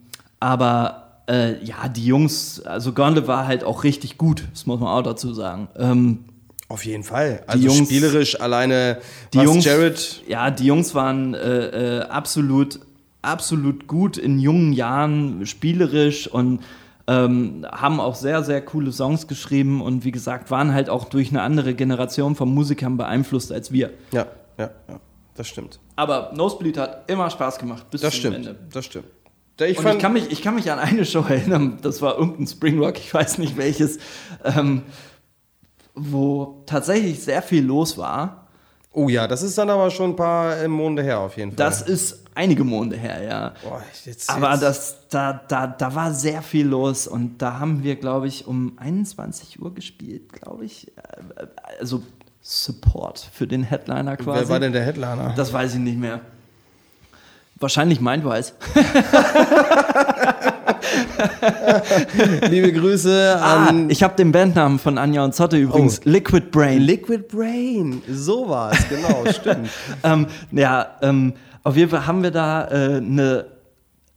[0.40, 4.88] aber äh, ja, die Jungs, also Gondel war halt auch richtig gut, das muss man
[4.88, 5.68] auch dazu sagen.
[5.76, 6.24] Ähm,
[6.68, 7.42] Auf jeden Fall.
[7.46, 8.98] Also Jungs- spielerisch alleine,
[9.32, 12.80] die Jungs, Jared ja, die Jungs waren äh, äh, absolut,
[13.22, 16.60] absolut gut in jungen Jahren, spielerisch und
[17.06, 21.30] ähm, haben auch sehr, sehr coole Songs geschrieben und wie gesagt, waren halt auch durch
[21.30, 23.90] eine andere Generation von Musikern beeinflusst als wir.
[24.12, 24.26] Ja,
[24.58, 25.00] ja, ja.
[25.34, 25.78] Das stimmt.
[25.94, 28.36] Aber Nosebleed hat immer Spaß gemacht bis Das zum stimmt.
[28.36, 28.56] Ende.
[28.72, 29.06] Das stimmt.
[29.60, 32.96] Ich ich kann, mich, ich kann mich an eine Show erinnern, das war irgendein Springrock,
[32.98, 33.98] ich weiß nicht welches,
[34.44, 34.82] ähm,
[35.94, 38.48] wo tatsächlich sehr viel los war.
[38.92, 41.56] oh ja, das ist dann aber schon ein paar äh, Monde her auf jeden Fall.
[41.56, 43.54] Das ist einige Monde her, ja.
[43.64, 47.82] Boah, jetzt, Aber jetzt, das, da, da, da war sehr viel los und da haben
[47.82, 50.88] wir, glaube ich, um 21 Uhr gespielt, glaube ich.
[50.96, 51.46] Äh,
[51.80, 52.02] Also
[52.40, 54.40] Support für den Headliner quasi.
[54.40, 55.34] Wer war denn der Headliner?
[55.36, 56.20] Das weiß ich nicht mehr.
[57.60, 58.52] Wahrscheinlich Mindwise.
[62.50, 66.00] Liebe Grüße Ah, an ich habe den Bandnamen von Anja und Zotte übrigens.
[66.04, 66.80] Liquid Brain.
[66.80, 68.02] Liquid Brain.
[68.10, 69.68] So war es, genau, stimmt.
[70.04, 71.34] ähm, ja, ähm,
[71.64, 73.44] auf jeden Fall haben wir da eine äh, ne-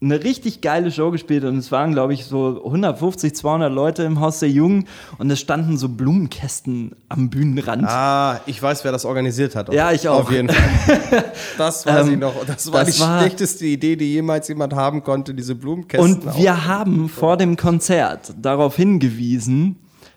[0.03, 4.19] eine richtig geile Show gespielt und es waren, glaube ich, so 150, 200 Leute im
[4.19, 4.87] Haus der Jungen
[5.19, 7.83] und es standen so Blumenkästen am Bühnenrand.
[7.87, 9.71] Ah, ich weiß, wer das organisiert hat.
[9.71, 10.21] Ja, ich auch.
[10.21, 11.23] Auf jeden Fall.
[11.57, 12.33] Das weiß Ähm, ich noch.
[12.47, 16.15] Das war das die war- schlechteste Idee, die jemals jemand haben konnte, diese Blumenkästen.
[16.25, 19.75] Und wir haben vor dem Konzert darauf hingewiesen,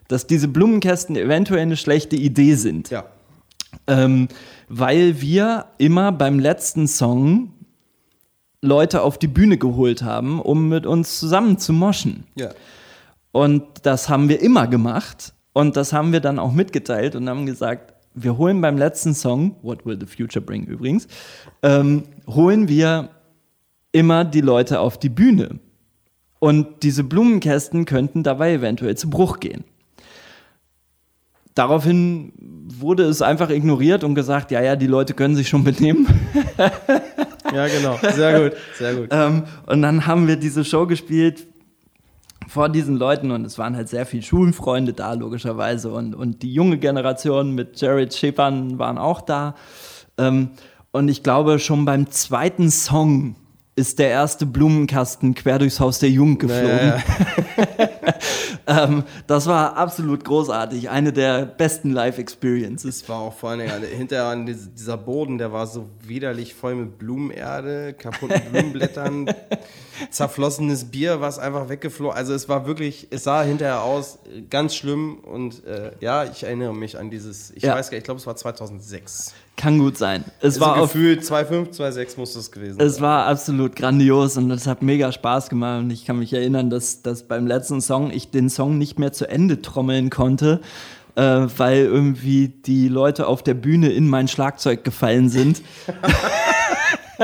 [0.09, 2.89] dass diese Blumenkästen eventuell eine schlechte Idee sind.
[2.89, 3.05] Ja.
[3.87, 4.29] Ähm,
[4.69, 7.51] weil wir immer beim letzten Song
[8.65, 12.25] Leute auf die Bühne geholt haben, um mit uns zusammen zu moschen.
[12.35, 12.51] Ja.
[13.33, 15.35] Und das haben wir immer gemacht.
[15.53, 19.57] Und das haben wir dann auch mitgeteilt und haben gesagt, wir holen beim letzten Song,
[19.63, 21.09] What Will the Future Bring übrigens,
[21.63, 23.11] ähm, holen wir
[23.93, 25.61] immer die Leute auf die Bühne.
[26.39, 29.65] Und diese Blumenkästen könnten dabei eventuell zu Bruch gehen.
[31.55, 32.33] Daraufhin
[32.67, 36.07] wurde es einfach ignoriert und gesagt, ja, ja, die Leute können sich schon benehmen.
[37.53, 37.99] Ja, genau.
[38.13, 38.59] Sehr gut.
[38.79, 39.09] Sehr gut.
[39.11, 41.47] Ähm, und dann haben wir diese Show gespielt
[42.49, 45.91] vor diesen Leuten und es waren halt sehr viele Schulfreunde da, logischerweise.
[45.91, 49.55] Und, und die junge Generation mit Jared Schippern waren auch da.
[50.19, 50.51] Ähm,
[50.93, 53.37] und ich glaube, schon beim zweiten Song
[53.77, 56.69] ist der erste Blumenkasten quer durchs Haus der Jugend geflogen.
[56.69, 57.89] Ja,
[58.67, 60.91] ähm, das war absolut großartig.
[60.91, 63.03] Eine der besten Live-Experiences.
[63.03, 65.89] Es war auch vor allen Dingen alle- hinterher an diese- dieser Boden, der war so
[66.01, 69.27] widerlich voll mit Blumenerde, kaputten Blumenblättern,
[70.11, 72.17] zerflossenes Bier, was einfach weggeflogen.
[72.17, 76.43] Also es war wirklich, es sah hinterher aus äh, ganz schlimm und äh, ja, ich
[76.45, 77.75] erinnere mich an dieses, ich Ja.
[77.75, 79.35] weiß gar nicht, ich glaube es war 2006.
[79.57, 80.25] Kann gut sein.
[80.41, 83.03] Es Also war gefühlt 2,5, 2,6 muss es gewesen Es sein.
[83.03, 85.81] war absolut grandios und es hat mega Spaß gemacht.
[85.81, 89.13] Und ich kann mich erinnern, dass, dass beim letzten Song ich den Song nicht mehr
[89.13, 90.61] zu Ende trommeln konnte,
[91.15, 91.23] äh,
[91.57, 95.63] weil irgendwie die Leute auf der Bühne in mein Schlagzeug gefallen sind.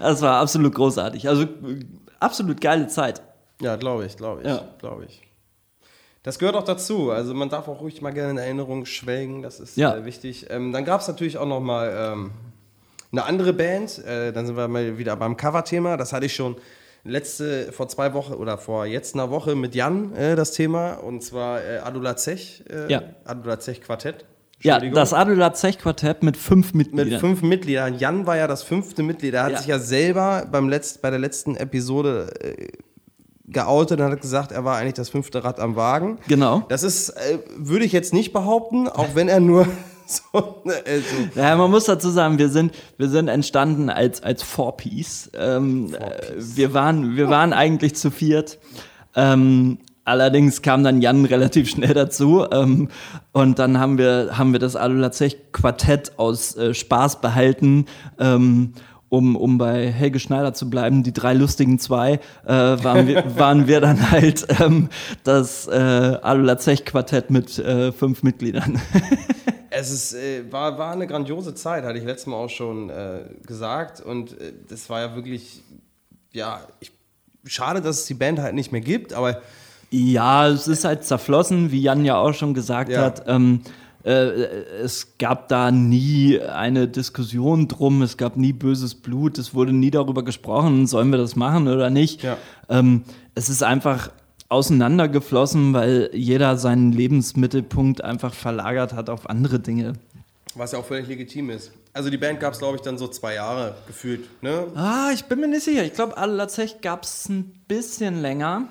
[0.00, 1.28] das war absolut großartig.
[1.28, 1.46] Also äh,
[2.20, 3.22] absolut geile Zeit.
[3.60, 4.62] Ja, glaube ich, glaube ich, Ja.
[4.78, 5.22] glaube ich.
[6.26, 7.12] Das gehört auch dazu.
[7.12, 9.94] Also man darf auch ruhig mal gerne in Erinnerung schwelgen, das ist Ja.
[9.96, 10.46] äh, wichtig.
[10.50, 12.30] Ähm, dann gab es natürlich auch noch mal ähm,
[13.12, 14.04] eine andere Band.
[14.04, 15.96] Äh, dann sind wir mal wieder beim Cover-Thema.
[15.96, 16.56] Das hatte ich schon
[17.04, 20.94] letzte, vor zwei Wochen oder vor jetzt einer Woche mit Jan äh, das Thema.
[20.94, 23.02] Und zwar äh, Adula Zech, äh, Ja.
[23.24, 24.24] Adula Zech Quartett.
[24.62, 27.08] Ja, das Adela Zech-Quartett mit fünf Mitgliedern.
[27.10, 27.98] Mit fünf Mitgliedern.
[27.98, 29.34] Jan war ja das fünfte Mitglied.
[29.34, 29.58] Er hat Ja.
[29.58, 32.68] sich ja selber beim Letzt, bei der letzten Episode äh,
[33.48, 36.18] geoutet und hat gesagt, er war eigentlich das fünfte Rad am Wagen.
[36.28, 36.64] Genau.
[36.68, 39.66] Das ist, äh, würde ich jetzt nicht behaupten, auch wenn er nur
[40.06, 44.42] so, äh, so Ja, man muss dazu sagen, wir sind, wir sind entstanden als, als
[44.42, 45.30] Four-Piece.
[45.34, 48.58] Ähm, äh, wir, waren, wir waren eigentlich zu viert.
[49.14, 52.46] Ähm, allerdings kam dann Jan relativ schnell dazu.
[52.50, 52.88] Ähm,
[53.32, 57.86] und dann haben wir, haben wir das Adolazech-Quartett aus äh, Spaß behalten.
[59.08, 63.68] Um, um bei Helge Schneider zu bleiben, die drei lustigen zwei, äh, waren, wir, waren
[63.68, 64.88] wir dann halt ähm,
[65.22, 68.80] das äh, Adolazech-Quartett mit äh, fünf Mitgliedern.
[69.78, 73.24] Es ist, äh, war, war eine grandiose Zeit, hatte ich letztes Mal auch schon äh,
[73.46, 74.00] gesagt.
[74.00, 75.62] Und äh, das war ja wirklich,
[76.32, 76.92] ja, ich,
[77.44, 79.42] schade, dass es die Band halt nicht mehr gibt, aber
[79.90, 83.02] Ja, es ist halt zerflossen, wie Jan ja auch schon gesagt Ja.
[83.02, 83.24] hat.
[83.26, 83.70] Ähm, äh,
[84.10, 89.90] es gab da nie eine Diskussion drum, es gab nie böses Blut, es wurde nie
[89.90, 92.22] darüber gesprochen, sollen wir das machen oder nicht.
[92.22, 92.36] Ja.
[92.68, 93.02] Ähm,
[93.34, 94.10] es ist einfach
[94.48, 99.94] auseinandergeflossen, weil jeder seinen Lebensmittelpunkt einfach verlagert hat auf andere Dinge.
[100.54, 101.72] was ja auch völlig legitim ist.
[101.92, 104.28] Also die Band gab es, glaube ich, dann so zwei Jahre gefühlt.
[104.42, 104.66] Ne?
[104.74, 105.84] Ah, ich bin mir nicht sicher.
[105.84, 108.68] Ich glaube, Adlerzech gab es ein bisschen länger.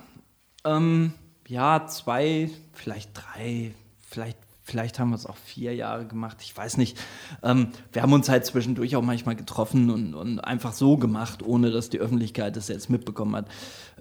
[0.64, 1.14] Ähm,
[1.48, 3.72] ja, zwei, vielleicht drei,
[4.10, 6.38] vielleicht, vielleicht haben wir es auch vier Jahre gemacht.
[6.42, 6.98] Ich weiß nicht.
[7.44, 11.72] Ähm, wir haben uns halt zwischendurch auch manchmal getroffen und, und einfach so gemacht, ohne
[11.72, 13.48] dass die Öffentlichkeit das jetzt mitbekommen hat.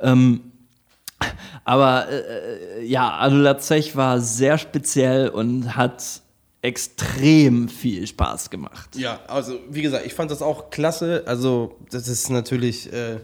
[0.01, 0.53] Ähm,
[1.65, 6.23] aber äh, ja, Adolazech war sehr speziell und hat
[6.63, 8.97] extrem viel Spaß gemacht.
[8.97, 11.25] Ja, also wie gesagt, ich fand das auch klasse.
[11.27, 13.21] Also das ist natürlich, äh,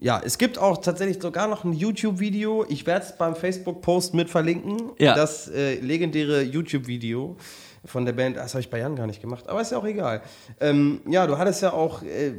[0.00, 2.64] ja, es gibt auch tatsächlich sogar noch ein YouTube-Video.
[2.68, 4.92] Ich werde es beim Facebook-Post mit verlinken.
[4.98, 5.14] Ja.
[5.14, 7.36] Das äh, legendäre YouTube-Video
[7.84, 8.38] von der Band.
[8.38, 10.22] Das habe ich bei Jan gar nicht gemacht, aber ist ja auch egal.
[10.58, 12.32] Ähm, ja, du hattest ja auch äh,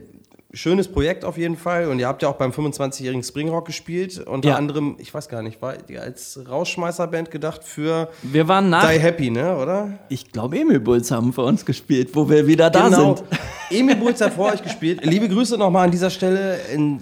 [0.54, 4.20] schönes Projekt auf jeden Fall und ihr habt ja auch beim 25-jährigen Springrock gespielt.
[4.20, 4.56] Unter Ja.
[4.56, 9.00] anderem, ich weiß gar nicht, war ihr als Rausschmeißerband gedacht für Wir waren nach Die
[9.00, 10.00] Happy, ne, oder?
[10.10, 13.16] Ich glaube, Emil Bulls haben für uns gespielt, wo wir wieder da genau.
[13.16, 13.24] sind.
[13.72, 15.00] Emil Bulz hat vor euch gespielt.
[15.06, 16.58] Liebe Grüße nochmal an dieser Stelle.
[16.58, 16.98] Äh,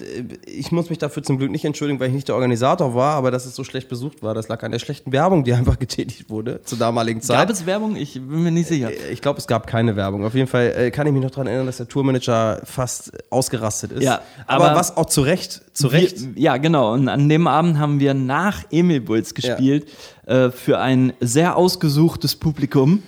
[0.46, 3.32] Ich muss mich dafür zum Glück nicht entschuldigen, weil ich nicht der Organisator war, aber
[3.32, 6.30] dass es so schlecht besucht war, das lag an der schlechten Werbung, die einfach getätigt
[6.30, 7.38] wurde zur damaligen Zeit.
[7.40, 7.96] Gab es Werbung?
[7.96, 8.92] Ich bin mir nicht sicher.
[9.12, 10.24] ich glaube, es gab keine Werbung.
[10.26, 13.92] Auf jeden Fall äh, kann ich mich noch daran erinnern, dass der Tourmanager fast ausgerastet
[13.94, 14.04] ist.
[14.04, 16.36] Ja, aber, aber- was auch zu Recht, zu Recht.
[16.36, 16.94] Wir, ja, genau.
[16.94, 19.88] Und an dem Abend haben wir nach Emil Bulls gespielt
[20.28, 23.02] äh, für ein sehr ausgesuchtes Publikum.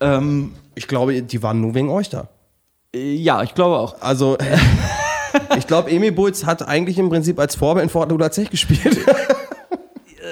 [0.00, 2.28] Ähm, Ich glaube, die waren nur wegen euch da.
[2.94, 4.00] äh, ja, ich glaube auch.
[4.00, 4.36] Also,
[5.58, 8.98] ich glaube, Emil Bulz hat eigentlich im Prinzip als Vorband vor Adula Zech gespielt.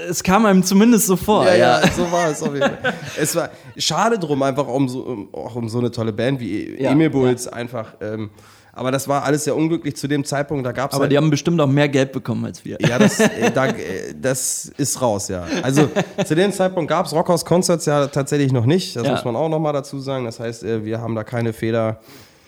[0.08, 1.46] Es kam einem zumindest so vor.
[1.46, 2.94] Ja, Ja, ja, so war es auf jeden Fall.
[3.18, 6.82] Es war schade drum, einfach um so, um, auch um so eine tolle Band wie
[6.82, 7.94] Ja, Emil Bulls einfach.
[8.02, 8.28] Ähm,
[8.74, 10.66] aber das war alles sehr unglücklich zu dem Zeitpunkt.
[10.66, 12.78] Da gab es Aber die haben bestimmt auch mehr Geld bekommen als wir.
[12.80, 15.46] ja, das, äh, da, äh, das ist raus, ja.
[15.62, 15.88] Also
[16.26, 18.96] zu dem Zeitpunkt gab es Rockhouse Concerts ja tatsächlich noch nicht.
[18.96, 19.12] Das Ja.
[19.12, 20.24] muss man auch noch mal dazu sagen.
[20.24, 22.00] Das heißt, äh, wir haben da keine Fehler.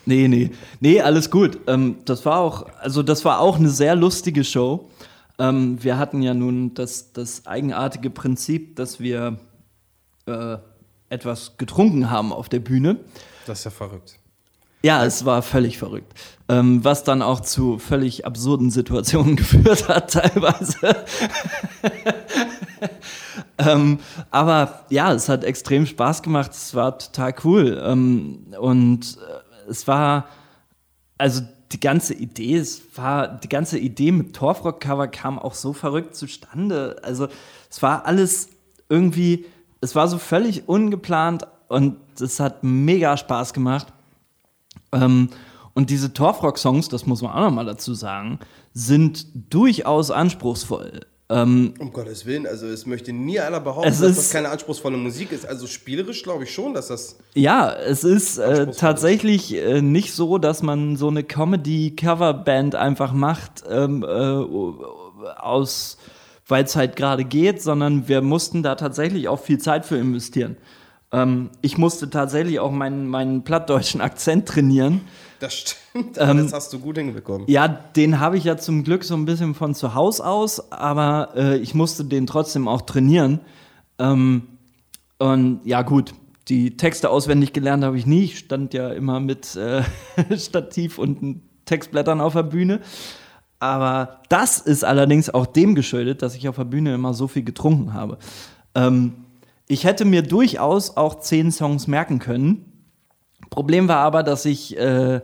[0.05, 0.51] Nee, nee.
[0.81, 1.59] Nee, alles gut.
[1.67, 4.89] Ähm, das war auch, also das war auch eine sehr lustige Show.
[5.39, 9.39] Ähm, wir hatten ja nun das, das eigenartige Prinzip, dass wir
[11.09, 12.97] etwas getrunken haben auf der Bühne.
[13.47, 14.19] Das ist ja verrückt.
[14.87, 16.13] Ja, es war völlig verrückt.
[16.49, 20.79] Ähm, was dann auch zu völlig absurden Situationen geführt hat, teilweise.
[23.59, 23.99] ähm,
[24.31, 26.53] aber ja, es hat extrem Spaß gemacht.
[26.53, 27.83] Es war total cool.
[27.85, 30.29] Ähm, und äh, es war,
[31.19, 31.43] also
[31.73, 36.95] die ganze Idee, es war, die ganze Idee mit Torfrock-Cover kam auch so verrückt zustande.
[37.03, 37.27] Also
[37.69, 38.51] es war alles
[38.89, 39.47] irgendwie,
[39.81, 43.89] es war so völlig ungeplant und es hat mega Spaß gemacht.
[44.93, 45.29] Ähm,
[45.75, 48.39] und diese Torfrock-Songs, das muss man auch nochmal dazu sagen,
[48.73, 51.01] sind durchaus anspruchsvoll.
[51.29, 54.97] Ähm, Um Gottes Willen, also es möchte nie einer behaupten, dass ist- das keine anspruchsvolle
[54.97, 55.45] Musik ist.
[55.45, 57.17] Also spielerisch glaube ich schon, dass das.
[57.35, 63.65] ja, es ist äh, tatsächlich äh, nicht so, dass man so eine Comedy-Coverband einfach macht,
[63.69, 65.99] ähm, äh, aus,
[66.47, 70.57] weil es halt gerade geht, sondern wir mussten da tatsächlich auch viel Zeit für investieren.
[71.17, 75.01] Ähm, ich musste tatsächlich auch meinen, meinen plattdeutschen Akzent trainieren.
[75.41, 77.47] Das stimmt, aber das hast du gut hinbekommen.
[77.49, 81.31] Ja, den habe ich ja zum Glück so ein bisschen von zu Hause aus, aber
[81.35, 83.41] äh, ich musste den trotzdem auch trainieren.
[83.99, 84.43] Ähm,
[85.19, 86.13] und ja, gut,
[86.49, 88.25] die Texte auswendig gelernt habe ich nie.
[88.25, 89.83] Ich stand ja immer mit äh,
[90.39, 92.81] Stativ und Textblättern auf der Bühne.
[93.59, 97.43] Aber das ist allerdings auch dem geschuldet, dass ich auf der Bühne immer so viel
[97.43, 98.19] getrunken habe.
[98.75, 99.15] Ähm,
[99.69, 102.73] ich hätte mir durchaus auch zehn Songs merken können.
[103.51, 105.21] Problem war aber, dass ich äh,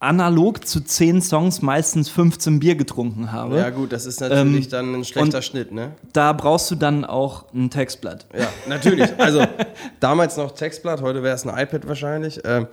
[0.00, 3.58] analog zu zehn Songs meistens 15 Bier getrunken habe.
[3.58, 5.92] Ja, gut, das ist natürlich Ähm, dann ein schlechter Schnitt, ne?
[6.12, 8.26] Da brauchst du dann auch ein Textblatt.
[8.36, 9.10] Ja, natürlich.
[9.18, 9.46] Also,
[10.00, 12.40] damals noch Textblatt, heute wäre es ein iPad wahrscheinlich.
[12.44, 12.66] Ähm,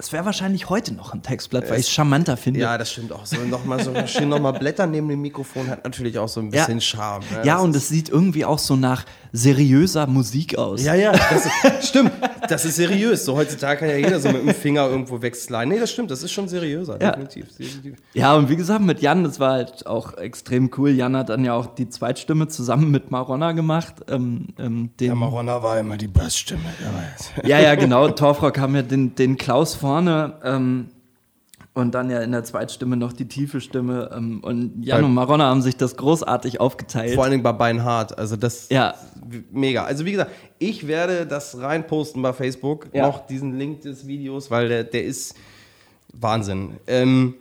[0.00, 2.60] Es wäre wahrscheinlich heute noch ein Textblatt, weil ich es charmanter finde.
[2.60, 3.26] ja, das stimmt auch.
[3.26, 6.64] So nochmal so schön nochmal blättern neben dem Mikrofon hat natürlich auch so ein Ja.
[6.64, 7.24] bisschen Charme.
[7.32, 7.38] Ne?
[7.44, 10.82] Ja, Das und es sieht irgendwie auch so nach seriöser Musik aus.
[10.84, 12.12] Ja, ja, das ist, stimmt.
[12.48, 13.24] Das ist seriös.
[13.24, 15.68] So heutzutage kann ja jeder so mit dem Finger irgendwo wegsliden.
[15.68, 16.10] Nee, das stimmt.
[16.10, 17.10] Das ist schon seriöser, Ja.
[17.10, 17.48] definitiv.
[17.56, 17.94] definitiv.
[18.14, 20.90] Ja, und wie gesagt, mit Jan, das war halt auch extrem cool.
[20.90, 23.94] Jan hat dann ja auch die Zweitstimme zusammen mit Maronna gemacht.
[24.08, 26.62] Ähm, ähm, Ja, Maronna war immer die Bassstimme.
[27.44, 28.08] ja, ja, genau.
[28.08, 30.88] Torfrock haben ja den, den Klaus vorne ähm,
[31.72, 34.10] und dann ja in der Zweitstimme noch die tiefe Stimme.
[34.14, 37.14] Ähm, und Jan Bei- und Maronna haben sich das großartig aufgeteilt.
[37.14, 38.18] Vor allen Dingen bei Beinhard.
[38.18, 38.94] Also das Ja.
[39.50, 39.84] mega.
[39.84, 43.06] Also wie gesagt, ich werde das reinposten bei Facebook, Ja.
[43.06, 45.34] noch diesen Link des Videos, weil der, der ist
[46.12, 46.72] Wahnsinn.
[46.86, 47.34] Ähm,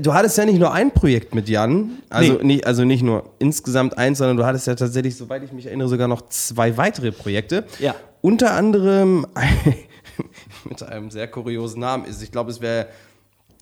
[0.00, 2.44] du hattest ja nicht nur ein Projekt mit Jan, also, Nee.
[2.44, 5.88] nicht, also nicht nur insgesamt eins, sondern du hattest ja tatsächlich, soweit ich mich erinnere,
[5.88, 7.64] sogar noch zwei weitere Projekte.
[7.80, 7.94] Ja.
[8.22, 9.26] Unter anderem
[10.68, 12.22] mit einem sehr kuriosen Namen ist.
[12.22, 12.86] Ich glaube, es wäre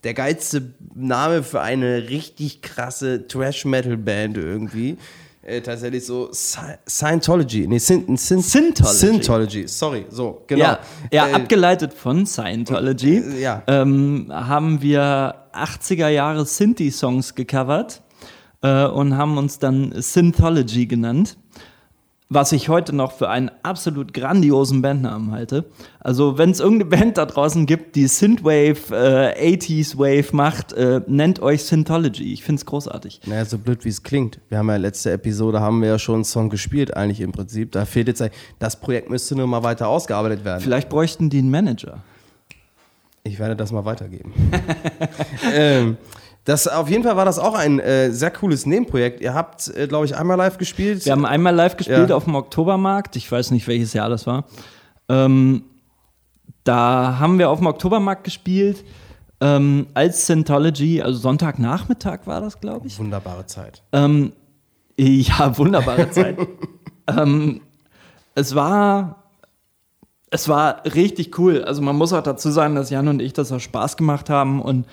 [0.04, 4.96] der geilste Name für eine richtig krasse Trash-Metal-Band irgendwie.
[5.44, 7.66] Äh, tatsächlich so Sci- Scientology.
[7.66, 8.96] Nee, Syn Syn Syntology.
[8.96, 10.62] Syntology, sorry, so, genau.
[10.62, 10.78] Ja,
[11.12, 13.62] ja Äh, abgeleitet von Scientology äh, ja.
[13.66, 18.02] ähm, haben wir 80er Jahre Synthi-Songs gecovert
[18.62, 21.36] äh, und haben uns dann Synthology genannt.
[22.34, 25.66] Was ich heute noch für einen absolut grandiosen Bandnamen halte.
[26.00, 31.02] Also, wenn es irgendeine Band da draußen gibt, die Synthwave, äh, 80s Wave macht, äh,
[31.06, 32.32] nennt euch Synthology.
[32.32, 33.20] Ich finde es großartig.
[33.26, 34.40] Naja, so blöd wie es klingt.
[34.48, 37.70] Wir haben ja letzte Episode, haben wir ja schon einen Song gespielt, eigentlich im Prinzip.
[37.72, 38.24] Da fehlt jetzt,
[38.58, 40.62] das Projekt müsste nur mal weiter ausgearbeitet werden.
[40.62, 42.02] Vielleicht bräuchten die einen Manager.
[43.24, 44.32] Ich werde das mal weitergeben.
[45.54, 45.98] ähm,
[46.44, 49.20] das, auf jeden Fall war das auch ein äh, sehr cooles Nebenprojekt.
[49.20, 51.04] Ihr habt, äh, glaube ich, einmal live gespielt.
[51.04, 52.16] Wir haben einmal live gespielt Ja.
[52.16, 53.14] auf dem Oktobermarkt.
[53.16, 54.44] Ich weiß nicht, welches Jahr das war.
[55.08, 55.64] Ähm,
[56.64, 58.84] da haben wir auf dem Oktobermarkt gespielt
[59.40, 62.98] ähm, als Scientology, also Sonntagnachmittag war das, glaube ich.
[62.98, 63.82] Wunderbare Zeit.
[63.92, 64.32] Ähm,
[64.96, 66.38] ja, wunderbare Zeit.
[67.08, 67.60] ähm,
[68.36, 69.24] es war,
[70.30, 71.64] es war richtig cool.
[71.64, 74.62] Also man muss auch dazu sagen, dass Jan und ich das auch Spaß gemacht haben
[74.62, 74.86] und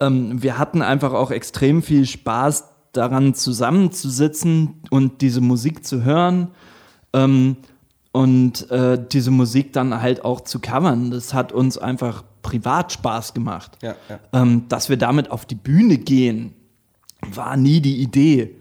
[0.00, 6.48] ähm, wir hatten einfach auch extrem viel Spaß daran, zusammenzusitzen und diese Musik zu hören.
[7.12, 7.56] Ähm,
[8.12, 11.10] und äh, diese Musik dann halt auch zu covern.
[11.10, 13.78] Das hat uns einfach privat Spaß gemacht.
[13.82, 14.18] Ja, ja.
[14.32, 16.54] Ähm, dass wir damit auf die Bühne gehen,
[17.20, 18.56] war nie die Idee.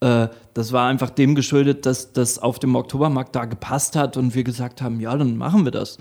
[0.00, 4.34] Äh, das war einfach dem geschuldet, dass das auf dem Oktobermarkt da gepasst hat und
[4.34, 5.98] wir gesagt haben, ja, dann machen wir das.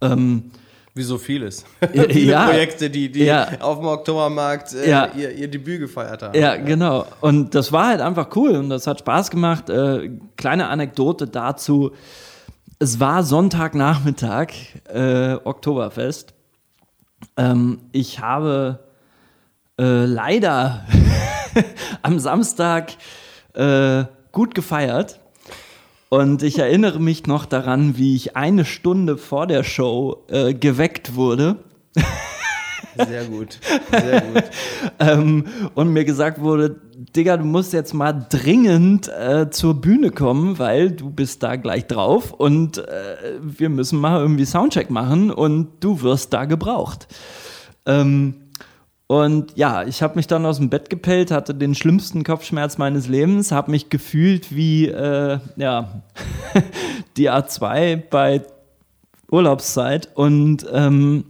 [0.00, 0.50] Ähm,
[0.94, 1.64] Wie so vieles.
[1.92, 2.46] Viele ja.
[2.46, 3.46] Projekte, die, die Ja.
[3.60, 5.08] auf dem Oktobermarkt äh, Ja.
[5.16, 6.38] ihr, ihr Debüt gefeiert haben.
[6.38, 7.06] ja, genau.
[7.20, 9.70] Und das war halt einfach cool und das hat Spaß gemacht.
[9.70, 11.92] Äh, kleine Anekdote dazu.
[12.80, 14.48] Es war Sonntagnachmittag,
[14.92, 16.34] äh, Oktoberfest.
[17.36, 18.80] Ähm, ich habe
[19.78, 20.86] äh, leider
[22.02, 22.92] am Samstag
[23.54, 25.20] äh, gut gefeiert.
[26.10, 31.14] Und ich erinnere mich noch daran, wie ich eine Stunde vor der Show äh, geweckt
[31.14, 31.56] wurde
[32.96, 33.58] Sehr gut.
[33.90, 34.44] Sehr gut.
[34.98, 36.76] ähm, und mir gesagt wurde,
[37.16, 41.86] Digga, du musst jetzt mal dringend äh, zur Bühne kommen, weil du bist da gleich
[41.86, 47.08] drauf und äh, wir müssen mal irgendwie Soundcheck machen und du wirst da gebraucht.
[47.86, 48.49] Ähm,
[49.10, 53.08] und ja, ich habe mich dann aus dem Bett gepellt, hatte den schlimmsten Kopfschmerz meines
[53.08, 56.02] Lebens, habe mich gefühlt wie äh, ja,
[57.16, 58.42] die A2 bei
[59.28, 61.24] Urlaubszeit und ähm,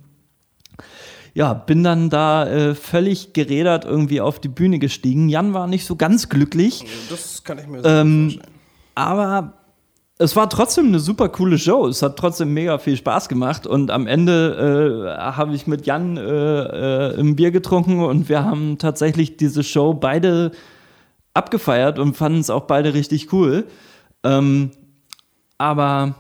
[1.33, 5.31] ja, bin dann da äh, völlig gerädert irgendwie auf die Bühne gestiegen.
[5.31, 8.55] Jan war nicht so ganz glücklich, Das kann ich mir so Ähm, vorstellen.
[8.95, 9.55] aber
[10.23, 11.87] es war trotzdem eine super coole Show.
[11.87, 16.19] Es hat trotzdem mega viel Spaß gemacht und am Ende äh, habe ich mit Jan
[16.19, 20.53] äh, äh, ein Bier getrunken und wir haben tatsächlich diese Show beide
[21.33, 23.65] abgefeiert und fanden es auch beide richtig cool.
[24.23, 24.73] Ähm,
[25.57, 26.17] aber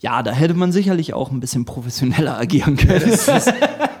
[0.00, 3.12] ja, da hätte man sicherlich auch ein bisschen professioneller agieren können.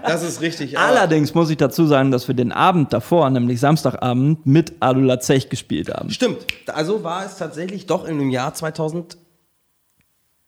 [0.04, 0.76] Das ist richtig.
[0.76, 5.20] aber- Allerdings muss ich dazu sagen, dass wir den Abend davor, nämlich Samstagabend, mit Adula
[5.20, 6.10] Zech gespielt haben.
[6.10, 6.38] Stimmt.
[6.66, 8.52] Also war es tatsächlich doch in dem Jahr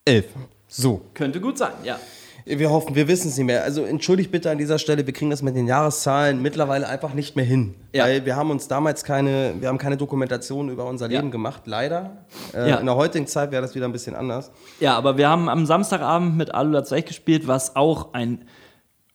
[0.06, 0.24] 2011.
[0.68, 1.02] So.
[1.14, 1.98] Könnte gut sein, ja.
[2.46, 3.62] Wir hoffen, wir wissen es nicht mehr.
[3.64, 7.36] Also entschuldigt bitte an dieser Stelle, wir kriegen das mit den Jahreszahlen mittlerweile einfach nicht
[7.36, 7.74] mehr hin.
[7.94, 8.04] Ja.
[8.04, 11.20] Weil wir haben uns damals keine, wir haben keine Dokumentation über unser Ja.
[11.20, 12.18] Leben gemacht, leider.
[12.52, 12.76] Äh, Ja.
[12.76, 14.50] In der heutigen Zeit wäre das wieder ein bisschen anders.
[14.78, 18.44] Ja, aber wir haben am Samstagabend mit Alula Zech gespielt, was auch ein,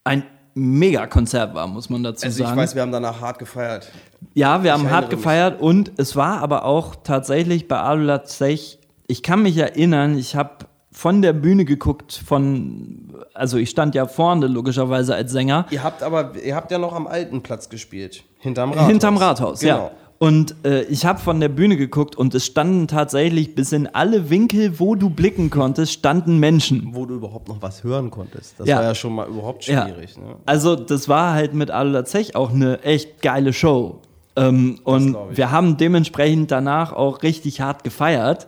[0.04, 0.24] ein
[0.56, 2.56] Mega-Konzert war, muss man dazu Also sagen.
[2.58, 3.92] ich weiß, wir haben danach hart gefeiert.
[4.34, 5.24] Ja, wir haben Ich hart erinnere mich.
[5.24, 10.36] gefeiert und es war aber auch tatsächlich bei Alula Zech, ich kann mich erinnern, ich
[10.36, 10.66] habe
[11.00, 16.04] von der Bühne geguckt, von, also ich stand ja vorne logischerweise als Sänger, Ihr habt
[16.04, 18.26] aber, ihr habt ja noch am alten Platz gespielt.
[18.40, 18.88] Hinterm Rathaus.
[18.90, 19.76] hinterm Rathaus, genau.
[19.78, 19.92] ja.
[20.18, 24.30] Und äh, ich habe von der Bühne geguckt und es standen tatsächlich bis in alle
[24.30, 26.90] Winkel, wo du blicken konntest, standen Menschen.
[26.92, 28.60] Wo du überhaupt noch was hören konntest.
[28.60, 28.76] Das Ja.
[28.76, 29.88] war ja schon mal überhaupt Ja.
[29.88, 30.18] schwierig.
[30.18, 30.36] Ne?
[30.46, 34.02] Also das war halt mit Alula Zech auch eine echt geile Show.
[34.36, 38.48] Ähm, und wir haben dementsprechend danach auch richtig hart gefeiert.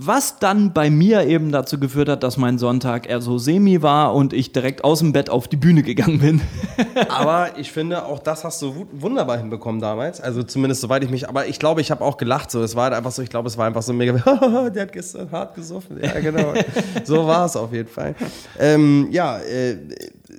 [0.00, 4.14] Was dann bei mir eben dazu geführt hat, dass mein Sonntag eher so semi war
[4.14, 6.40] und ich direkt aus dem Bett auf die Bühne gegangen bin.
[7.08, 10.20] Aber ich finde, auch das hast du wu- wunderbar hinbekommen damals.
[10.20, 11.28] Also zumindest soweit ich mich.
[11.28, 12.52] Aber ich glaube, ich habe auch gelacht.
[12.52, 13.22] So, es war halt einfach so.
[13.22, 14.12] Ich glaube, es war einfach so mega.
[14.72, 15.98] der hat gestern hart gesoffen.
[16.00, 16.54] Ja, genau.
[17.02, 18.14] so war es auf jeden Fall.
[18.56, 19.78] Ähm, ja, äh,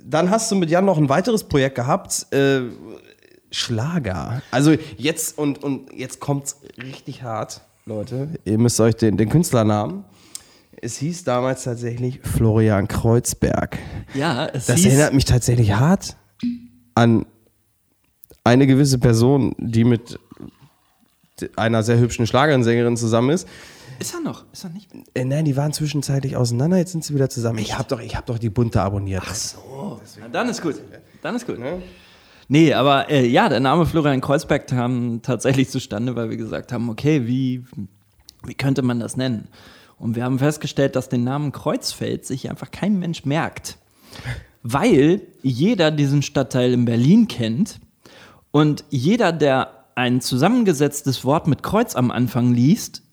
[0.06, 2.26] dann hast du mit Jan noch ein weiteres Projekt gehabt.
[2.32, 2.62] Äh,
[3.50, 4.42] Schlager.
[4.52, 7.60] Also jetzt und und jetzt kommt's richtig hart,
[7.90, 8.28] Leute.
[8.44, 10.04] Ihr müsst euch den, den Künstlernamen.
[10.80, 13.78] Es hieß damals tatsächlich Florian Kreuzberg.
[14.14, 16.16] Ja, es Das hieß, erinnert mich tatsächlich hart
[16.94, 17.26] an
[18.44, 20.18] eine gewisse Person, die mit
[21.56, 23.48] einer sehr hübschen Schlagersängerin zusammen ist.
[23.98, 24.44] ist er noch?
[24.52, 24.88] Ist er nicht?
[25.14, 27.58] Äh, nein, die waren zwischenzeitlich auseinander, jetzt sind sie wieder zusammen.
[27.58, 29.24] Ich habe doch, ich hab doch die Bunte abonniert.
[29.26, 30.00] Ach so.
[30.20, 30.76] Na, dann ist gut.
[31.22, 31.58] Dann ist gut.
[31.58, 31.82] Ne?
[32.52, 36.90] Nee, aber äh, ja, der Name Florian Kreuzberg kam tatsächlich zustande, weil wir gesagt haben,
[36.90, 37.62] okay, wie,
[38.44, 39.46] wie könnte man das nennen?
[40.00, 43.78] Und wir haben festgestellt, dass den Namen Kreuzfeld sich einfach kein Mensch merkt.
[44.64, 47.78] Weil jeder diesen Stadtteil in Berlin kennt
[48.50, 53.04] und jeder, der ein zusammengesetztes Wort mit Kreuz am Anfang liest,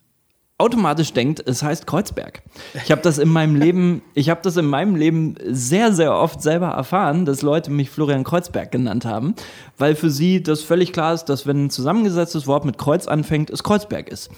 [0.57, 2.41] automatisch denkt, es heißt Kreuzberg.
[2.83, 6.41] Ich habe das in meinem Leben, ich habe das in meinem Leben sehr, sehr oft
[6.41, 9.35] selber erfahren, dass Leute mich Florian Kreuzberg genannt haben,
[9.77, 13.49] weil für sie das völlig klar ist, dass wenn ein zusammengesetztes Wort mit Kreuz anfängt,
[13.49, 14.31] es Kreuzberg ist.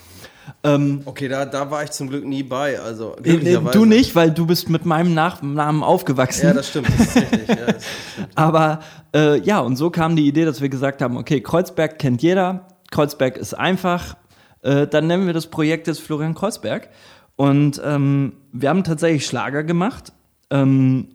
[0.62, 2.78] Okay, da, da war ich zum Glück nie bei.
[2.78, 3.78] Also, Äh, glücklicherweise.
[3.78, 6.48] Du nicht, weil du bist mit meinem Nachnamen aufgewachsen.
[6.48, 6.88] Ja, das stimmt.
[6.98, 7.48] Das richtig.
[7.48, 7.84] Ja, das
[8.34, 8.80] Aber
[9.14, 12.66] äh, ja, und so kam die Idee, dass wir gesagt haben, okay, Kreuzberg kennt jeder,
[12.90, 14.16] Kreuzberg ist einfach,
[14.62, 16.88] äh, dann nennen wir das Projekt jetzt Florian Kreuzberg.
[17.36, 20.12] Und ähm, wir haben tatsächlich Schlager gemacht.
[20.50, 21.08] Ähm,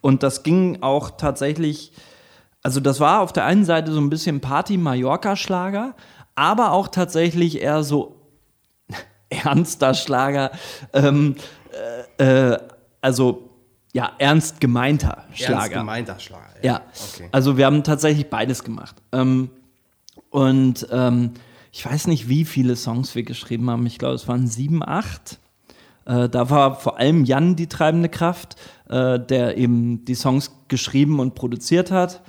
[0.00, 1.92] und das ging auch tatsächlich,
[2.62, 5.94] also das war auf der einen Seite so ein bisschen Party-Mallorca-Schlager,
[6.34, 8.16] aber auch tatsächlich eher so
[9.30, 10.52] ernster Schlager.
[10.92, 11.36] Ähm,
[12.18, 12.58] äh, äh,
[13.00, 13.48] also
[13.92, 15.54] ja, ernst gemeinter Schlager.
[15.54, 16.42] Ernst gemeinter Schlager.
[16.62, 16.82] Ja,
[17.14, 17.28] Okay.
[17.32, 18.96] also wir haben tatsächlich beides gemacht.
[19.12, 19.50] Ähm,
[20.30, 21.32] und ähm,
[21.72, 23.86] ich weiß nicht, wie viele Songs wir geschrieben haben.
[23.86, 25.38] Ich glaube, es waren sieben, acht.
[26.04, 28.56] Äh, da war vor allem Jan die treibende Kraft,
[28.90, 32.20] äh, der eben die Songs geschrieben und produziert hat.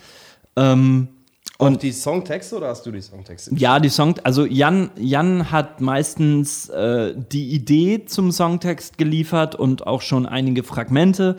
[0.56, 1.10] Ähm,
[1.58, 3.54] Und die Songtexte oder hast du die Songtexte?
[3.56, 9.86] ja, die Song, also Jan, Jan hat meistens äh, die Idee zum Songtext geliefert und
[9.86, 11.36] auch schon einige Fragmente.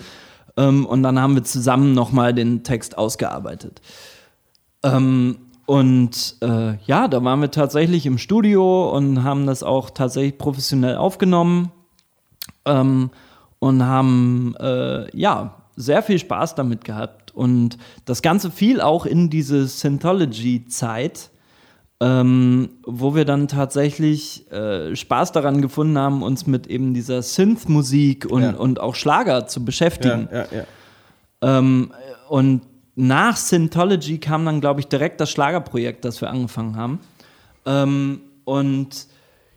[0.59, 3.81] Ähm, und dann haben wir zusammen nochmal den Text ausgearbeitet.
[4.83, 10.37] Ähm, und äh, ja, da waren wir tatsächlich im Studio und haben das auch tatsächlich
[10.39, 11.73] professionell aufgenommen
[12.65, 13.11] ähm,
[13.59, 17.35] und haben äh, ja sehr viel Spaß damit gehabt.
[17.35, 21.31] Und das Ganze fiel auch in diese Synthology-Zeit,
[22.01, 28.27] ähm, wo wir dann tatsächlich äh, Spaß daran gefunden haben, uns mit eben dieser Synth-Musik
[28.31, 28.51] und, Ja.
[28.55, 30.29] und auch Schlager zu beschäftigen.
[30.31, 30.47] Ja, ja,
[31.43, 31.59] ja.
[31.59, 31.93] Ähm,
[32.29, 32.63] und
[32.97, 37.01] nach Synthology kam dann, glaube ich, direkt das Schlagerprojekt, das wir angefangen haben.
[37.67, 39.07] Ähm, und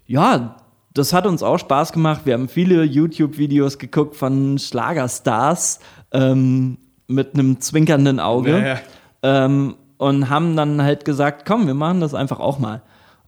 [0.07, 0.55] ja,
[0.93, 2.22] das hat uns auch Spaß gemacht.
[2.26, 5.80] Wir haben viele YouTube-Videos geguckt von Schlagerstars
[6.11, 6.77] ähm,
[7.07, 8.51] mit einem zwinkernden Auge.
[8.51, 8.80] Ja, ja.
[9.23, 12.81] Ähm, und haben dann halt gesagt, komm, wir machen das einfach auch mal.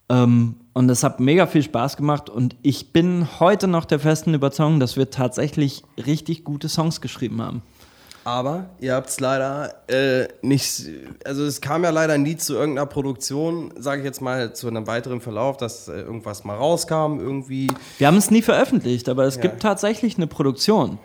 [0.08, 4.34] Ähm, und das hat mega viel Spaß gemacht und ich bin heute noch der festen
[4.34, 7.62] Überzeugung, dass wir tatsächlich richtig gute Songs geschrieben haben.
[8.24, 10.82] Aber ihr habt es leider äh, nicht,
[11.24, 14.86] also es kam ja leider nie zu irgendeiner Produktion, sage ich jetzt mal, zu einem
[14.86, 17.68] weiteren Verlauf, dass äh, irgendwas mal rauskam, irgendwie.
[17.98, 19.42] Wir haben es nie veröffentlicht, aber es Ja.
[19.42, 20.98] gibt tatsächlich eine Produktion.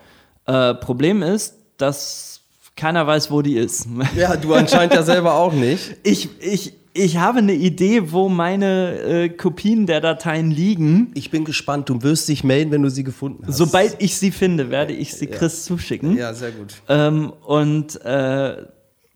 [0.46, 2.40] Äh, Problem ist, dass
[2.76, 3.86] keiner weiß, wo die ist.
[4.14, 5.96] Ja, du anscheinend ja selber auch nicht.
[6.02, 11.10] Ich, ich, ich habe eine Idee, wo meine äh, Kopien der Dateien liegen.
[11.14, 11.88] Ich bin gespannt.
[11.88, 13.56] Du wirst dich melden, wenn du sie gefunden hast.
[13.56, 16.16] Sobald ich sie finde, werde ich sie Chris zuschicken.
[16.16, 16.74] Ja, sehr gut.
[16.88, 18.56] Ähm, und äh,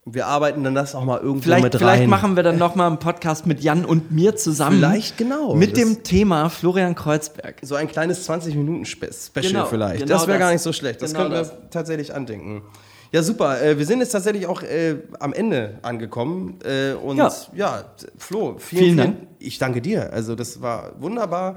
[0.07, 2.09] Wir arbeiten dann das auch mal irgendwo vielleicht, mit vielleicht rein.
[2.11, 4.79] machen wir dann nochmal einen Podcast mit Jan und mir zusammen.
[4.79, 5.55] Vielleicht, genau.
[5.55, 7.57] Mit dem Thema Florian Kreuzberg.
[7.63, 10.01] so ein kleines 20-Minuten-Special Genau, vielleicht.
[10.03, 11.03] genau das wäre gar nicht so schlecht.
[11.03, 11.53] Das Genau können wir das.
[11.71, 12.63] tatsächlich andenken.
[13.13, 13.61] Ja, super.
[13.63, 16.59] Äh, wir sind jetzt tatsächlich auch äh, am Ende angekommen.
[16.65, 17.85] Äh, und ja, Ja.
[18.19, 19.17] Flo, vielen, Vielen vielen Dank.
[19.39, 20.13] Ich danke dir.
[20.13, 21.57] Also, das war wunderbar.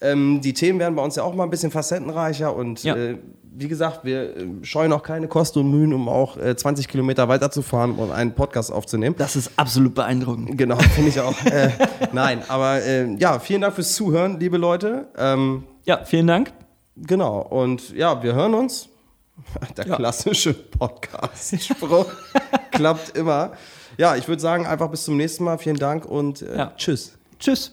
[0.00, 2.54] Ähm, die Themen werden bei uns ja auch mal ein bisschen facettenreicher.
[2.54, 2.96] Und Ja.
[2.96, 3.18] äh,
[3.56, 7.28] wie gesagt, wir äh, scheuen auch keine Kosten und Mühen, um auch äh, 20 Kilometer
[7.28, 9.14] weiterzufahren und einen Podcast aufzunehmen.
[9.18, 10.58] Das ist absolut beeindruckend.
[10.58, 11.34] Genau, finde ich auch.
[11.44, 11.70] äh,
[12.12, 15.06] nein, aber äh, ja, vielen Dank fürs Zuhören, liebe Leute.
[15.16, 16.52] Ähm, Ja, vielen Dank.
[16.96, 18.88] Genau, und ja, wir hören uns.
[19.76, 19.96] Der Ja.
[19.96, 22.06] klassische Podcast-Spruch
[22.72, 23.52] klappt immer.
[23.96, 25.58] Ja, ich würde sagen, einfach bis zum nächsten Mal.
[25.58, 26.72] Vielen Dank und äh, Ja.
[26.76, 27.16] tschüss.
[27.38, 27.72] Tschüss.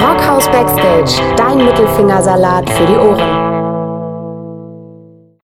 [0.00, 3.61] Rockhaus Backstage, dein Mittelfingersalat für die Ohren.